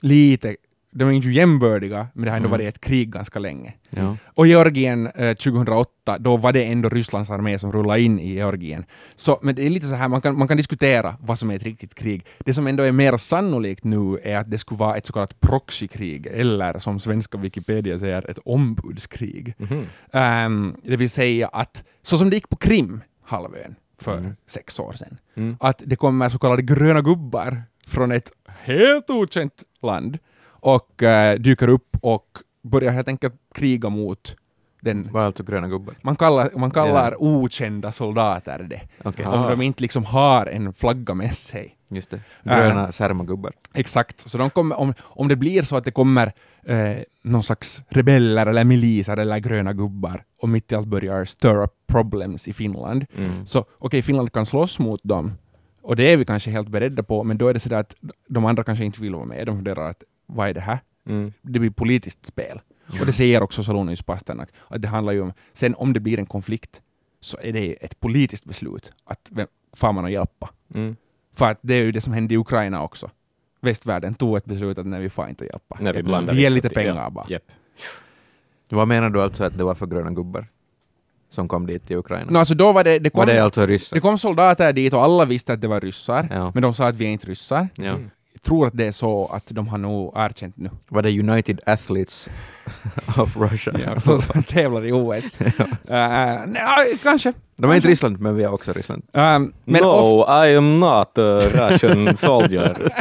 lite, 0.00 0.56
de 0.98 1.08
är 1.08 1.12
inte 1.12 1.28
jämbördiga, 1.30 2.06
men 2.12 2.24
det 2.24 2.30
har 2.30 2.36
ändå 2.36 2.46
Mm. 2.48 2.58
varit 2.60 2.74
ett 2.74 2.80
krig 2.80 3.10
ganska 3.12 3.38
länge. 3.38 3.74
Ja. 3.90 4.16
Och 4.24 4.46
Georgien 4.46 5.06
eh, 5.06 5.34
2008, 5.36 6.18
då 6.18 6.36
var 6.36 6.52
det 6.52 6.64
ändå 6.64 6.88
Rysslands 6.88 7.30
armé 7.30 7.58
som 7.58 7.72
rullade 7.72 8.00
in 8.00 8.18
i 8.20 8.28
Georgien. 8.32 8.84
Så, 9.16 9.38
men 9.42 9.54
det 9.54 9.66
är 9.66 9.70
lite 9.70 9.86
så 9.86 9.94
här, 9.94 10.08
man 10.08 10.20
kan, 10.20 10.38
man 10.38 10.48
kan 10.48 10.56
diskutera 10.56 11.16
vad 11.20 11.38
som 11.38 11.50
är 11.50 11.56
ett 11.56 11.62
riktigt 11.62 11.94
krig. 11.94 12.26
Det 12.38 12.54
som 12.54 12.66
ändå 12.66 12.82
är 12.82 12.92
mer 12.92 13.16
sannolikt 13.16 13.84
nu 13.84 14.18
är 14.24 14.36
att 14.36 14.50
det 14.50 14.58
skulle 14.58 14.78
vara 14.78 14.96
ett 14.96 15.06
så 15.06 15.12
kallat 15.12 15.40
proxykrig, 15.40 16.26
eller 16.26 16.78
som 16.78 17.00
svenska 17.00 17.38
Wikipedia 17.38 17.98
säger, 17.98 18.30
ett 18.30 18.38
ombudskrig. 18.44 19.54
Mhm. 19.58 19.86
Ehm, 20.12 20.76
det 20.82 20.96
vill 20.96 21.10
säga 21.10 21.48
att, 21.48 21.84
så 22.02 22.18
som 22.18 22.30
det 22.30 22.36
gick 22.36 22.48
på 22.48 22.56
Krim, 22.56 23.00
halvön, 23.24 23.74
för 24.00 24.18
Mm. 24.18 24.36
sex 24.46 24.78
år 24.80 24.92
sedan, 24.92 25.18
Mm. 25.36 25.56
att 25.60 25.82
det 25.86 25.96
kommer 25.96 26.28
så 26.28 26.38
kallade 26.38 26.62
gröna 26.62 27.00
gubbar 27.00 27.62
från 27.86 28.12
ett 28.12 28.32
helt 28.46 29.10
okänt 29.10 29.62
land 29.82 30.18
och 30.60 31.02
eh, 31.02 31.38
dyker 31.38 31.68
upp 31.68 31.96
och 32.00 32.26
börjar 32.62 32.92
helt 32.92 33.08
enkelt 33.08 33.34
kriga 33.54 33.88
mot 33.88 34.36
den 34.80 35.08
Vad 35.12 35.22
är 35.22 35.26
alltså 35.26 35.42
gröna 35.42 35.68
gubbar? 35.68 35.94
man 36.02 36.16
kallar, 36.16 36.50
man 36.56 36.70
kallar 36.70 37.22
okända 37.22 37.92
soldater 37.92 38.58
det. 38.70 38.80
Ja. 39.02 39.12
Om 39.32 39.42
Ah. 39.44 39.50
de 39.50 39.62
inte 39.62 39.82
liksom 39.82 40.04
har 40.04 40.46
en 40.46 40.72
flagga 40.72 41.14
med 41.14 41.34
sig. 41.34 41.74
just 41.88 42.10
det. 42.10 42.16
Äh. 42.44 42.56
Gröna 42.58 42.92
särmagubbar. 42.92 43.52
Exakt. 43.74 44.20
Så 44.20 44.38
de 44.38 44.50
kommer, 44.50 44.80
om, 44.80 44.94
om 45.00 45.28
det 45.28 45.36
blir 45.36 45.62
så 45.62 45.76
att 45.76 45.84
det 45.84 45.90
kommer 45.90 46.32
eh, 46.64 46.96
någon 47.22 47.42
slags 47.42 47.82
rebeller 47.88 48.46
eller 48.46 48.64
miliser 48.64 49.16
eller 49.16 49.38
gröna 49.38 49.72
gubbar 49.72 50.24
och 50.42 50.48
mitt 50.48 50.72
i 50.72 50.74
allt 50.74 50.86
börjar 50.88 51.24
stir 51.24 51.62
up 51.62 51.70
problems 51.86 52.48
i 52.48 52.52
Finland. 52.52 53.06
Mm. 53.16 53.46
Så 53.46 53.64
okej, 53.78 54.02
Finland 54.02 54.32
kan 54.32 54.46
slåss 54.46 54.78
mot 54.78 55.00
dem 55.04 55.32
och 55.82 55.96
det 55.96 56.12
är 56.12 56.16
vi 56.16 56.24
kanske 56.24 56.50
helt 56.50 56.68
beredda 56.68 57.02
på, 57.02 57.24
men 57.24 57.38
då 57.38 57.48
är 57.48 57.54
det 57.54 57.60
så 57.60 57.68
där 57.68 57.76
att 57.78 57.94
de 58.28 58.44
andra 58.44 58.64
kanske 58.64 58.84
inte 58.84 59.00
vill 59.02 59.14
vara 59.14 59.24
med. 59.24 59.46
De 59.46 59.56
funderar 59.56 59.90
att 59.90 60.02
vad 60.28 60.48
är 60.48 60.54
det 60.54 60.60
här? 60.60 60.78
Mm. 61.08 61.32
det 61.42 61.58
blir 61.58 61.70
politiskt 61.70 62.26
spel. 62.26 62.60
Och 63.00 63.06
det 63.06 63.12
säger 63.12 63.42
också 63.42 63.62
Salonius 63.64 64.02
Pasternak, 64.02 64.48
att 64.68 64.82
det 64.82 64.88
handlar 64.88 65.12
ju 65.12 65.20
om, 65.20 65.32
sen 65.52 65.74
om 65.74 65.92
det 65.92 66.00
blir 66.00 66.18
en 66.18 66.26
konflikt, 66.26 66.82
så 67.20 67.38
är 67.42 67.52
det 67.52 67.72
ett 67.84 68.00
politiskt 68.00 68.44
beslut 68.44 68.92
att 69.04 69.28
vem 69.30 69.46
får 69.76 69.92
man 69.92 70.04
att 70.04 70.10
hjälpa. 70.10 70.50
Mm. 70.74 70.96
För 71.34 71.50
att 71.50 71.58
det 71.62 71.74
är 71.74 71.82
ju 71.82 71.92
det 71.92 72.00
som 72.00 72.12
hände 72.12 72.34
i 72.34 72.36
Ukraina 72.36 72.82
också. 72.82 73.10
Västvärlden 73.60 74.14
tog 74.14 74.36
ett 74.36 74.44
beslut 74.44 74.78
att 74.78 74.86
nej, 74.86 75.00
vi 75.00 75.10
får 75.10 75.28
inte 75.28 75.44
att 75.44 75.50
hjälpa. 75.50 75.76
När 75.80 75.92
vi 75.92 76.02
blandar 76.02 76.34
vi 76.34 76.40
ger 76.40 76.48
in 76.48 76.54
lite 76.54 76.70
pengar 76.70 76.94
Ja. 76.96 77.10
bara. 77.10 77.26
Japp. 77.28 77.42
Vad 78.70 78.88
menar 78.88 79.10
du 79.10 79.22
alltså 79.22 79.44
att 79.44 79.58
det 79.58 79.64
var 79.64 79.74
för 79.74 79.86
gröna 79.86 80.10
gubbar 80.10 80.46
som 81.28 81.48
kom 81.48 81.66
dit 81.66 81.86
till 81.86 81.96
Ukraina? 81.96 82.30
No, 82.30 82.38
alltså 82.38 82.54
då 82.54 82.72
var 82.72 82.84
det, 82.84 82.98
det, 82.98 83.10
kom, 83.10 83.18
var 83.18 83.26
det 83.26 83.38
alltså 83.44 83.66
ryssar? 83.66 83.96
det 83.96 84.00
kom 84.00 84.18
soldater 84.18 84.72
dit 84.72 84.92
och 84.92 85.02
alla 85.02 85.24
visste 85.24 85.52
att 85.52 85.60
det 85.60 85.68
var 85.68 85.80
ryssar, 85.80 86.28
Ja. 86.30 86.50
men 86.54 86.62
de 86.62 86.74
sa 86.74 86.88
att 86.88 86.94
vi 86.96 87.04
är 87.04 87.08
inte 87.08 87.26
ryssar. 87.26 87.68
Ja. 87.76 87.84
Mm. 87.84 88.10
Jag 88.38 88.42
tror 88.42 88.66
att 88.66 88.76
det 88.76 88.86
är 88.86 88.92
så 88.92 89.26
att 89.26 89.42
de 89.48 89.68
har 89.68 89.78
nog 89.78 90.12
erkänt 90.16 90.56
nu. 90.56 90.70
Var 90.88 91.02
det 91.02 91.20
United 91.20 91.60
Athletes 91.66 92.28
of 93.18 93.36
Russia? 93.36 93.72
Ja, 93.86 94.00
så, 94.00 94.18
som 94.32 94.42
tävlar 94.42 94.86
i 94.86 94.92
OS. 94.92 95.40
Uh, 95.40 95.46
nej, 96.46 96.98
kanske. 97.02 97.32
De 97.56 97.70
är 97.70 97.74
inte 97.74 97.88
Ryssland, 97.88 98.20
men 98.20 98.36
vi 98.36 98.42
är 98.44 98.52
också 98.54 98.72
Ryssland. 98.72 99.02
Um, 99.12 99.52
men 99.64 99.82
no, 99.82 99.86
ofta- 99.86 100.48
I 100.48 100.56
am 100.56 100.80
not 100.80 101.18
a 101.18 101.40
Russian 101.40 102.16
soldier. 102.16 102.92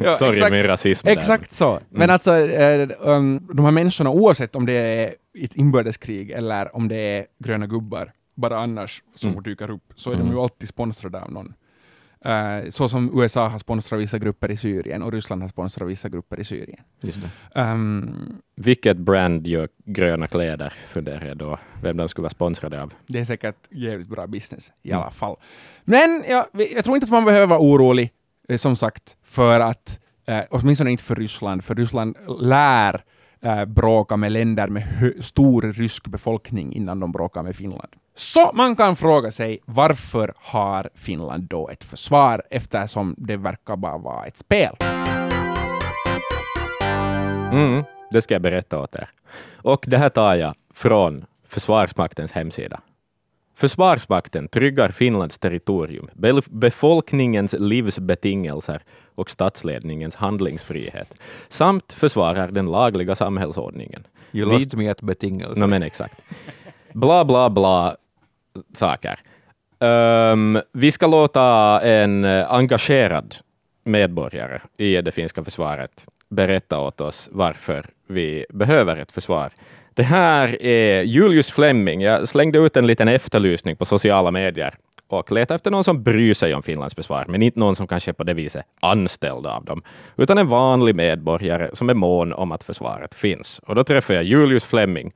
Ja, 0.00 0.14
Sorry 0.14 0.30
exakt. 0.30 0.52
min 0.52 0.62
rasism. 0.62 1.06
där. 1.06 1.12
Exakt 1.12 1.52
så. 1.52 1.80
Men 1.90 2.10
alltså, 2.10 2.36
eh, 2.36 2.88
um, 3.00 3.48
de 3.52 3.64
här 3.64 3.72
människorna, 3.72 4.10
oavsett 4.10 4.56
om 4.56 4.66
det 4.66 4.72
är 4.72 5.14
ett 5.38 5.54
inbördeskrig 5.56 6.30
eller 6.30 6.76
om 6.76 6.88
det 6.88 6.96
är 6.96 7.26
gröna 7.44 7.66
gubbar, 7.66 8.12
bara 8.36 8.58
annars 8.58 9.02
som 9.14 9.30
Mm. 9.30 9.42
dyker 9.42 9.70
upp, 9.70 9.92
så 9.96 10.10
är 10.10 10.14
Mm. 10.14 10.26
de 10.26 10.32
ju 10.34 10.40
alltid 10.40 10.68
sponsrade 10.68 11.20
av 11.20 11.32
någon. 11.32 11.54
Eh, 12.24 12.68
så 12.70 12.88
som 12.88 13.20
USA 13.22 13.48
har 13.48 13.58
sponsrat 13.58 14.00
vissa 14.00 14.18
grupper 14.18 14.50
i 14.50 14.56
Syrien 14.56 15.02
och 15.02 15.12
Ryssland 15.12 15.42
har 15.42 15.48
sponsrat 15.48 15.88
vissa 15.88 16.08
grupper 16.08 16.40
i 16.40 16.44
Syrien. 16.44 16.80
Just 17.00 17.20
det. 17.54 17.60
Um, 17.60 18.36
Vilket 18.56 18.96
brand 18.96 19.46
gör 19.46 19.68
gröna 19.84 20.26
kläder? 20.26 20.72
Funderar 20.88 21.26
jag 21.26 21.36
då. 21.36 21.58
Vem 21.82 21.96
de 21.96 22.08
skulle 22.08 22.22
vara 22.22 22.30
sponsrade 22.30 22.82
av. 22.82 22.92
det 23.06 23.18
är 23.20 23.24
säkert 23.24 23.56
jävligt 23.70 24.08
bra 24.08 24.26
business 24.26 24.72
i 24.82 24.90
Mm. 24.90 25.02
alla 25.02 25.10
fall. 25.10 25.36
Men 25.84 26.24
ja, 26.28 26.48
jag 26.74 26.84
tror 26.84 26.96
inte 26.96 27.04
att 27.04 27.10
man 27.10 27.24
behöver 27.24 27.46
vara 27.46 27.60
orolig, 27.60 28.10
eh, 28.48 28.56
som 28.56 28.76
sagt, 28.76 29.16
för 29.24 29.60
att, 29.60 30.00
eh, 30.26 30.40
åtminstone 30.50 30.90
inte 30.90 31.04
för 31.04 31.14
Ryssland, 31.14 31.64
för 31.64 31.74
Ryssland 31.74 32.16
lär 32.40 33.04
eh, 33.44 33.64
bråka 33.64 34.16
med 34.16 34.32
länder 34.32 34.68
med 34.68 34.84
stor 35.20 35.62
rysk 35.62 36.06
befolkning 36.06 36.72
innan 36.74 37.00
de 37.00 37.12
bråkar 37.12 37.42
med 37.42 37.56
Finland. 37.56 37.88
Så 38.16 38.50
man 38.54 38.76
kan 38.76 38.96
fråga 38.96 39.30
sig 39.30 39.58
varför 39.64 40.34
har 40.36 40.90
Finland 40.94 41.42
då 41.48 41.68
ett 41.68 41.84
försvar 41.84 42.42
eftersom 42.50 43.14
det 43.18 43.36
verkar 43.36 43.76
bara 43.76 43.98
vara 43.98 44.26
ett 44.26 44.38
spel? 44.38 44.76
Mm, 47.52 47.84
det 48.10 48.22
ska 48.22 48.34
jag 48.34 48.42
berätta 48.42 48.80
åt 48.80 48.94
er. 48.94 49.08
Och 49.56 49.84
det 49.88 49.98
här 49.98 50.08
tar 50.08 50.34
jag 50.34 50.54
från 50.74 51.24
Försvarsmaktens 51.48 52.32
hemsida. 52.32 52.80
Försvarsmakten 53.56 54.48
tryggar 54.48 54.88
Finlands 54.88 55.38
territorium, 55.38 56.10
be- 56.14 56.40
befolkningens 56.50 57.54
livsbetingelser 57.58 58.82
och 59.14 59.30
statsledningens 59.30 60.14
handlingsfrihet, 60.14 61.14
samt 61.48 61.92
försvarar 61.92 62.48
den 62.50 62.66
lagliga 62.66 63.14
samhällsordningen. 63.14 64.04
You 64.32 64.50
Vid- 64.50 64.54
lost 64.58 64.74
me 64.74 64.88
at 64.90 65.00
betingelser. 65.02 65.60
No, 65.60 65.66
men 65.66 65.82
exakt. 65.82 66.22
Bla, 66.92 67.24
bla, 67.24 67.50
bla 67.50 67.96
saker. 68.74 69.20
Ehm, 69.80 70.60
vi 70.72 70.92
ska 70.92 71.06
låta 71.06 71.80
en 71.80 72.24
eh, 72.24 72.52
engagerad 72.52 73.36
medborgare 73.84 74.60
i 74.76 75.02
det 75.02 75.12
finska 75.12 75.44
försvaret 75.44 76.06
berätta 76.28 76.80
åt 76.80 77.00
oss 77.00 77.28
varför 77.32 77.86
vi 78.06 78.46
behöver 78.48 78.96
ett 78.96 79.12
försvar. 79.12 79.52
Det 79.96 80.02
här 80.02 80.62
är 80.62 81.02
Julius 81.02 81.50
Fleming. 81.50 82.00
Jag 82.00 82.28
slängde 82.28 82.58
ut 82.58 82.76
en 82.76 82.86
liten 82.86 83.08
efterlysning 83.08 83.76
på 83.76 83.84
sociala 83.84 84.30
medier 84.30 84.74
och 85.08 85.32
letade 85.32 85.54
efter 85.54 85.70
någon 85.70 85.84
som 85.84 86.02
bryr 86.02 86.34
sig 86.34 86.54
om 86.54 86.62
Finlands 86.62 86.94
försvar, 86.94 87.24
men 87.28 87.42
inte 87.42 87.58
någon 87.58 87.76
som 87.76 87.86
kanske 87.86 88.10
är 88.10 88.12
på 88.12 88.24
det 88.24 88.34
viset 88.34 88.64
anställd 88.80 89.46
av 89.46 89.64
dem, 89.64 89.82
utan 90.16 90.38
en 90.38 90.48
vanlig 90.48 90.94
medborgare 90.94 91.70
som 91.72 91.90
är 91.90 91.94
mån 91.94 92.32
om 92.32 92.52
att 92.52 92.64
försvaret 92.64 93.14
finns. 93.14 93.58
Och 93.58 93.74
då 93.74 93.84
träffade 93.84 94.18
jag 94.18 94.24
Julius 94.24 94.64
Fleming. 94.64 95.12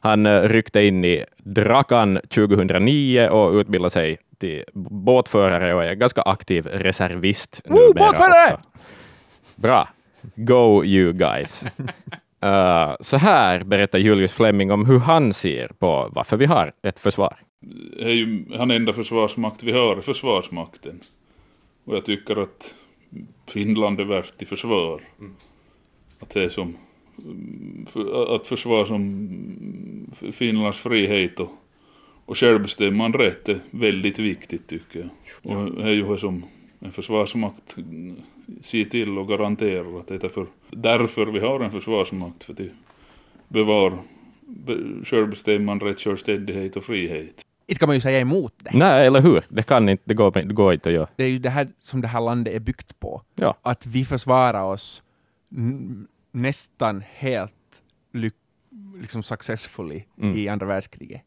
Han 0.00 0.26
eh, 0.26 0.42
ryckte 0.42 0.82
in 0.82 1.04
i 1.04 1.24
Drakan 1.38 2.20
2009 2.28 3.28
och 3.28 3.52
utbildade 3.52 3.90
sig 3.90 4.18
till 4.38 4.64
båtförare 4.74 5.74
och 5.74 5.84
är 5.84 5.94
ganska 5.94 6.22
aktiv 6.22 6.66
reservist. 6.66 7.62
Woo, 7.64 7.94
båtförare! 7.94 8.54
också. 8.54 8.68
Bra. 9.56 9.88
Go 10.34 10.84
you 10.84 11.12
guys. 11.12 11.64
Eh, 12.42 12.94
så 13.00 13.16
här 13.16 13.64
berättar 13.64 13.98
Julius 13.98 14.32
Fleming 14.32 14.70
om 14.70 14.86
hur 14.86 14.98
han 14.98 15.32
ser 15.32 15.68
på 15.68 16.08
varför 16.12 16.36
vi 16.36 16.46
har 16.46 16.72
ett 16.82 16.98
försvar. 16.98 17.36
är 17.98 18.10
ju 18.10 18.44
han 18.56 18.70
enda 18.70 18.92
försvarsmakt 18.92 19.62
vi 19.62 19.72
har, 19.72 20.00
Försvarsmakten. 20.00 21.00
Och 21.84 21.96
jag 21.96 22.04
tycker 22.04 22.42
att 22.42 22.74
Finland 23.46 24.00
är 24.00 24.04
värt 24.04 24.42
i 24.42 24.46
försvar. 24.46 25.02
Att 26.20 26.30
det 26.30 26.44
är 26.44 26.48
som 26.48 26.76
mm, 27.18 27.86
för, 27.90 28.36
att 28.36 28.46
försvara 28.46 28.86
som 28.86 28.96
mm, 28.96 30.32
Finlands 30.32 30.78
frihet 30.78 31.40
och, 31.40 31.50
och 32.26 32.38
självbestämmande 32.38 33.18
rätt 33.18 33.48
är 33.48 33.60
väldigt 33.70 34.18
viktigt 34.18 34.66
tycker 34.66 35.00
jag. 35.00 35.10
Och 35.42 35.72
det 35.72 35.82
är 35.82 35.92
ju 35.92 36.08
det 36.08 36.18
som 36.18 36.44
en 36.80 36.92
försvarsmakt 36.92 37.76
ser 38.64 38.84
till 38.84 39.18
och 39.18 39.28
garanterar 39.28 40.00
att 40.00 40.08
det 40.08 40.24
är 40.24 40.28
för, 40.28 40.46
därför 40.70 41.26
vi 41.26 41.38
har 41.40 41.60
en 41.60 41.70
försvarsmakt, 41.70 42.44
för 42.44 42.52
att 42.52 42.60
bevara 43.48 43.98
be- 44.40 45.04
självbestämmande 45.04 45.84
rätt, 45.84 46.00
självständighet 46.00 46.76
och 46.76 46.84
frihet. 46.84 47.42
Inte 47.66 47.78
kan 47.78 47.86
man 47.88 47.96
ju 47.96 48.00
säga 48.00 48.20
emot 48.20 48.54
det. 48.58 48.70
Nej, 48.74 49.06
eller 49.06 49.20
hur? 49.20 49.44
Det 49.48 49.62
kan 49.62 49.88
inte, 49.88 50.02
det 50.06 50.14
går, 50.14 50.30
det 50.30 50.42
går 50.42 50.72
inte 50.72 50.88
att 50.88 50.94
göra. 50.94 51.08
Det 51.16 51.24
är 51.24 51.28
ju 51.28 51.38
det 51.38 51.50
här 51.50 51.68
som 51.80 52.00
det 52.00 52.08
här 52.08 52.20
landet 52.20 52.54
är 52.54 52.60
byggt 52.60 53.00
på. 53.00 53.22
Ja. 53.34 53.58
Att 53.62 53.86
vi 53.86 54.04
försvarar 54.04 54.62
oss 54.64 55.02
nästan 56.32 57.02
helt 57.14 57.82
lyck- 58.12 58.32
liksom 59.00 59.22
successfully 59.22 60.02
Mm. 60.20 60.36
i 60.38 60.48
andra 60.48 60.66
världskriget. 60.66 61.22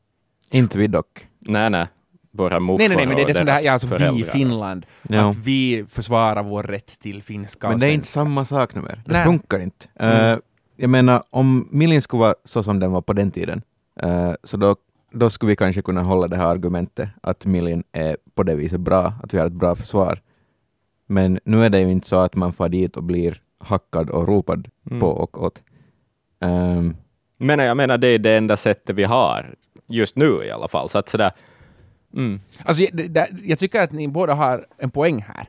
Inte 0.52 0.78
vi 0.78 0.88
dock. 0.88 1.28
Nej, 1.40 1.70
nej. 1.70 1.88
Våra 2.38 2.60
morfar 2.60 2.78
Nej, 2.80 2.88
nej, 2.88 2.98
nej, 2.98 3.08
men 3.08 3.16
det 3.16 3.22
är 3.24 3.28
det 3.28 3.34
som 3.34 3.46
det 3.46 3.52
här, 3.52 3.62
ja, 3.62 3.72
alltså 3.74 3.88
vi 3.88 4.22
i. 4.22 4.24
Finland, 4.24 4.86
Ja. 5.10 5.30
att 5.30 5.36
vi 5.36 5.86
försvarar 5.90 6.44
vår 6.44 6.64
rätt 6.64 7.00
till 7.00 7.24
finska 7.24 7.70
Men 7.70 7.80
det 7.80 7.86
är 7.88 7.92
inte 7.92 8.08
samma 8.08 8.46
sak 8.46 8.76
nu 8.76 8.82
mer. 8.82 9.02
Det 9.06 9.14
Nej. 9.14 9.26
funkar 9.26 9.60
inte. 9.60 9.86
Mm. 9.96 10.34
Eh, 10.34 10.40
jag 10.76 10.90
menar, 10.90 11.24
om 11.30 11.68
Miljen 11.72 12.02
skulle 12.02 12.20
vara 12.22 12.36
så 12.44 12.64
som 12.64 12.80
den 12.80 12.92
var 12.92 13.02
på 13.02 13.14
den 13.14 13.32
tiden, 13.32 13.62
eh, 14.02 14.32
så 14.44 14.58
då, 14.58 14.76
då 15.12 15.30
skulle 15.30 15.50
vi 15.50 15.56
kanske 15.56 15.82
kunna 15.82 16.02
hålla 16.04 16.28
det 16.28 16.38
här 16.38 16.48
argumentet 16.48 17.10
att 17.24 17.46
Miljen 17.46 17.84
är 17.92 18.18
på 18.36 18.44
det 18.44 18.56
viset 18.56 18.80
bra, 18.80 19.14
att 19.24 19.34
vi 19.34 19.38
har 19.38 19.46
ett 19.48 19.54
bra 19.54 19.76
försvar. 19.76 20.22
Men 21.08 21.40
nu 21.46 21.66
är 21.66 21.70
det 21.70 21.80
ju 21.80 21.92
inte 21.92 22.08
så 22.08 22.16
att 22.16 22.36
man 22.36 22.54
får 22.54 22.70
dit 22.70 22.98
och 22.98 23.04
blir 23.04 23.42
hackad 23.60 24.10
och 24.10 24.28
ropad 24.28 24.68
Mm. 24.90 25.00
på 25.00 25.08
och 25.08 25.44
åt. 25.44 25.64
Ehm, 26.42 26.96
Men 27.38 27.60
jag 27.60 27.78
menar, 27.78 27.98
det 27.98 28.08
är 28.08 28.20
det 28.20 28.38
enda 28.38 28.58
sättet 28.58 28.96
vi 28.96 29.04
har 29.04 29.56
just 29.88 30.16
nu 30.16 30.38
i 30.46 30.52
alla 30.52 30.68
fall. 30.68 30.90
Så 30.90 30.98
att 30.98 31.10
sådär, 31.10 31.32
mm. 32.16 32.40
Alltså, 32.66 32.84
jag, 32.84 32.98
det, 32.98 33.08
det, 33.08 33.30
jag 33.44 33.60
tycker 33.60 33.82
att 33.82 33.92
ni 33.92 34.08
båda 34.08 34.34
har 34.34 34.68
en 34.78 34.92
poäng 34.92 35.22
här. 35.22 35.48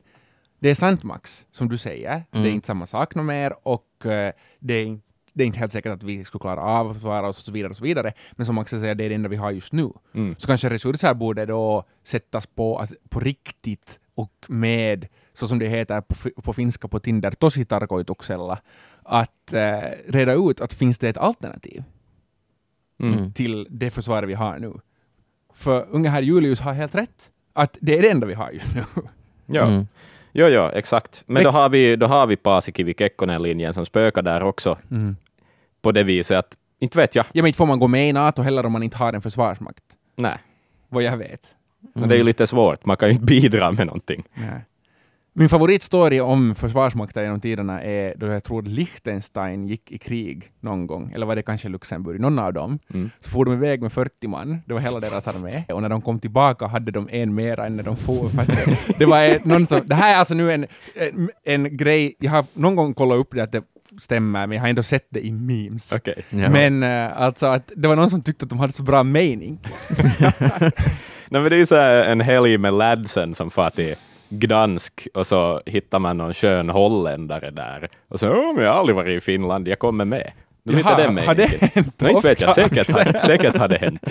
Det 0.59 0.69
är 0.69 0.75
sant 0.75 1.03
Max, 1.03 1.45
som 1.51 1.69
du 1.69 1.77
säger. 1.77 2.23
Det 2.31 2.37
är 2.37 2.41
Mm. 2.41 2.53
inte 2.53 2.67
samma 2.67 2.85
sak 2.85 3.15
något 3.15 3.25
mer 3.25 3.53
och 3.63 4.05
eh, 4.05 4.33
det, 4.59 4.73
är 4.73 4.85
inte, 4.85 5.03
det 5.33 5.43
är 5.43 5.47
inte 5.47 5.59
helt 5.59 5.71
säkert 5.71 5.91
att 5.91 6.03
vi 6.03 6.25
skulle 6.25 6.39
klara 6.39 6.61
av 6.61 6.87
att 6.89 6.93
försvara 6.95 7.27
oss 7.27 7.37
och 7.39 7.43
så 7.45 7.51
vidare. 7.51 7.69
och 7.69 7.77
så 7.77 7.83
vidare. 7.83 8.13
Men 8.31 8.45
som 8.45 8.55
Max 8.55 8.69
säger, 8.71 8.95
det 8.95 9.03
är 9.03 9.09
det 9.09 9.15
enda 9.15 9.29
vi 9.29 9.35
har 9.35 9.51
just 9.51 9.73
nu. 9.73 9.89
Mm. 10.13 10.35
Så 10.37 10.47
kanske 10.47 10.69
resurser 10.69 11.13
borde 11.13 11.45
då 11.45 11.83
sättas 12.03 12.47
på, 12.47 12.77
att, 12.79 12.91
på 13.09 13.19
riktigt 13.19 13.99
och 14.15 14.45
med, 14.47 15.07
så 15.33 15.47
som 15.47 15.59
det 15.59 15.67
heter 15.69 16.01
på, 16.01 16.41
på 16.41 16.53
finska 16.53 16.87
på 16.87 16.99
Tinder, 16.99 17.31
tositarkoituksella, 17.31 18.59
att 19.03 19.53
eh, 19.53 19.79
reda 20.07 20.33
ut 20.33 20.61
att 20.61 20.73
finns 20.73 20.99
det 20.99 21.09
ett 21.09 21.17
alternativ 21.17 21.83
Mm. 22.99 23.13
Mm. 23.19 23.33
till 23.33 23.67
det 23.69 23.89
försvaret 23.91 24.29
vi 24.29 24.33
har 24.33 24.59
nu. 24.59 24.73
För 25.57 25.85
unge 25.91 26.09
herr 26.09 26.21
Julius 26.21 26.59
har 26.59 26.73
helt 26.73 26.95
rätt, 26.95 27.31
att 27.53 27.77
det 27.81 27.97
är 27.97 28.01
det 28.01 28.09
enda 28.09 28.27
vi 28.27 28.33
har 28.33 28.51
just 28.51 28.75
nu. 28.75 28.83
Ja. 29.49 29.61
mm. 29.61 29.87
Jo, 30.31 30.47
jo, 30.47 30.69
exakt. 30.73 31.23
Men 31.25 31.43
då 31.43 31.49
har 31.49 31.69
vi, 31.69 31.95
då 31.95 32.05
har 32.05 32.27
vi 32.27 32.35
Paasikivi 32.35 32.93
Kekkonen-linjen 32.93 33.73
som 33.73 33.85
spökar 33.85 34.21
där 34.21 34.43
också, 34.43 34.77
på 35.81 35.91
det 35.91 36.03
viset 36.03 36.37
att, 36.37 36.57
inte 36.79 36.97
vet 36.97 37.15
jag, 37.15 37.25
Ja, 37.25 37.41
men 37.41 37.47
inte 37.47 37.57
får 37.57 37.65
man 37.65 37.79
gå 37.79 37.87
med 37.87 38.09
i 38.09 38.13
NATO 38.13 38.41
heller 38.41 38.65
om 38.65 38.71
man 38.71 38.83
inte 38.83 38.97
har 38.97 39.13
en 39.13 39.21
försvarsmakt, 39.21 39.83
nej. 40.15 40.37
vad 40.89 41.03
jag 41.03 41.17
vet. 41.17 41.41
Men 41.93 42.09
det 42.09 42.15
är 42.15 42.17
ju 42.17 42.23
lite 42.23 42.47
svårt, 42.47 42.85
man 42.85 42.97
kan 42.97 43.09
ju 43.09 43.13
inte 43.13 43.25
bidra 43.25 43.71
med 43.71 43.87
någonting. 43.87 44.23
Nej. 44.33 44.65
Min 45.39 45.49
favoritstory 45.49 46.19
om 46.19 46.55
försvarsmakter 46.55 47.23
genom 47.23 47.41
tiderna 47.41 47.83
är 47.83 48.13
då 48.17 48.27
jag 48.27 48.43
tror 48.43 48.61
Liechtenstein 48.61 49.67
gick 49.67 49.91
i 49.91 49.97
krig 49.97 50.51
någon 50.59 50.87
gång, 50.87 51.11
eller 51.15 51.25
var 51.25 51.35
det 51.35 51.41
kanske 51.41 51.69
Luxemburg, 51.69 52.19
någon 52.19 52.39
av 52.39 52.53
dem. 52.53 52.79
Mm. 52.93 53.09
Så 53.19 53.29
for 53.29 53.45
de 53.45 53.53
iväg 53.53 53.81
med 53.81 53.93
40 53.93 54.27
man, 54.27 54.61
det 54.65 54.73
var 54.73 54.81
hela 54.81 54.99
deras 54.99 55.27
armé, 55.27 55.63
och 55.69 55.81
när 55.81 55.89
de 55.89 56.01
kom 56.01 56.19
tillbaka 56.19 56.67
hade 56.67 56.91
de 56.91 57.09
en 57.11 57.35
mera 57.35 57.65
än 57.65 57.75
när 57.75 57.83
de 57.83 57.97
for. 57.97 58.29
Det, 58.45 58.97
det, 58.99 59.05
var 59.05 59.47
någon 59.47 59.67
som, 59.67 59.81
det 59.85 59.95
här 59.95 60.15
är 60.15 60.19
alltså 60.19 60.35
nu 60.35 60.51
en, 60.51 60.65
en, 60.95 61.29
en 61.43 61.77
grej, 61.77 62.15
jag 62.19 62.31
har 62.31 62.45
någon 62.53 62.75
gång 62.75 62.93
kollat 62.93 63.17
upp 63.17 63.29
det 63.31 63.41
att 63.41 63.51
det 63.51 63.63
stämmer, 64.01 64.47
men 64.47 64.55
jag 64.55 64.63
har 64.63 64.69
ändå 64.69 64.83
sett 64.83 65.07
det 65.09 65.25
i 65.25 65.31
memes. 65.31 65.93
Okej. 65.93 66.25
Ja. 66.29 66.49
Men 66.49 66.83
eh, 66.83 67.21
alltså 67.21 67.45
att 67.45 67.71
det 67.75 67.87
var 67.87 67.95
någon 67.95 68.09
som 68.09 68.23
tyckte 68.23 68.45
att 68.45 68.49
de 68.49 68.59
hade 68.59 68.73
så 68.73 68.83
bra 68.83 69.03
mening. 69.03 69.59
Nej, 71.29 71.41
men 71.41 71.43
det 71.43 71.55
är 71.55 71.59
ju 71.59 71.65
så 71.65 71.75
här 71.75 72.03
en 72.03 72.21
helg 72.21 72.57
med 72.57 72.73
ladsen 72.73 73.35
som 73.35 73.51
far 73.51 73.69
till 73.69 73.95
Gdansk 74.29 75.07
och 75.13 75.27
så 75.27 75.61
hittar 75.65 75.99
man 75.99 76.17
någon 76.17 76.33
skön 76.33 76.69
holländare 76.69 77.51
där 77.51 77.89
och 78.07 78.19
så 78.19 78.27
oh, 78.29 78.55
men 78.55 78.63
jag 78.63 78.71
har 78.71 78.79
aldrig 78.79 78.95
varit 78.95 79.17
i 79.17 79.21
Finland, 79.21 79.67
jag 79.67 79.79
kommer 79.79 80.05
med. 80.05 80.31
Nu 80.63 80.73
Jaha, 80.79 80.95
det 80.97 81.03
har 81.03 81.11
meningen. 81.11 81.35
det 81.37 81.71
hänt 81.75 81.93
Nej, 82.01 82.11
inte 82.11 82.27
vet 82.27 82.41
jag, 82.41 82.55
säkert, 82.55 82.89
har- 82.93 83.19
säkert 83.19 83.57
har 83.57 83.67
det 83.67 83.77
hänt. 83.77 84.01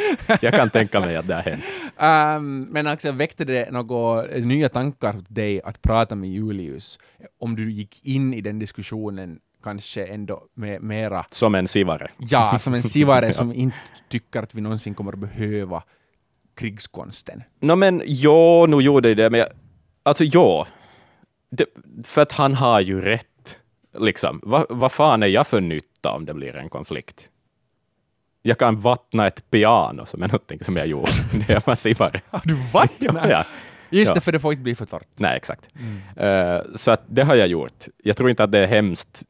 Jag 0.42 0.54
kan 0.54 0.70
tänka 0.70 1.00
mig 1.00 1.16
att 1.16 1.26
det 1.28 1.34
har 1.34 1.42
hänt. 1.42 1.64
Ehm, 1.98 2.62
men 2.70 2.86
Axel, 2.86 3.14
väckte 3.14 3.44
det 3.44 3.70
några 3.72 4.22
nya 4.22 4.68
tankar 4.68 5.12
hos 5.12 5.24
dig 5.28 5.62
att 5.62 5.82
prata 5.82 6.14
med 6.14 6.30
Julius? 6.30 6.98
Om 7.40 7.56
du 7.56 7.70
gick 7.72 8.06
in 8.06 8.34
i 8.34 8.40
den 8.40 8.58
diskussionen 8.58 9.38
kanske 9.64 10.06
ändå 10.06 10.42
med 10.54 10.82
mera, 10.82 11.24
Som 11.30 11.54
en 11.54 11.68
sivare. 11.68 12.10
ja, 12.18 12.58
som 12.58 12.74
en 12.74 12.82
sivare 12.82 13.32
som 13.32 13.52
inte 13.52 13.76
tycker 14.08 14.42
att 14.42 14.54
vi 14.54 14.60
någonsin 14.60 14.94
kommer 14.94 15.12
att 15.12 15.18
behöva 15.18 15.82
krigskonsten. 16.56 17.42
No, 17.60 17.74
men 17.74 18.02
jo, 18.06 18.66
nu 18.66 18.76
gjorde 18.80 19.08
jag 19.08 19.16
det, 19.16 19.30
men 19.30 19.40
jag, 19.40 19.48
alltså 20.06 20.24
ja. 20.24 20.66
Det, 21.50 21.66
för 22.04 22.22
att 22.22 22.32
han 22.32 22.54
har 22.54 22.80
ju 22.80 23.00
rätt. 23.00 23.58
Liksom. 23.98 24.40
Va- 24.42 24.66
Vad 24.68 24.92
fan 24.92 25.22
är 25.22 25.26
jag 25.26 25.46
för 25.46 25.60
nytta 25.60 26.12
om 26.12 26.24
det 26.24 26.34
blir 26.34 26.56
en 26.56 26.68
konflikt? 26.68 27.28
Jag 28.42 28.58
kan 28.58 28.80
vattna 28.80 29.26
ett 29.26 29.50
piano 29.50 30.06
som 30.06 30.22
är 30.22 30.26
någonting 30.28 30.64
som 30.64 30.76
jag 30.76 30.86
gjorde 30.86 31.10
när 31.38 31.50
jag 31.54 31.62
var 31.66 31.74
sivare. 31.74 32.20
Har 32.30 32.42
du 32.44 32.54
vattnat? 32.72 33.28
Ja, 33.30 33.44
Just 33.90 34.08
Ja. 34.10 34.14
det, 34.14 34.20
för 34.20 34.32
det 34.32 34.40
får 34.40 34.52
inte 34.52 34.62
bli 34.62 34.74
för 34.74 34.86
torrt. 34.86 35.06
nej, 35.16 35.36
exakt. 35.36 35.68
Eh, 36.16 36.58
så 36.74 36.90
att 36.90 37.02
det 37.06 37.22
har 37.22 37.34
jag 37.34 37.48
gjort. 37.48 37.84
Jag 38.02 38.16
tror 38.16 38.30
inte 38.30 38.44
att 38.44 38.52
det 38.52 38.58
är 38.58 38.66
hemskt 38.66 39.22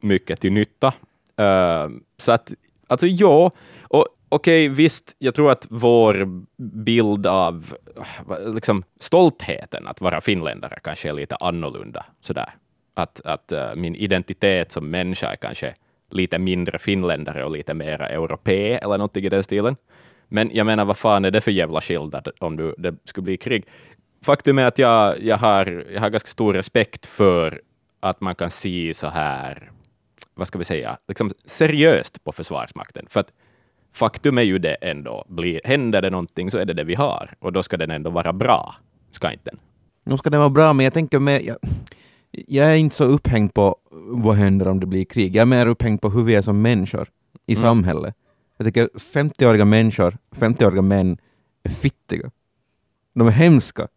mycket 0.00 0.40
till 0.40 0.52
nytta. 0.52 0.94
Eh, 1.36 1.88
så 2.18 2.32
att, 2.32 2.52
alltså 2.86 3.06
ja, 3.06 3.50
okej, 4.32 4.66
okej, 4.66 4.68
visst, 4.68 5.16
jag 5.18 5.34
tror 5.34 5.50
att 5.50 5.66
vår 5.70 6.28
bild 6.56 7.26
av 7.26 7.74
liksom, 8.54 8.84
stoltheten 9.00 9.86
att 9.86 10.00
vara 10.00 10.20
finländare 10.20 10.78
kanske 10.82 11.08
är 11.08 11.12
lite 11.12 11.36
annorlunda. 11.36 12.06
Sådär. 12.20 12.54
Att, 12.94 13.20
att 13.24 13.52
uh, 13.52 13.74
min 13.74 13.94
identitet 13.94 14.72
som 14.72 14.90
människa 14.90 15.32
är 15.32 15.36
kanske 15.36 15.74
lite 16.10 16.38
mindre 16.38 16.78
finländare 16.78 17.44
och 17.44 17.50
lite 17.50 17.74
mera 17.74 18.08
europé 18.08 18.74
eller 18.74 18.98
någonting 18.98 19.24
i 19.24 19.28
den 19.28 19.42
stilen. 19.42 19.76
Men 20.28 20.50
jag 20.54 20.66
menar, 20.66 20.84
vad 20.84 20.96
fan 20.96 21.24
är 21.24 21.30
det 21.30 21.40
för 21.40 21.50
jävla 21.50 21.80
skillnad 21.80 22.28
om 22.40 22.56
du, 22.56 22.74
det 22.78 22.94
skulle 23.04 23.24
bli 23.24 23.36
krig? 23.36 23.64
Faktum 24.24 24.58
är 24.58 24.64
att 24.64 24.78
jag, 24.78 25.22
jag, 25.22 25.36
har, 25.36 25.86
jag 25.92 26.00
har 26.00 26.10
ganska 26.10 26.28
stor 26.28 26.54
respekt 26.54 27.06
för 27.06 27.60
att 28.00 28.20
man 28.20 28.34
kan 28.34 28.50
se 28.50 28.94
så 28.94 29.06
här, 29.08 29.70
vad 30.34 30.48
ska 30.48 30.58
vi 30.58 30.64
säga, 30.64 30.98
liksom 31.08 31.32
seriöst 31.44 32.24
på 32.24 32.32
Försvarsmakten. 32.32 33.06
För 33.08 33.20
att 33.20 33.32
faktum 33.92 34.38
är 34.38 34.42
ju 34.42 34.58
det 34.58 34.74
ändå, 34.74 35.24
blir, 35.28 35.60
händer 35.64 36.02
det 36.02 36.10
någonting 36.10 36.50
så 36.50 36.58
är 36.58 36.64
det 36.64 36.74
det 36.74 36.84
vi 36.84 36.94
har, 36.94 37.34
och 37.38 37.52
då 37.52 37.62
ska 37.62 37.76
den 37.76 37.90
ändå 37.90 38.10
vara 38.10 38.32
bra, 38.32 38.74
ska 39.12 39.32
inte 39.32 39.50
den? 39.50 39.58
Nu 40.04 40.16
ska 40.16 40.30
det 40.30 40.38
vara 40.38 40.50
bra, 40.50 40.72
men 40.72 40.84
jag 40.84 40.92
tänker 40.94 41.18
med... 41.18 41.42
Jag, 41.44 41.56
jag 42.30 42.72
är 42.72 42.76
inte 42.76 42.96
så 42.96 43.04
upphängd 43.04 43.54
på 43.54 43.76
vad 44.06 44.36
händer 44.36 44.68
om 44.68 44.80
det 44.80 44.86
blir 44.86 45.04
krig. 45.04 45.36
Jag 45.36 45.42
är 45.42 45.46
mer 45.46 45.66
upphängd 45.66 46.00
på 46.00 46.08
hur 46.10 46.22
vi 46.22 46.34
är 46.34 46.42
som 46.42 46.62
människor 46.62 47.08
i 47.46 47.52
Mm. 47.52 47.60
samhället. 47.62 48.14
Jag 48.56 48.66
tycker 48.66 48.88
50-åriga 49.12 49.64
människor, 49.64 50.16
50-åriga 50.36 50.82
män, 50.82 51.18
är 51.62 51.70
fittiga. 51.70 52.30
De 53.14 53.26
är 53.26 53.30
hemska. 53.30 53.88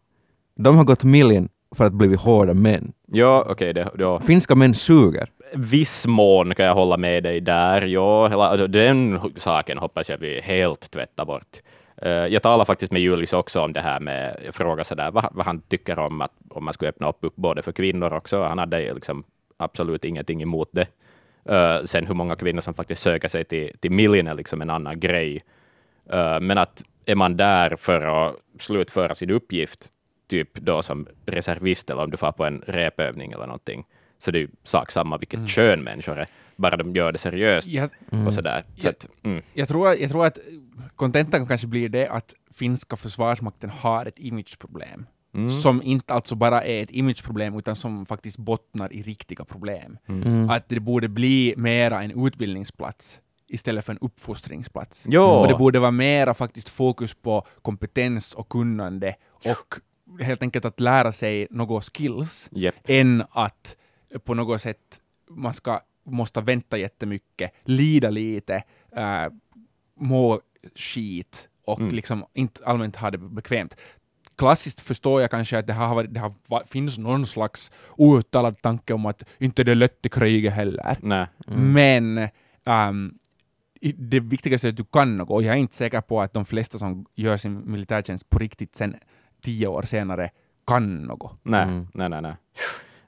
De 0.56 0.76
har 0.76 0.84
gått 0.84 1.04
miljen 1.04 1.48
för 1.74 1.84
att 1.84 1.92
bli 1.92 2.14
hårda 2.14 2.54
män. 2.54 2.92
Ja, 3.06 3.46
okej, 3.48 3.74
det, 3.74 3.90
då. 3.98 4.20
Finska 4.20 4.54
män 4.54 4.74
suger 4.74 5.28
viss 5.52 6.06
mån 6.06 6.54
kan 6.54 6.66
jag 6.66 6.74
hålla 6.74 6.96
med 6.96 7.22
dig 7.22 7.40
där. 7.40 7.82
Ja, 7.82 8.28
hela, 8.28 8.48
alltså, 8.48 8.66
den 8.66 9.20
saken 9.36 9.78
hoppas 9.78 10.08
jag 10.08 10.18
vi 10.18 10.40
helt 10.40 10.90
tvättar 10.90 11.24
bort. 11.24 11.60
Eh, 11.96 12.10
jag 12.10 12.42
talar 12.42 12.64
faktiskt 12.64 12.92
med 12.92 13.02
Julius 13.02 13.32
också 13.32 13.60
om 13.60 13.72
det 13.72 13.80
här 13.80 14.00
med, 14.00 14.40
jag 14.44 14.54
frågar 14.54 14.84
sådär 14.84 15.10
vad, 15.10 15.28
vad 15.32 15.46
han 15.46 15.60
tycker 15.60 15.98
om 15.98 16.20
att 16.20 16.32
om 16.50 16.64
man 16.64 16.74
skulle 16.74 16.88
öppna 16.88 17.08
upp, 17.08 17.18
upp 17.20 17.36
både 17.36 17.62
för 17.62 17.72
kvinnor 17.72 18.12
också. 18.12 18.42
Han 18.42 18.58
hade 18.58 18.94
liksom 18.94 19.24
absolut 19.56 20.04
ingenting 20.04 20.42
emot 20.42 20.68
det. 20.72 20.86
Eh, 21.44 21.84
sen 21.84 22.06
hur 22.06 22.14
många 22.14 22.36
kvinnor 22.36 22.60
som 22.60 22.74
faktiskt 22.74 23.02
söker 23.02 23.28
sig 23.28 23.44
till, 23.44 23.78
till 23.80 23.90
Million 23.90 24.26
är 24.26 24.34
liksom 24.34 24.62
en 24.62 24.70
annan 24.70 25.00
grej. 25.00 25.44
Eh, 26.10 26.40
men 26.40 26.58
att 26.58 26.82
är 27.06 27.14
man 27.14 27.36
där 27.36 27.76
för 27.76 28.00
att 28.00 28.36
slutföra 28.58 29.14
sin 29.14 29.30
uppgift, 29.30 29.88
typ 30.28 30.54
då 30.54 30.82
som 30.82 31.06
reservist 31.26 31.90
eller 31.90 32.02
om 32.02 32.10
du 32.10 32.16
får 32.16 32.32
på 32.32 32.44
en 32.44 32.62
repövning 32.66 33.32
eller 33.32 33.46
någonting, 33.46 33.84
så 34.26 34.30
det 34.30 34.38
är 34.38 34.40
ju 34.40 34.48
sak 34.64 34.92
samma 34.92 35.18
vilket 35.18 35.48
kön 35.48 35.84
människor 35.84 36.18
är, 36.18 36.28
bara 36.56 36.76
de 36.76 36.96
gör 36.96 37.12
det 37.12 37.18
seriöst 37.18 37.68
Jag, 37.68 37.90
och 38.26 38.34
sådär. 38.34 38.64
Så 38.76 38.88
att, 38.88 39.08
mm. 39.22 39.42
jag, 39.54 39.68
tror, 39.68 39.94
jag 39.94 40.10
tror 40.10 40.26
att 40.26 40.38
kontentan 40.96 41.46
kanske 41.46 41.66
blir 41.66 41.88
det 41.88 42.08
att 42.08 42.34
finska 42.54 42.96
försvarsmakten 42.96 43.70
har 43.70 44.06
ett 44.06 44.18
imageproblem. 44.18 45.06
Mm. 45.34 45.50
som 45.50 45.82
inte 45.82 46.14
alltså 46.14 46.34
bara 46.34 46.62
är 46.62 46.82
ett 46.82 46.90
imageproblem 46.90 47.58
utan 47.58 47.76
som 47.76 48.06
faktiskt 48.06 48.38
bottnar 48.38 48.92
i 48.92 49.02
riktiga 49.02 49.44
problem. 49.44 49.98
Mm. 50.08 50.50
Att 50.50 50.68
det 50.68 50.80
borde 50.80 51.08
bli 51.08 51.54
mera 51.56 52.02
en 52.02 52.26
utbildningsplats 52.26 53.20
istället 53.48 53.84
för 53.84 53.92
en 53.92 53.98
uppfostringsplats. 54.00 55.06
Jo. 55.08 55.22
Och 55.22 55.48
det 55.48 55.54
borde 55.54 55.78
vara 55.78 55.90
mera 55.90 56.34
faktiskt 56.34 56.68
fokus 56.68 57.14
på 57.14 57.46
kompetens 57.62 58.34
och 58.34 58.48
kunnande 58.48 59.14
och 59.44 59.80
helt 60.20 60.42
enkelt 60.42 60.64
att 60.64 60.80
lära 60.80 61.12
sig 61.12 61.46
några 61.50 61.80
skills 61.80 62.48
Japp. 62.52 62.74
än 62.84 63.24
att 63.30 63.76
på 64.24 64.34
något 64.34 64.62
sätt 64.62 65.00
man 65.30 65.54
ska 65.54 65.80
måste 66.04 66.40
vänta 66.40 66.78
jättemycket, 66.78 67.50
lida 67.64 68.10
lite, 68.10 68.62
äh, 68.96 69.32
må 70.00 70.40
skit 70.74 71.48
och 71.64 71.80
Mm. 71.80 71.94
liksom 71.94 72.24
inte 72.34 72.64
allmänt 72.64 72.96
ha 72.96 73.10
det 73.10 73.18
bekvämt. 73.18 73.76
Klassiskt 74.36 74.80
förstår 74.80 75.20
jag 75.20 75.30
kanske 75.30 75.58
att 75.58 75.66
det 75.66 75.72
har, 75.72 75.94
varit, 75.94 76.14
det 76.14 76.20
har 76.20 76.32
va- 76.48 76.62
finns 76.66 76.98
någon 76.98 77.26
slags 77.26 77.72
outtalad 77.96 78.62
tanke 78.62 78.94
om 78.94 79.06
att 79.06 79.22
inte 79.38 79.64
det 79.64 79.70
är 79.72 79.76
lätt 79.76 80.06
i 80.06 80.08
kriget 80.08 80.52
heller. 80.52 80.96
Nej. 81.02 81.26
Men 81.46 82.18
i- 83.80 83.92
det 83.92 84.20
viktigaste 84.20 84.68
är 84.68 84.70
att 84.70 84.76
du 84.76 84.84
kan 84.84 85.16
något 85.16 85.30
och 85.30 85.42
jag 85.42 85.54
är 85.54 85.58
inte 85.58 85.74
säker 85.76 86.00
på 86.00 86.20
att 86.22 86.32
de 86.32 86.44
flesta 86.44 86.78
som 86.78 87.06
gör 87.14 87.36
sin 87.36 87.70
militärtjänst 87.72 88.30
på 88.30 88.38
riktigt 88.38 88.76
sen 88.76 88.96
tio 89.42 89.66
år 89.66 89.82
senare 89.82 90.30
kan 90.66 91.02
något. 91.02 91.38
Nej, 91.42 91.62
Mm. 91.62 91.88
nej, 91.94 92.08
nej, 92.08 92.22
nej. 92.22 92.34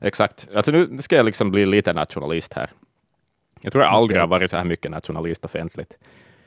Exakt. 0.00 0.48
Alltså 0.54 0.72
nu 0.72 0.98
ska 1.02 1.16
jag 1.16 1.26
liksom 1.26 1.50
bli 1.50 1.66
lite 1.66 1.92
nationalist 1.92 2.52
här. 2.52 2.70
Jag 3.60 3.72
tror 3.72 3.84
jag 3.84 3.92
aldrig 3.92 4.20
har 4.20 4.26
varit 4.26 4.50
så 4.50 4.56
här 4.56 4.64
mycket 4.64 4.90
nationalist 4.90 5.44
offentligt. 5.44 5.94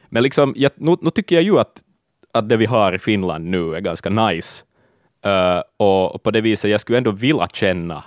Men 0.09 0.23
liksom, 0.23 0.53
jag, 0.55 0.71
nu, 0.75 0.95
nu 1.01 1.09
tycker 1.09 1.35
jag 1.35 1.43
ju 1.43 1.59
att, 1.59 1.83
att 2.31 2.49
det 2.49 2.57
vi 2.57 2.65
har 2.65 2.93
i 2.93 2.99
Finland 2.99 3.45
nu 3.45 3.75
är 3.75 3.79
ganska 3.79 4.09
nice. 4.09 4.63
Eh, 5.21 5.61
och, 5.77 6.15
och 6.15 6.23
på 6.23 6.31
det 6.31 6.41
viset, 6.41 6.71
jag 6.71 6.81
skulle 6.81 6.97
ändå 6.97 7.11
vilja 7.11 7.47
känna, 7.47 8.03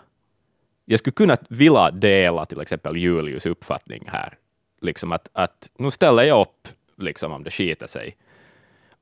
jag 0.85 0.99
skulle 0.99 1.13
kunna 1.13 1.37
vilja 1.49 1.91
dela 1.91 2.47
till 2.47 2.61
exempel 2.61 2.97
Julius 2.97 3.47
uppfattning 3.47 4.05
här. 4.07 4.35
Liksom 4.81 5.13
att, 5.13 5.29
att 5.33 5.71
nu 5.79 5.91
ställer 5.91 6.23
jag 6.23 6.41
upp 6.41 6.69
liksom 6.99 7.33
om 7.33 7.45
det 7.45 7.51
skiter 7.51 7.87
sig. 7.87 8.17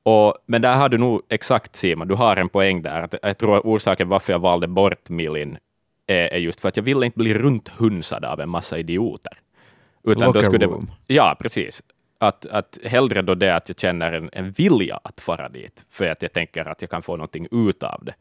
Och, 0.03 0.35
men 0.47 0.63
där 0.63 0.77
har 0.77 0.89
du 0.89 0.99
nog 0.99 1.23
exakt 1.29 1.77
Simon, 1.77 2.09
du 2.09 2.15
har 2.15 2.37
en 2.37 2.49
poäng 2.49 2.83
där. 2.83 3.01
Att 3.01 3.15
jag 3.23 3.39
tror 3.39 3.59
orsaken 3.59 4.09
varför 4.09 4.33
jag 4.33 4.41
valde 4.41 4.67
bort 4.67 5.09
Milin 5.09 5.59
är, 6.13 6.29
är 6.35 6.39
just 6.39 6.61
för 6.61 6.69
att 6.69 6.77
jag 6.77 6.85
ville 6.85 7.07
inte 7.07 7.19
bli 7.19 7.35
runthunsad 7.35 8.25
av 8.25 8.41
en 8.41 8.49
massa 8.49 8.79
idioter. 8.79 9.33
Utan 10.05 10.21
då 10.21 10.27
Locker 10.27 10.41
skulle 10.41 10.59
det, 10.59 10.67
room. 10.67 10.91
ja, 11.07 11.37
precis. 11.41 11.83
Att, 12.19 12.47
att 12.47 12.79
hellre 12.85 13.23
då 13.23 13.35
det 13.35 13.57
att 13.57 13.69
jag 13.69 13.79
känner 13.81 14.13
en, 14.13 14.31
en 14.33 14.51
vilja 14.51 15.01
att 15.05 15.21
fara 15.21 15.49
dit, 15.49 15.85
för 15.91 16.09
att 16.09 16.23
jag 16.23 16.33
tänker 16.33 16.65
att 16.65 16.81
jag 16.83 16.91
kan 16.91 17.03
få 17.03 17.17
någonting 17.17 17.49
ut 17.51 17.83
av 17.83 18.05
det. 18.05 18.15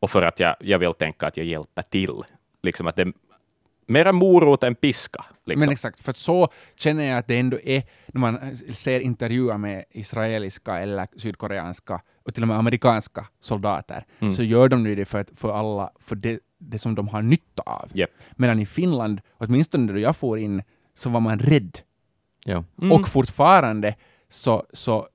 Och 0.00 0.10
för 0.10 0.22
att 0.22 0.40
jag, 0.40 0.56
jag 0.60 0.78
vill 0.78 0.92
tänka 0.92 1.26
att 1.26 1.36
jag 1.36 1.46
hjälper 1.46 1.82
till. 1.82 2.22
Liksom 2.62 2.86
att 2.86 2.96
det 2.96 3.12
mera 3.86 4.12
morot 4.12 4.62
än 4.62 4.74
piska. 4.74 5.24
Liksom. 5.44 5.60
Men 5.60 5.68
exakt, 5.68 6.00
för 6.04 6.12
så 6.12 6.48
känner 6.76 7.04
jag 7.04 7.18
att 7.18 7.26
det 7.26 7.38
ändå 7.38 7.58
är, 7.64 7.82
när 8.06 8.20
man 8.20 8.56
ser 8.56 9.00
intervjuer 9.00 9.58
med 9.58 9.84
israeliska 9.90 10.78
eller 10.78 11.06
sydkoreanska 11.16 12.00
och 12.24 12.34
till 12.34 12.42
och 12.42 12.48
med 12.48 12.56
amerikanska 12.58 13.26
soldater, 13.40 14.04
Mm. 14.20 14.32
så 14.32 14.42
gör 14.42 14.68
de 14.68 14.84
det 14.84 15.04
för, 15.04 15.20
att, 15.20 15.30
för 15.36 15.52
alla, 15.52 15.90
för 16.00 16.16
det, 16.16 16.40
det 16.70 16.78
som 16.78 16.94
de 16.94 17.08
har 17.08 17.22
nytta 17.22 17.62
av. 17.66 17.88
Japp. 17.92 18.10
Medan 18.36 18.58
i 18.58 18.66
Finland, 18.66 19.20
åtminstone 19.38 19.92
då 19.92 19.98
jag 19.98 20.16
får 20.16 20.38
in, 20.38 20.62
så 20.94 21.10
var 21.10 21.20
man 21.20 21.38
rädd. 21.38 21.78
Ja. 22.44 22.64
Mm. 22.82 22.92
Och 22.92 23.08
fortfarande 23.08 23.94
så, 24.28 24.64
så 24.72 25.08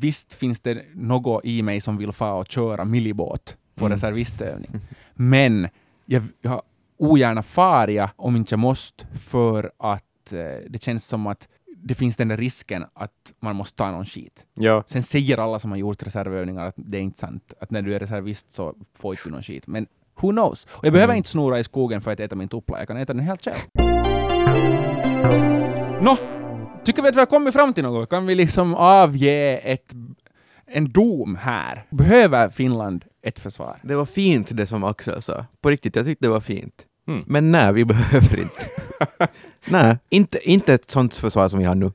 visst 0.00 0.34
finns 0.34 0.60
det 0.60 0.82
något 0.94 1.44
i 1.44 1.62
mig 1.62 1.80
som 1.80 1.96
vill 1.96 2.12
få 2.12 2.30
och 2.30 2.48
köra 2.48 2.84
millibåt 2.84 3.56
på 3.74 3.84
Mm. 3.86 3.92
reservistövning. 3.96 4.70
Men 5.14 5.68
jag, 6.06 6.22
jag 6.40 6.62
ogärna 6.98 7.42
far 7.42 7.88
jag 7.88 8.10
om 8.16 8.36
inte 8.36 8.52
jag 8.52 8.58
måste 8.58 9.06
för 9.06 9.72
att 9.78 10.32
eh, 10.32 10.38
det 10.70 10.82
känns 10.82 11.06
som 11.06 11.26
att 11.26 11.48
det 11.76 11.94
finns 11.94 12.16
den 12.16 12.28
där 12.28 12.36
risken 12.36 12.84
att 12.94 13.32
man 13.40 13.56
måste 13.56 13.76
ta 13.76 13.90
någon 13.90 14.04
skit. 14.04 14.46
Ja, 14.54 14.84
Sen 14.86 15.02
säger 15.02 15.38
alla 15.38 15.58
som 15.58 15.70
har 15.70 15.78
gjort 15.78 16.02
reservövningar 16.02 16.66
att 16.66 16.74
det 16.76 16.98
är 16.98 17.02
inte 17.02 17.18
sant, 17.20 17.54
att 17.60 17.70
när 17.70 17.82
du 17.82 17.94
är 17.94 17.98
reservist 17.98 18.52
så 18.52 18.74
får 18.94 19.12
inte 19.14 19.22
du 19.24 19.30
någon 19.30 19.42
skit. 19.42 19.66
Men 19.66 19.86
who 20.22 20.30
knows? 20.30 20.64
Och 20.70 20.84
jag 20.86 20.92
behöver 20.92 21.12
Mm. 21.12 21.16
inte 21.16 21.28
snora 21.28 21.58
i 21.58 21.64
skogen 21.64 22.00
för 22.00 22.12
att 22.12 22.20
äta 22.20 22.36
min 22.36 22.48
tuppla, 22.48 22.78
jag 22.78 22.88
kan 22.88 22.96
äta 22.96 23.12
den 23.12 23.22
helt 23.22 23.44
själv. 23.44 23.56
Nå, 26.02 26.16
tycker 26.84 27.02
vi 27.02 27.08
att 27.08 27.14
vi 27.14 27.18
har 27.18 27.26
kommit 27.26 27.54
fram 27.54 27.74
till 27.74 27.84
något? 27.84 28.10
Kan 28.10 28.26
vi 28.26 28.34
liksom 28.34 28.74
avge 28.74 29.56
ett, 29.64 29.94
en 30.66 30.88
dom 30.90 31.36
här? 31.40 31.86
Behöver 31.90 32.48
Finland 32.50 33.04
ett 33.22 33.38
försvar? 33.38 33.78
Det 33.82 33.94
var 33.94 34.04
fint 34.04 34.56
det 34.56 34.66
som 34.66 34.84
Axel 34.84 35.22
sa. 35.22 35.44
På 35.60 35.70
riktigt, 35.70 35.96
jag 35.96 36.04
tyckte 36.06 36.26
det 36.26 36.30
var 36.30 36.40
fint. 36.40 36.84
Mm. 37.08 37.22
Men 37.26 37.52
nej, 37.52 37.72
vi 37.72 37.84
behöver 37.94 38.40
inte. 38.40 38.66
nej, 39.68 39.96
inte, 40.08 40.50
inte 40.50 40.74
ett 40.74 40.90
sånt 40.90 41.16
försvar 41.16 41.48
som 41.48 41.58
vi 41.58 41.64
har 41.64 41.74
nu. 41.74 41.84
Mm. 41.86 41.94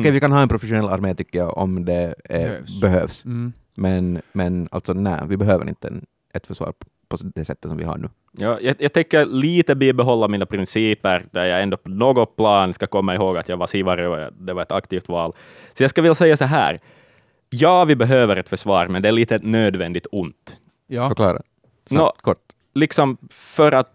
Okej, 0.00 0.10
vi 0.10 0.20
kan 0.20 0.32
ha 0.32 0.42
en 0.42 0.48
professionell 0.48 0.88
armé 0.88 1.14
tycker 1.14 1.38
jag 1.38 1.58
om 1.58 1.84
det 1.84 2.14
eh, 2.24 2.38
Behövs. 2.40 2.80
behövs. 2.80 3.24
Mm. 3.24 3.52
Men, 3.74 4.22
men 4.32 4.68
alltså 4.70 4.92
nej, 4.92 5.20
vi 5.26 5.36
behöver 5.36 5.68
inte 5.68 5.88
en, 5.88 6.04
ett 6.34 6.46
försvar 6.46 6.72
på 7.16 7.30
det 7.34 7.44
sättet 7.44 7.68
som 7.68 7.78
vi 7.78 7.84
har 7.84 7.98
nu. 7.98 8.08
Ja, 8.32 8.58
jag, 8.60 8.76
jag 8.78 8.92
tänker 8.92 9.26
lite 9.26 9.74
bibehålla 9.74 10.28
mina 10.28 10.46
principer, 10.46 11.24
där 11.30 11.44
jag 11.44 11.62
ändå 11.62 11.76
på 11.76 11.88
något 11.88 12.36
plan 12.36 12.72
ska 12.72 12.86
komma 12.86 13.14
ihåg 13.14 13.36
att 13.36 13.48
jag 13.48 13.56
var 13.56 13.66
sivari 13.66 14.06
och 14.06 14.32
det 14.32 14.52
var 14.52 14.62
ett 14.62 14.72
aktivt 14.72 15.08
val. 15.08 15.32
Så 15.72 15.82
jag 15.82 15.90
ska 15.90 16.02
väl 16.02 16.14
säga 16.14 16.36
så 16.36 16.44
här. 16.44 16.78
Ja, 17.50 17.84
vi 17.84 17.96
behöver 17.96 18.36
ett 18.36 18.48
försvar, 18.48 18.88
men 18.88 19.02
det 19.02 19.08
är 19.08 19.12
lite 19.12 19.38
nödvändigt 19.38 20.06
ont. 20.12 20.56
Ja. 20.86 21.08
Förklara. 21.08 21.42
Så, 21.86 21.94
Nå. 21.94 22.12
kort. 22.20 22.38
Liksom 22.74 23.18
för 23.30 23.72
att 23.72 23.94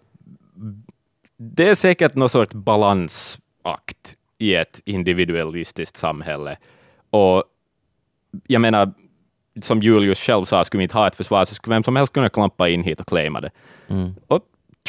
det 1.38 1.70
är 1.70 1.76
säkert 1.76 2.16
någon 2.16 2.30
sorts 2.30 2.54
balansakt 2.54 4.16
i 4.38 4.56
ett 4.56 4.82
individualistiskt 4.86 5.98
samhälle. 5.98 6.58
Och 7.10 7.44
jag 8.48 8.62
menar, 8.62 8.94
som 9.62 9.80
Julius 9.82 10.20
själv 10.20 10.46
sa, 10.46 10.64
skulle 10.66 10.80
vi 10.80 10.84
inte 10.84 10.98
ha 10.98 11.08
ett 11.08 11.16
försvar 11.16 11.46
så 11.46 11.56
skulle 11.56 11.76
vem 11.76 11.84
som 11.84 11.96
helst 11.96 12.14
kunna 12.14 12.30
klampa 12.30 12.70
in 12.70 12.84
hit 12.84 13.00
och 13.00 13.08
claima 13.08 13.42
det. 13.42 13.50
Mm, 13.88 14.14
Och 14.28 14.40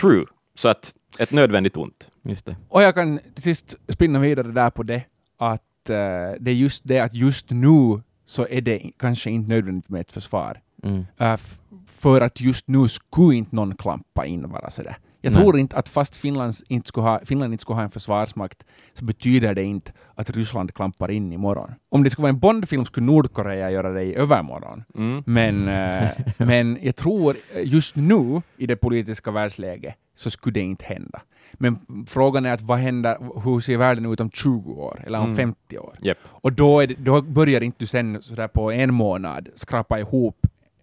true, 0.01 0.25
så 0.55 0.69
att 0.69 0.95
ett 1.19 1.33
nödvändigt 1.33 1.77
ont. 1.77 2.09
just 2.23 2.45
det. 2.47 2.57
Och 2.69 2.83
jag 2.83 2.95
kan 2.95 3.19
till 3.35 3.43
sist 3.43 3.75
spinna 3.89 4.19
vidare 4.19 4.49
där 4.49 4.71
på 4.71 4.83
det, 4.83 5.03
att 5.39 5.91
eh, 5.91 5.97
det 6.41 6.51
är 6.51 6.55
just 6.55 6.83
det 6.85 6.99
att 7.01 7.15
just 7.15 7.51
nu 7.51 8.01
så 8.27 8.47
är 8.51 8.61
det 8.61 8.83
kanske 8.99 9.31
inte 9.31 9.53
nödvändigt 9.53 9.89
med 9.89 10.01
ett 10.01 10.13
försvar. 10.13 10.61
Mm. 10.83 11.07
F- 11.19 11.59
för 11.87 12.21
att 12.21 12.41
just 12.41 12.69
nu 12.69 12.89
skulle 12.89 13.35
inte 13.37 13.57
någon 13.57 13.75
klampa 13.77 14.27
in 14.27 14.49
bara 14.51 14.71
sådär. 14.71 14.97
Jag 15.29 15.35
Nej. 15.35 15.43
tror 15.43 15.59
inte 15.59 15.77
att 15.77 15.89
fast 15.89 16.17
Finlands 16.17 16.63
inte 16.69 16.89
skulle 16.89 17.07
ha, 17.07 17.21
Finland 17.25 17.53
inte 17.55 17.63
skulle 17.63 17.77
ha 17.77 17.83
en 17.83 17.91
försvarsmakt 17.91 18.65
så 18.95 19.05
betyder 19.05 19.55
det 19.55 19.63
inte 19.63 19.93
att 20.15 20.31
Ryssland 20.31 20.75
klampar 20.75 21.11
in 21.11 21.33
imorgon. 21.33 21.71
Om 21.91 22.03
det 22.05 22.11
skulle 22.11 22.23
vara 22.23 22.31
en 22.33 22.39
Bondfilm 22.39 22.85
skulle 22.85 23.07
Nordkorea 23.07 23.71
göra 23.71 23.93
det 23.93 24.03
i 24.03 24.15
övermorgon. 24.15 24.85
Mm. 24.95 25.23
Men, 25.27 25.69
eh, 25.69 26.09
men 26.37 26.79
jag 26.83 26.97
tror 26.97 27.37
eh, 27.55 27.63
just 27.69 27.97
nu 27.97 28.43
i 28.57 28.67
det 28.67 28.77
politiska 28.77 29.31
världsläget 29.31 29.95
så 30.17 30.31
skulle 30.31 30.53
det 30.53 30.61
inte 30.61 30.85
hända. 30.85 31.21
Men 31.53 31.79
frågan 32.07 32.47
är 32.47 32.53
att 32.53 32.61
vad 32.61 32.79
händer, 32.79 33.17
hur 33.45 33.61
ser 33.61 33.77
världen 33.77 34.13
ut 34.13 34.21
om 34.21 34.31
20 34.31 34.73
år 34.73 35.03
eller 35.07 35.19
om 35.19 35.25
Mm. 35.25 35.37
50 35.37 35.79
år? 35.79 35.97
Japp. 36.03 36.19
Och 36.25 36.53
då, 36.53 36.87
det, 36.87 36.95
då 36.95 37.23
börjar 37.23 37.63
inte 37.63 37.77
du 37.79 37.87
sen 37.87 38.23
sådär 38.23 38.49
på 38.49 38.73
en 38.73 38.95
månad 38.95 39.49
skrapa 39.55 39.99
ihop 40.01 40.37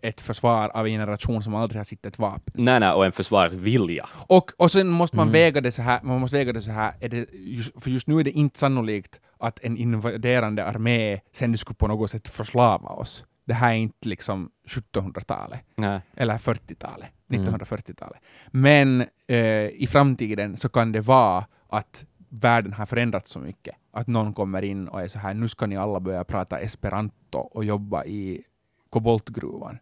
ett 0.07 0.21
försvar 0.21 0.69
av 0.73 0.85
en 0.87 0.91
generation 0.91 1.43
som 1.43 1.55
aldrig 1.55 1.79
har 1.79 1.83
sett 1.83 2.05
ett 2.05 2.19
vapen. 2.19 2.53
Nej, 2.65 2.79
nej, 2.79 2.91
och 2.91 3.05
en 3.05 3.11
försvarsvilja. 3.11 4.09
Och, 4.27 4.51
och 4.57 4.71
sen 4.71 4.87
måste 4.87 5.15
man 5.17 5.27
Mm. 5.27 5.33
väga 5.33 5.61
det 5.61 5.71
så 5.71 5.81
här, 5.81 5.99
man 6.03 6.19
måste 6.19 6.37
väga 6.37 6.53
det 6.53 6.61
så 6.61 6.71
här, 6.71 6.93
är 6.99 7.09
det 7.09 7.27
just, 7.33 7.83
för 7.83 7.89
just 7.89 8.07
nu 8.07 8.19
är 8.19 8.23
det 8.23 8.31
inte 8.31 8.59
sannolikt 8.59 9.19
att 9.39 9.59
en 9.63 9.77
invaderande 9.77 10.65
armé 10.65 11.19
sen 11.33 11.57
skulle 11.57 11.75
på 11.75 11.87
något 11.87 12.11
sätt 12.11 12.27
förslava 12.27 12.89
oss. 12.89 13.25
Det 13.47 13.53
här 13.53 13.71
är 13.71 13.77
inte 13.77 14.09
liksom 14.09 14.49
1700-talet 14.67 15.59
Nej. 15.75 16.01
eller 16.15 16.37
40-talet, 16.37 17.07
Mm. 17.29 17.45
1940-talet. 17.45 18.19
Men 18.51 19.01
eh, 19.27 19.37
i 19.69 19.87
framtiden 19.91 20.57
så 20.57 20.69
kan 20.69 20.91
det 20.91 21.01
vara 21.01 21.45
att 21.69 22.05
världen 22.29 22.73
har 22.73 22.85
förändrats 22.85 23.31
så 23.31 23.39
mycket 23.39 23.75
att 23.93 24.07
någon 24.07 24.33
kommer 24.33 24.61
in 24.61 24.87
och 24.87 25.01
är 25.01 25.07
så 25.07 25.19
här, 25.19 25.33
nu 25.33 25.47
ska 25.47 25.65
ni 25.65 25.77
alla 25.77 25.99
börja 25.99 26.23
prata 26.23 26.59
esperanto 26.59 27.37
och 27.37 27.65
jobba 27.65 28.05
i 28.05 28.41
koboltgruvan. 28.89 29.77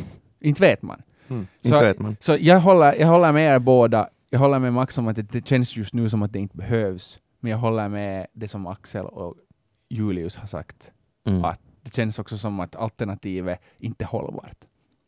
inte 0.40 0.60
vet 0.60 0.82
man. 0.82 1.02
Mm. 1.28 1.46
Inte 1.62 1.78
Så- 1.78 1.84
vet 1.84 1.98
man. 1.98 2.16
Så 2.20 2.36
jag 2.40 2.60
håller, 2.60 2.94
jag 2.94 3.06
håller 3.06 3.32
med 3.32 3.54
er 3.54 3.58
båda. 3.58 4.08
Jag 4.30 4.38
håller 4.38 4.58
med 4.58 4.72
Max 4.72 4.98
om 4.98 5.08
att 5.08 5.16
det, 5.16 5.22
det 5.22 5.46
känns 5.46 5.76
just 5.76 5.94
nu 5.94 6.08
som 6.08 6.22
att 6.22 6.32
det 6.32 6.38
inte 6.38 6.56
behövs. 6.56 7.20
Men 7.40 7.50
jag 7.50 7.58
håller 7.58 7.88
med 7.88 8.26
det 8.32 8.48
som 8.48 8.66
Axel 8.66 9.06
och 9.06 9.34
Julius 9.88 10.36
har 10.36 10.46
sagt. 10.46 10.92
Mm. 11.26 11.44
Att 11.44 11.60
det 11.82 11.94
känns 11.94 12.18
också 12.18 12.38
som 12.38 12.60
att 12.60 12.76
alternativet 12.76 13.60
inte 13.78 14.04
är 14.04 14.06
hållbart. 14.06 14.56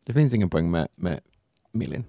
Det 0.06 0.12
finns 0.12 0.34
ingen 0.34 0.50
poäng 0.50 0.70
med, 0.70 0.88
med 0.96 1.20
Milin. 1.72 2.04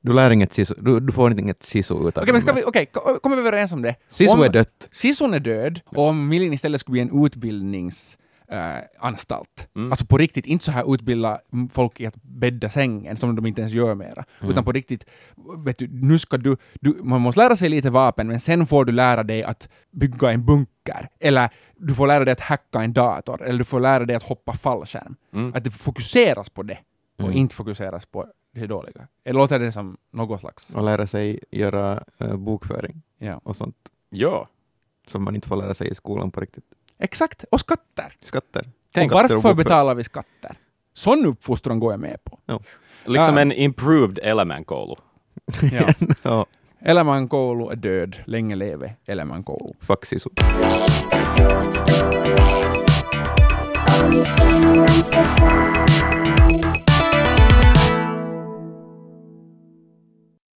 Du 0.00 0.12
lär 0.12 0.30
inget 0.30 0.52
sisu, 0.52 0.74
du, 0.78 1.00
du 1.00 1.12
får 1.12 1.38
inget 1.40 1.62
sisu 1.62 1.94
ut 2.08 2.18
av 2.18 2.22
Okej, 2.22 2.32
men 2.32 2.42
ska 2.42 2.52
det. 2.52 2.60
vi, 2.60 2.64
okej, 2.66 2.86
ko- 2.86 3.18
kommer 3.22 3.36
vi 3.36 3.42
överens 3.42 3.72
om 3.72 3.82
det? 3.82 3.94
Sisu 4.08 4.32
om- 4.34 4.42
är 4.42 4.48
dött. 4.48 4.88
Sisun 4.92 5.34
är 5.34 5.40
död 5.40 5.80
och 5.84 6.02
om 6.08 6.28
Milin 6.28 6.52
istället 6.52 6.80
skulle 6.80 6.92
bli 6.92 7.00
en 7.00 7.24
utbildnings 7.24 8.18
eh, 8.50 8.76
anstalt. 8.98 9.68
Mm. 9.76 9.92
Alltså 9.92 10.06
på 10.06 10.18
riktigt, 10.18 10.46
inte 10.46 10.64
så 10.64 10.70
här 10.72 10.94
utbilda 10.94 11.40
folk 11.72 12.00
i 12.00 12.06
att 12.06 12.16
bädda 12.22 12.68
sängen 12.70 13.16
som 13.16 13.36
de 13.36 13.46
inte 13.46 13.60
ens 13.60 13.72
gör 13.74 13.94
mera. 13.94 14.24
Mm. 14.40 14.50
Utan 14.52 14.64
på 14.64 14.72
riktigt, 14.72 15.04
vet 15.64 15.78
du, 15.78 15.88
nu 15.92 16.18
ska 16.18 16.36
du, 16.36 16.56
du, 16.80 16.98
man 17.02 17.20
måste 17.20 17.40
lära 17.40 17.56
sig 17.56 17.68
lite 17.68 17.90
vapen, 17.90 18.26
men 18.28 18.40
sen 18.40 18.66
får 18.66 18.84
du 18.84 18.92
lära 18.92 19.22
dig 19.22 19.42
att 19.44 19.68
bygga 19.90 20.32
en 20.32 20.44
bunker. 20.44 21.08
Eller 21.20 21.50
du 21.76 21.94
får 21.94 22.06
lära 22.06 22.24
dig 22.24 22.32
att 22.32 22.40
hacka 22.40 22.82
en 22.82 22.92
dator. 22.92 23.42
Eller 23.42 23.58
du 23.58 23.64
får 23.64 23.80
lära 23.80 24.04
dig 24.04 24.16
att 24.16 24.22
hoppa 24.22 24.52
fallskärm. 24.52 25.16
Mm. 25.32 25.52
Att 25.54 25.64
det 25.64 25.70
fokuseras 25.70 26.50
på 26.50 26.62
det 26.62 26.78
och 27.18 27.24
Mm. 27.24 27.36
inte 27.36 27.54
fokuseras 27.54 28.06
på 28.06 28.26
det 28.54 28.66
dåliga. 28.66 29.08
Eller 29.24 29.38
låter 29.40 29.58
det 29.58 29.72
som 29.72 29.96
något 30.12 30.40
slags... 30.40 30.74
Och 30.74 30.82
lära 30.84 31.06
sig 31.06 31.40
göra 31.50 32.04
eh, 32.18 32.36
bokföring 32.36 33.02
Ja. 33.18 33.40
och 33.44 33.56
sånt 33.56 33.76
Ja. 34.10 34.48
som 35.06 35.24
man 35.24 35.34
inte 35.34 35.48
får 35.48 35.56
lära 35.56 35.74
sig 35.74 35.90
i 35.90 35.94
skolan 35.94 36.30
på 36.30 36.40
riktigt. 36.40 36.64
Exakt, 36.98 37.44
och 37.50 37.60
skatter. 37.60 38.12
Skatter. 38.22 38.68
Tänk, 38.94 39.12
och 39.12 39.20
varför 39.30 39.54
betalar 39.54 39.94
vi 39.94 40.04
skatter? 40.04 40.56
Sån 40.94 41.26
uppfostran 41.26 41.80
går 41.80 41.92
jag 41.92 42.00
med 42.00 42.24
på. 42.24 42.38
liksom 43.04 43.34
Ja. 43.36 43.40
en 43.40 43.52
improved 43.52 44.18
Elämänkoulu. 44.22 44.94
Ja. 45.72 45.88
Ja, 46.22 46.46
Elämän 46.80 47.28
koulu 47.28 47.72
är 47.72 47.76
död, 47.76 48.16
länge 48.26 48.56
leve 48.56 48.94
Elämän 49.06 49.42
koulu. 49.44 49.74
faxisu. 49.80 50.30
Lägsta 50.60 51.16
domstolen 53.98 54.78
om 54.78 54.88
försvar 54.88 56.87